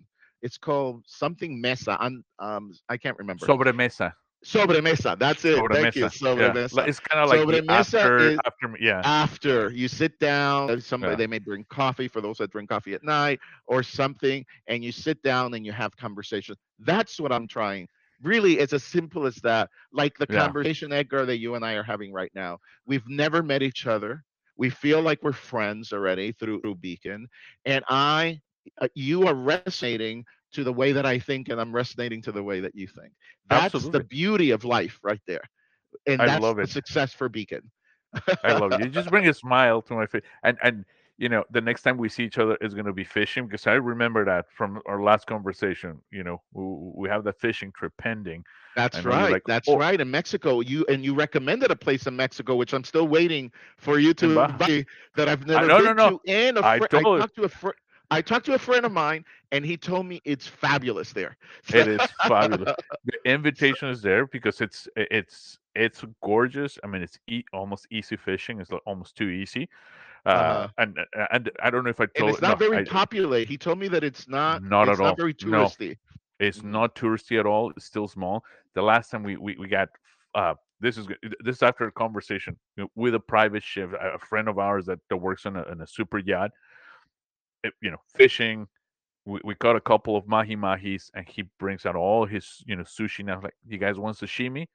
It's 0.46 0.58
called 0.68 1.04
something 1.08 1.52
mesa. 1.66 1.94
On 2.06 2.24
um, 2.40 2.64
I 2.94 2.98
can't 3.04 3.18
remember. 3.18 3.46
sobremesa. 3.46 4.14
Sobremesa. 4.46 5.18
That's 5.18 5.44
it. 5.44 5.58
Thank 5.72 5.96
you. 5.96 6.06
Sobremesa. 6.06 6.78
Yeah. 6.78 6.84
It's 6.90 7.00
kind 7.00 7.20
of 7.24 7.30
like 7.30 7.40
Sobremesa 7.40 7.98
after 7.98 8.18
is- 8.20 8.40
after 8.46 8.66
yeah. 8.80 9.02
After 9.04 9.72
you 9.72 9.88
sit 9.88 10.14
down, 10.20 10.70
uh, 10.70 10.80
somebody 10.80 11.14
Yeah. 11.14 11.18
they 11.22 11.28
may 11.36 11.40
bring 11.40 11.66
coffee 11.70 12.08
for 12.08 12.22
those 12.22 12.38
that 12.38 12.52
drink 12.52 12.70
coffee 12.70 12.94
at 12.94 13.04
night 13.04 13.40
or 13.66 13.82
something, 13.82 14.46
and 14.68 14.84
you 14.86 14.92
sit 14.92 15.20
down 15.24 15.56
and 15.56 15.66
you 15.66 15.72
have 15.72 15.92
conversation. 15.98 16.56
That's 16.80 17.20
what 17.20 17.32
I'm 17.32 17.48
trying. 17.48 17.88
Really, 18.22 18.54
it's 18.60 18.74
as 18.74 18.84
simple 18.84 19.26
as 19.26 19.36
that. 19.38 19.70
Like 19.92 20.14
the 20.18 20.28
Yeah. 20.30 20.40
conversation, 20.44 20.94
Edgar, 20.94 21.26
that 21.26 21.40
you 21.40 21.56
and 21.56 21.66
I 21.66 21.74
are 21.74 21.84
having 21.84 22.14
right 22.14 22.32
now. 22.36 22.60
We've 22.86 23.08
never 23.10 23.42
met 23.42 23.62
each 23.64 23.88
other. 23.88 24.24
We 24.58 24.70
feel 24.70 25.02
like 25.02 25.20
we're 25.24 25.34
friends 25.52 25.92
already 25.92 26.32
through, 26.34 26.62
through 26.62 26.76
Beacon, 26.76 27.28
and 27.66 27.84
I, 27.90 28.40
Uh, 28.82 28.88
you 28.96 29.28
are 29.28 29.36
resonating 29.36 30.26
to 30.54 30.64
the 30.64 30.72
way 30.74 30.92
that 30.92 31.06
I 31.06 31.20
think, 31.20 31.50
and 31.50 31.60
I'm 31.60 31.74
resonating 31.74 32.22
to 32.24 32.32
the 32.32 32.44
way 32.44 32.60
that 32.60 32.76
you 32.76 32.88
think. 32.88 33.14
That's 33.50 33.88
the 33.88 34.04
beauty 34.04 34.52
of 34.52 34.64
life, 34.64 35.00
right 35.04 35.22
there, 35.28 35.42
and 36.08 36.22
I 36.22 36.26
that's 36.28 36.42
love 36.42 36.58
the 36.58 36.64
it. 36.64 36.70
success 36.70 37.14
for 37.14 37.30
Beacon. 37.30 37.70
I 38.44 38.54
love 38.54 38.72
it. 38.74 38.80
You 38.82 38.90
just 38.90 39.10
bring 39.10 39.28
a 39.28 39.34
smile 39.46 39.82
to 39.84 39.94
my 39.94 40.06
face, 40.06 40.24
and 40.44 40.58
and 40.64 40.86
you 41.18 41.30
know 41.30 41.44
the 41.52 41.62
next 41.62 41.82
time 41.84 41.98
we 41.98 42.10
see 42.10 42.24
each 42.24 42.38
other 42.38 42.58
is 42.62 42.74
going 42.74 42.86
to 42.86 42.94
be 42.94 43.04
fishing 43.04 43.46
because 43.48 43.68
I 43.68 43.74
remember 43.74 44.26
that 44.26 44.46
from 44.56 44.82
our 44.88 45.02
last 45.02 45.28
conversation. 45.28 46.00
You 46.12 46.24
know, 46.24 46.42
we, 46.54 47.04
we 47.04 47.10
have 47.10 47.24
the 47.24 47.34
fishing 47.34 47.72
trip 47.76 47.94
pending. 47.98 48.44
That's 48.76 48.98
I 48.98 49.02
right. 49.10 49.32
like, 49.32 49.44
That's 49.46 49.68
"Oh." 49.70 49.78
right. 49.78 50.00
In 50.00 50.10
Mexico, 50.10 50.60
you 50.62 50.86
and 50.90 51.04
you 51.04 51.14
recommended 51.16 51.72
a 51.72 51.76
place 51.76 52.08
in 52.08 52.16
Mexico, 52.16 52.56
which 52.56 52.74
I'm 52.74 52.84
still 52.84 53.08
waiting 53.08 53.52
for 53.78 54.00
you 54.00 54.14
to 54.16 54.40
invite 54.40 54.70
me, 54.70 54.86
that 55.16 55.28
I've 55.30 55.46
never 55.46 55.68
no, 55.68 55.80
no, 55.80 55.86
been 55.86 55.96
no. 55.98 56.10
to. 56.12 56.20
And 56.28 56.58
a 56.58 56.66
I 56.66 56.78
fri- 56.80 56.88
told- 56.90 57.20
talked 57.22 57.36
to 57.36 57.44
a 57.44 57.50
fr- 57.50 57.70
I 58.12 58.22
talked 58.22 58.46
to 58.48 58.54
a 58.54 58.60
friend 58.60 58.86
of 58.86 58.92
mine, 58.92 59.26
and 59.52 59.66
he 59.66 59.78
told 59.78 60.06
me 60.06 60.22
it's 60.26 60.48
fabulous 60.48 61.12
there. 61.14 61.38
It 61.74 61.88
is 61.88 62.02
fabulous. 62.28 62.74
The 63.06 63.18
invitation 63.26 63.90
is 63.90 64.02
there 64.02 64.28
because 64.28 64.62
it's 64.62 64.88
it's 64.96 65.58
it's 65.76 66.04
gorgeous. 66.24 66.78
I 66.84 66.88
mean, 66.88 67.02
it's 67.02 67.18
e- 67.28 67.44
almost 67.54 67.88
easy 67.92 68.16
fishing. 68.16 68.60
It's 68.62 68.72
like 68.72 68.82
almost 68.86 69.16
too 69.16 69.30
easy. 69.30 69.70
Uh, 70.26 70.30
Uh-huh. 70.30 70.68
and, 70.78 70.98
and 71.14 71.28
and 71.32 71.52
I 71.62 71.70
don't 71.70 71.84
know 71.84 71.90
if 71.90 72.00
I 72.02 72.08
told 72.08 72.32
it's 72.32 72.42
not 72.42 72.60
no, 72.60 72.68
very 72.68 72.78
I- 72.80 72.84
popular. 72.86 73.40
He 73.46 73.58
told 73.58 73.80
me 73.80 73.88
that 73.90 74.04
it's 74.04 74.28
not. 74.28 74.64
Not 74.64 74.88
it's 74.90 75.00
at 75.00 75.04
not 75.04 75.10
all. 75.10 75.16
very 75.16 75.36
No. 75.44 75.66
touristy. 75.66 75.98
It's 76.40 76.60
Mhm. 76.60 76.66
not 76.78 76.96
touristy 76.96 77.40
at 77.40 77.46
all. 77.46 77.72
It's 77.72 77.86
still 77.86 78.08
small. 78.08 78.44
The 78.74 78.82
last 78.82 79.10
time 79.12 79.24
we 79.24 79.38
we, 79.38 79.56
we 79.58 79.68
got 79.68 79.90
uh 80.36 80.56
this 80.80 80.98
is 80.98 81.08
this 81.40 81.56
is 81.58 81.64
after 81.64 81.86
a 81.88 81.92
conversation 81.92 82.58
with 82.96 83.16
a 83.16 83.20
private 83.20 83.64
ship, 83.64 83.94
a 83.94 84.16
a 84.16 84.20
friend 84.20 84.48
of 84.50 84.58
ours 84.60 84.86
that, 84.88 85.00
that 85.10 85.18
works 85.18 85.46
on 85.46 85.56
a, 85.56 85.64
on 85.72 85.82
a 85.82 85.88
super 85.88 86.20
yacht. 86.20 86.52
You 87.82 87.92
know, 87.92 88.02
fishing. 88.16 88.68
We, 89.26 89.40
we 89.44 89.56
caught 89.56 89.76
a 89.76 89.82
couple 89.82 90.16
of 90.16 90.28
mahi 90.28 90.56
mahis, 90.56 91.10
and 91.14 91.28
he 91.28 91.44
brings 91.60 91.86
out 91.86 91.96
all 91.96 92.26
his 92.26 92.64
you 92.66 92.76
know 92.76 92.84
sushi 92.84 93.26
now. 93.26 93.42
Like, 93.42 93.56
you 93.68 93.78
guys 93.78 93.98
want 93.98 94.18
sashimi? 94.18 94.68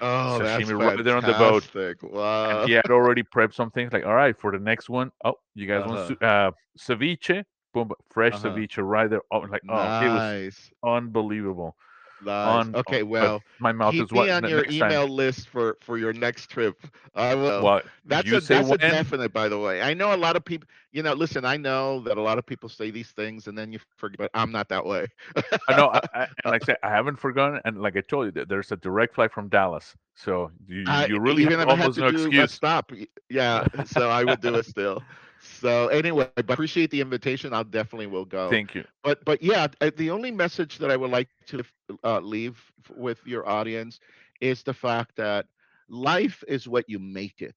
Oh, 0.00 0.38
that's 0.38 0.56
Sashimi 0.56 0.78
right 0.78 1.04
there 1.04 1.16
on 1.16 1.22
the 1.24 1.32
boat. 1.34 1.64
fantastic. 1.64 2.02
Wow. 2.02 2.60
And 2.60 2.68
he 2.68 2.72
had 2.74 2.90
already 2.90 3.22
prepped 3.22 3.54
some 3.54 3.70
things. 3.70 3.92
Like, 3.92 4.04
all 4.04 4.14
right, 4.14 4.36
for 4.38 4.50
the 4.50 4.58
next 4.58 4.88
one, 4.88 5.10
oh, 5.24 5.34
you 5.54 5.66
guys 5.66 5.84
want 5.86 6.00
su- 6.00 6.16
uh, 6.20 6.50
ceviche? 6.78 7.44
Boom, 7.72 7.90
fresh 8.10 8.34
Uh-huh. 8.34 8.48
ceviche 8.48 8.78
right 8.78 9.08
there. 9.08 9.22
Oh, 9.30 9.38
like, 9.40 9.62
oh, 9.68 9.92
it 10.00 10.08
was 10.08 10.22
nice. 10.22 10.70
unbelievable. 10.84 11.76
Nice. 12.26 12.68
on. 12.68 12.74
Okay, 12.74 13.02
well, 13.02 13.42
my 13.58 13.72
mouth 13.72 13.92
keep 13.92 14.04
is 14.04 14.12
what 14.12 14.24
me 14.26 14.30
on 14.30 14.44
your 14.46 14.62
next 14.62 14.78
time. 14.78 14.90
email 14.90 15.08
list 15.08 15.48
for 15.48 15.76
for 15.80 15.98
your 15.98 16.12
next 16.12 16.46
trip. 16.48 16.76
I 17.14 17.34
will. 17.34 17.80
That's 18.04 18.26
you 18.26 18.36
a 18.36 18.40
say 18.40 18.56
that's 18.56 18.70
a 18.70 18.78
definite, 18.78 19.32
by 19.32 19.48
the 19.48 19.58
way. 19.58 19.82
I 19.82 19.94
know 19.94 20.14
a 20.14 20.16
lot 20.16 20.36
of 20.36 20.44
people. 20.44 20.68
You 20.92 21.02
know, 21.02 21.12
listen. 21.12 21.44
I 21.44 21.56
know 21.56 22.00
that 22.00 22.16
a 22.16 22.22
lot 22.22 22.38
of 22.38 22.46
people 22.46 22.68
say 22.68 22.90
these 22.90 23.10
things 23.10 23.46
and 23.48 23.56
then 23.56 23.72
you 23.72 23.78
forget. 23.96 24.18
But 24.18 24.30
I'm 24.34 24.50
not 24.50 24.68
that 24.68 24.84
way. 24.84 25.06
I 25.68 25.76
know, 25.76 25.88
I, 25.88 26.00
I, 26.14 26.22
and 26.22 26.30
like 26.44 26.62
I 26.62 26.66
said, 26.66 26.76
I 26.82 26.90
haven't 26.90 27.16
forgotten, 27.16 27.60
and 27.64 27.80
like 27.80 27.96
I 27.96 28.00
told 28.00 28.34
you, 28.34 28.44
there's 28.44 28.70
a 28.72 28.76
direct 28.76 29.14
flight 29.14 29.32
from 29.32 29.48
Dallas, 29.48 29.94
so 30.14 30.50
you, 30.66 30.84
you 31.06 31.18
really 31.18 31.42
even 31.42 31.58
have 31.58 31.60
if 31.60 31.68
I 31.68 31.74
had 31.76 31.92
almost 31.92 31.96
to 31.96 32.00
no 32.00 32.10
do 32.10 32.12
excuse. 32.12 32.52
stop. 32.52 32.92
Yeah. 33.28 33.66
So 33.84 34.10
I 34.10 34.24
would 34.24 34.40
do 34.40 34.54
it 34.56 34.66
still. 34.66 35.02
So 35.42 35.88
anyway, 35.88 36.30
but 36.30 36.50
appreciate 36.50 36.90
the 36.90 37.00
invitation. 37.00 37.52
I'll 37.52 37.64
definitely 37.64 38.06
will 38.06 38.24
go. 38.24 38.50
Thank 38.50 38.74
you. 38.74 38.84
but 39.02 39.24
but 39.24 39.42
yeah, 39.42 39.66
the 39.96 40.10
only 40.10 40.30
message 40.30 40.78
that 40.78 40.90
I 40.90 40.96
would 40.96 41.10
like 41.10 41.28
to 41.46 41.64
uh, 42.04 42.20
leave 42.20 42.60
with 42.96 43.24
your 43.26 43.46
audience 43.48 44.00
is 44.40 44.62
the 44.62 44.74
fact 44.74 45.16
that 45.16 45.46
life 45.88 46.42
is 46.48 46.68
what 46.68 46.88
you 46.88 46.98
make 46.98 47.40
it. 47.42 47.56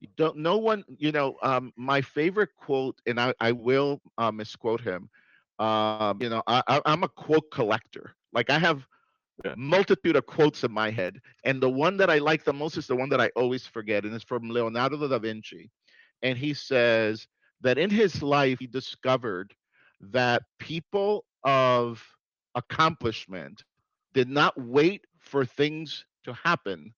You 0.00 0.08
don't. 0.16 0.38
No 0.38 0.58
one. 0.58 0.84
You 0.98 1.12
know. 1.12 1.36
Um. 1.42 1.72
My 1.76 2.00
favorite 2.02 2.50
quote, 2.56 3.00
and 3.06 3.20
I 3.20 3.34
I 3.40 3.52
will 3.52 4.00
uh, 4.18 4.32
misquote 4.32 4.80
him. 4.80 5.10
Um. 5.58 6.12
You 6.22 6.30
know. 6.30 6.42
I, 6.46 6.62
I 6.68 6.70
I'm 6.74 7.04
a 7.04 7.08
quote 7.08 7.50
collector. 7.50 8.14
Like 8.32 8.50
I 8.50 8.58
have 8.58 8.86
Yeah. 9.44 9.54
multitude 9.56 10.16
of 10.16 10.26
quotes 10.26 10.64
in 10.64 10.72
my 10.72 10.90
head, 10.90 11.20
and 11.44 11.60
the 11.62 11.68
one 11.70 11.96
that 11.98 12.10
I 12.10 12.18
like 12.18 12.44
the 12.44 12.52
most 12.52 12.76
is 12.76 12.86
the 12.86 12.96
one 12.96 13.10
that 13.10 13.20
I 13.20 13.30
always 13.36 13.66
forget, 13.66 14.04
and 14.04 14.14
it's 14.14 14.24
from 14.24 14.48
Leonardo 14.50 15.08
da 15.08 15.18
Vinci, 15.18 15.70
and 16.22 16.38
he 16.38 16.52
says 16.54 17.26
that 17.60 17.78
in 17.78 17.90
his 17.90 18.22
life 18.22 18.58
he 18.58 18.66
discovered 18.66 19.54
that 20.00 20.42
people 20.58 21.24
of 21.44 22.16
accomplishment 22.54 23.64
did 24.12 24.28
not 24.28 24.58
wait 24.60 25.06
for 25.18 25.44
things 25.44 26.04
to 26.24 26.32
happen 26.32 26.94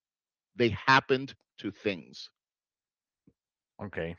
they 0.56 0.68
happened 0.70 1.34
to 1.58 1.70
things 1.70 2.30
Okay. 3.80 4.16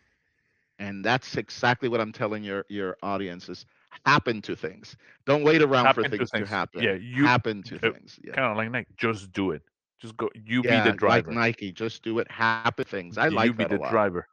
and 0.80 1.04
that's 1.04 1.38
exactly 1.38 1.88
what 1.90 2.00
i'm 2.00 2.12
telling 2.12 2.44
your 2.44 2.66
your 2.70 2.98
audience 3.02 3.50
is 3.50 3.66
happen 4.06 4.42
to 4.42 4.56
things 4.56 4.96
don't 5.26 5.44
wait 5.44 5.62
around 5.62 5.90
Happen 5.90 5.94
for 5.94 6.04
to 6.04 6.10
things 6.10 6.32
to, 6.34 6.48
happen 6.48 6.74
Yeah, 6.74 6.94
you 6.94 7.32
happen 7.32 7.64
to 7.64 7.78
uh, 7.84 7.92
things 7.92 8.20
yeah 8.24 8.34
kind 8.34 8.52
of 8.52 8.58
like 8.58 8.72
Nike. 8.72 8.90
Just 8.98 9.32
do 9.32 9.52
it. 9.52 9.64
Just 10.00 10.18
go. 10.18 10.30
You 10.34 10.64
yeah, 10.64 10.64
be 10.64 10.80
the 10.80 10.92
driver. 10.94 11.28
like 11.28 11.28
nike 11.28 11.72
just 11.72 12.04
do 12.04 12.20
it 12.20 12.30
happen 12.32 12.70
things 12.70 13.18
i 13.18 13.28
you 13.28 13.30
like 13.30 13.46
be 13.54 13.66
that 13.66 13.66
the 13.66 13.78
driver. 13.80 14.28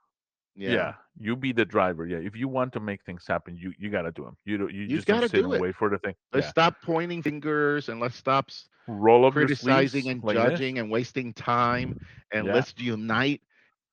Yeah, 0.59 0.75
Yeah. 0.75 0.95
You 1.19 1.37
be 1.37 1.53
the 1.53 1.65
driver. 1.65 2.07
Yeah. 2.07 2.19
If 2.19 2.37
you 2.37 2.49
want 2.49 2.73
to 2.75 2.81
make 2.81 3.05
things 3.05 3.25
happen, 3.27 3.57
you 3.57 3.73
you 3.79 3.91
gotta 3.91 4.13
do 4.13 4.25
them. 4.25 4.37
You 4.45 4.59
don't. 4.59 4.73
You, 4.75 4.83
You 4.87 4.97
just 4.97 5.07
don't 5.07 5.21
gotta 5.21 5.29
sit 5.29 5.43
do 5.43 5.53
and 5.53 5.55
it. 5.55 5.61
wait 5.61 5.77
for 5.77 5.91
the 5.91 5.99
thing. 5.99 6.15
let's 6.33 6.47
Yeah. 6.47 6.51
stop 6.51 6.75
pointing 6.83 7.23
fingers 7.23 7.89
and 7.89 8.01
let's 8.01 8.17
stop 8.17 8.51
Roll 8.89 9.27
up 9.27 9.35
criticizing 9.35 10.07
sleeves 10.07 10.07
and 10.09 10.23
like 10.23 10.43
this. 10.43 10.61
judging 10.61 10.79
and 10.79 10.91
wasting 10.91 11.33
time 11.35 11.97
and 12.33 12.47
Yeah. 12.47 12.53
let's 12.53 12.75
unite 12.79 13.43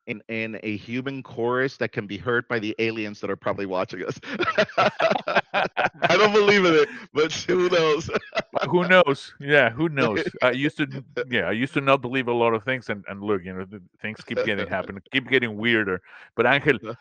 in, 0.07 0.21
in 0.27 0.59
a 0.63 0.77
human 0.77 1.23
chorus 1.23 1.77
that 1.77 1.91
can 1.91 2.07
be 2.07 2.17
heard 2.17 2.47
by 2.47 2.59
the 2.59 2.75
aliens 2.79 3.19
that 3.21 3.29
are 3.29 3.35
probably 3.35 3.65
watching 3.65 4.03
us. 4.03 4.19
I 5.55 6.17
don't 6.17 6.33
believe 6.33 6.65
in 6.65 6.75
it, 6.75 6.89
but 7.13 7.31
who 7.49 7.69
knows? 7.69 8.09
who 8.69 8.87
knows? 8.87 9.33
Yeah, 9.39 9.69
who 9.69 9.89
knows? 9.99 10.23
I 10.41 10.51
used 10.51 10.77
to, 10.77 11.03
yeah, 11.29 11.43
I 11.43 11.51
used 11.51 11.73
to 11.73 11.81
not 11.81 12.01
believe 12.01 12.27
a 12.27 12.33
lot 12.33 12.53
of 12.53 12.63
things, 12.63 12.89
and 12.89 13.03
and 13.07 13.21
look, 13.21 13.43
you 13.43 13.53
know, 13.53 13.65
things 14.01 14.21
keep 14.21 14.43
getting 14.45 14.67
happening, 14.67 15.01
keep 15.11 15.27
getting 15.29 15.57
weirder. 15.57 16.01
But 16.35 16.45
Angel, 16.45 16.95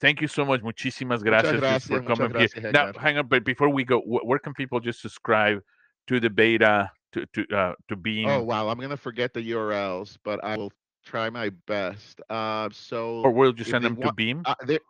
thank 0.00 0.20
you 0.20 0.28
so 0.28 0.44
much. 0.44 0.62
Muchísimas 0.62 1.22
gracias, 1.22 1.60
gracias, 1.60 1.86
for 1.86 2.02
coming 2.02 2.30
gracias, 2.30 2.62
here. 2.62 2.72
Now, 2.72 2.92
hang 2.98 3.18
on, 3.18 3.26
but 3.26 3.44
before 3.44 3.68
we 3.68 3.84
go, 3.84 4.00
where 4.00 4.38
can 4.38 4.54
people 4.54 4.80
just 4.80 5.00
subscribe 5.00 5.62
to 6.06 6.20
the 6.20 6.30
beta 6.30 6.90
to 7.12 7.26
to 7.26 7.56
uh, 7.56 7.74
to 7.88 7.96
Beam. 7.96 8.28
oh 8.28 8.42
wow, 8.42 8.68
I'm 8.68 8.78
gonna 8.78 8.96
forget 8.96 9.34
the 9.34 9.50
URLs, 9.52 10.16
but 10.24 10.42
I 10.42 10.56
will 10.56 10.72
try 11.04 11.30
my 11.30 11.50
best. 11.66 12.20
Uh, 12.30 12.68
so 12.72 13.22
or 13.22 13.30
will 13.32 13.54
you 13.56 13.64
send 13.64 13.84
them 13.84 13.96
to 13.98 14.10
Beam? 14.10 14.46
uh, 14.46 14.54
there, 14.66 14.80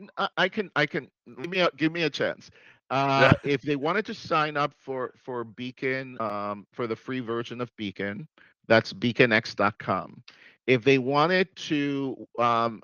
n- 0.00 0.08
I 0.16 0.28
I 0.36 0.48
can 0.48 0.70
I 0.76 0.86
can 0.86 1.08
give 1.40 1.50
me 1.50 1.58
a 1.60 1.68
give 1.76 1.92
me 1.92 2.02
a 2.02 2.10
chance. 2.10 2.50
Uh, 2.90 3.32
if 3.44 3.62
they 3.62 3.76
wanted 3.76 4.04
to 4.06 4.14
sign 4.14 4.56
up 4.56 4.72
for 4.78 5.12
for 5.16 5.44
Beacon 5.44 6.16
um, 6.20 6.66
for 6.72 6.86
the 6.86 6.96
free 6.96 7.20
version 7.20 7.60
of 7.60 7.74
Beacon, 7.76 8.26
that's 8.68 8.92
beaconx.com. 8.92 10.22
If 10.66 10.84
they 10.84 10.98
wanted 10.98 11.54
to 11.56 12.26
um, 12.38 12.82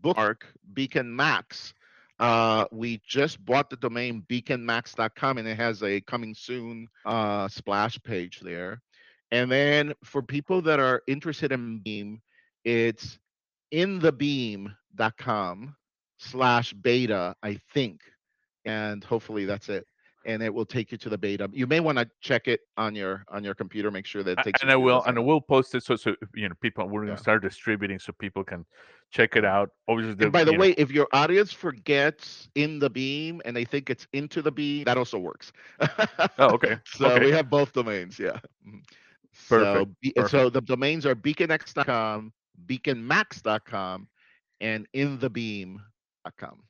bookmark 0.00 0.46
Beacon 0.74 1.14
Max, 1.14 1.74
uh, 2.18 2.66
we 2.72 3.00
just 3.06 3.44
bought 3.44 3.70
the 3.70 3.76
domain 3.76 4.24
beaconmax.com 4.28 5.38
and 5.38 5.48
it 5.48 5.56
has 5.56 5.82
a 5.82 6.00
coming 6.00 6.34
soon 6.34 6.88
uh, 7.04 7.48
splash 7.48 8.00
page 8.02 8.40
there. 8.40 8.80
And 9.32 9.50
then 9.50 9.94
for 10.04 10.22
people 10.22 10.60
that 10.62 10.78
are 10.78 11.02
interested 11.08 11.50
in 11.52 11.80
Beam, 11.80 12.20
it's 12.64 13.18
inthebeam.com 13.74 15.76
slash 16.18 16.72
beta, 16.74 17.34
I 17.42 17.58
think. 17.72 18.00
And 18.64 19.02
hopefully 19.02 19.46
that's 19.46 19.68
it. 19.70 19.86
And 20.24 20.40
it 20.42 20.54
will 20.54 20.66
take 20.66 20.92
you 20.92 20.98
to 20.98 21.08
the 21.08 21.18
beta. 21.18 21.48
You 21.52 21.66
may 21.66 21.80
want 21.80 21.98
to 21.98 22.08
check 22.20 22.46
it 22.46 22.60
on 22.76 22.94
your 22.94 23.24
on 23.28 23.42
your 23.42 23.54
computer, 23.54 23.90
make 23.90 24.06
sure 24.06 24.22
that 24.22 24.38
it 24.38 24.44
takes 24.44 24.62
and 24.62 24.70
you 24.70 24.74
I 24.74 24.76
will, 24.76 25.02
and 25.02 25.18
I 25.18 25.20
will 25.20 25.40
post 25.40 25.74
it 25.74 25.82
so 25.82 25.96
so 25.96 26.14
you 26.34 26.48
know 26.48 26.54
people. 26.60 26.86
We're 26.88 27.06
gonna 27.06 27.16
start 27.16 27.42
distributing 27.42 27.98
so 27.98 28.12
people 28.20 28.44
can 28.44 28.64
check 29.10 29.34
it 29.34 29.44
out. 29.44 29.70
Obviously, 29.88 30.22
And 30.22 30.32
by 30.32 30.44
the 30.44 30.52
you 30.52 30.58
know, 30.58 30.60
way, 30.60 30.70
if 30.78 30.92
your 30.92 31.08
audience 31.12 31.52
forgets 31.52 32.48
in 32.54 32.78
the 32.78 32.88
beam 32.88 33.42
and 33.44 33.56
they 33.56 33.64
think 33.64 33.90
it's 33.90 34.06
into 34.12 34.42
the 34.42 34.52
beam, 34.52 34.84
that 34.84 34.96
also 34.96 35.18
works. 35.18 35.52
Oh, 36.38 36.50
okay. 36.54 36.78
so 36.86 37.08
Okay. 37.08 37.26
we 37.26 37.32
have 37.32 37.50
both 37.50 37.72
domains, 37.72 38.16
yeah. 38.18 38.38
Mm-hmm. 38.66 38.78
Mhm. 39.34 39.48
So, 39.48 39.86
Perfect, 40.14 40.30
so 40.30 40.50
the 40.50 40.60
domains 40.60 41.06
are 41.06 41.14
beaconx.com, 41.14 42.32
beaconmax.com, 42.66 44.08
and 44.60 44.86
inthebeam.com. 44.94 46.62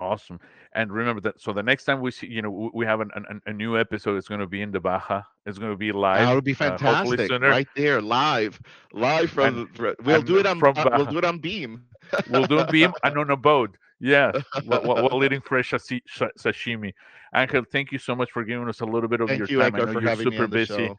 Awesome. 0.00 0.38
And 0.74 0.92
remember 0.92 1.20
that. 1.22 1.40
So 1.40 1.52
the 1.52 1.62
next 1.62 1.82
time 1.84 2.00
we 2.00 2.12
see, 2.12 2.28
you 2.28 2.40
know, 2.40 2.70
we- 2.72 2.86
have 2.86 3.00
an, 3.00 3.10
an, 3.16 3.42
a 3.46 3.52
new 3.52 3.76
episode. 3.76 4.16
It's 4.16 4.28
going 4.28 4.40
to 4.40 4.46
be 4.46 4.62
in 4.62 4.70
the 4.70 4.78
Baja. 4.78 5.22
It's 5.44 5.58
going 5.58 5.72
to 5.72 5.76
be 5.76 5.90
live. 5.90 6.20
That 6.20 6.34
would 6.34 6.44
be 6.44 6.52
uh, 6.52 6.56
fantastic, 6.56 7.26
sooner. 7.28 7.48
right 7.48 7.66
there, 7.74 8.00
live, 8.00 8.60
live 8.92 9.30
from. 9.30 9.58
And- 9.58 9.68
the- 9.74 9.96
we'll 10.04 10.16
and 10.16 10.26
do 10.26 10.38
it 10.38 10.46
on. 10.46 10.60
from 10.60 10.78
uh, 10.78 10.88
we'll 10.96 11.06
do 11.06 11.18
it 11.18 11.24
on 11.24 11.38
Beam. 11.38 11.82
We'll 12.30 12.46
do 12.46 12.60
a 12.60 12.66
beam 12.70 12.92
and 13.02 13.18
on 13.18 13.30
a 13.30 13.36
boat. 13.36 13.76
Yeah, 14.00 14.30
while, 14.64 14.84
while 14.84 15.24
eating 15.24 15.40
fresh 15.44 15.72
sashimi. 15.72 16.94
Angel, 17.34 17.64
thank 17.72 17.90
you 17.90 17.98
so 17.98 18.14
much 18.14 18.30
for 18.30 18.44
giving 18.44 18.68
us 18.68 18.80
a 18.80 18.84
little 18.86 19.08
bit 19.08 19.20
of 19.20 19.28
Thank 19.28 19.40
your 19.40 19.48
you, 19.48 19.58
time. 19.58 19.74
I 19.74 19.78
know 19.80 19.86
for 19.92 20.00
you're 20.00 20.08
having 20.10 20.30
super 20.30 20.46
busy. 20.46 20.74
show. 20.76 20.98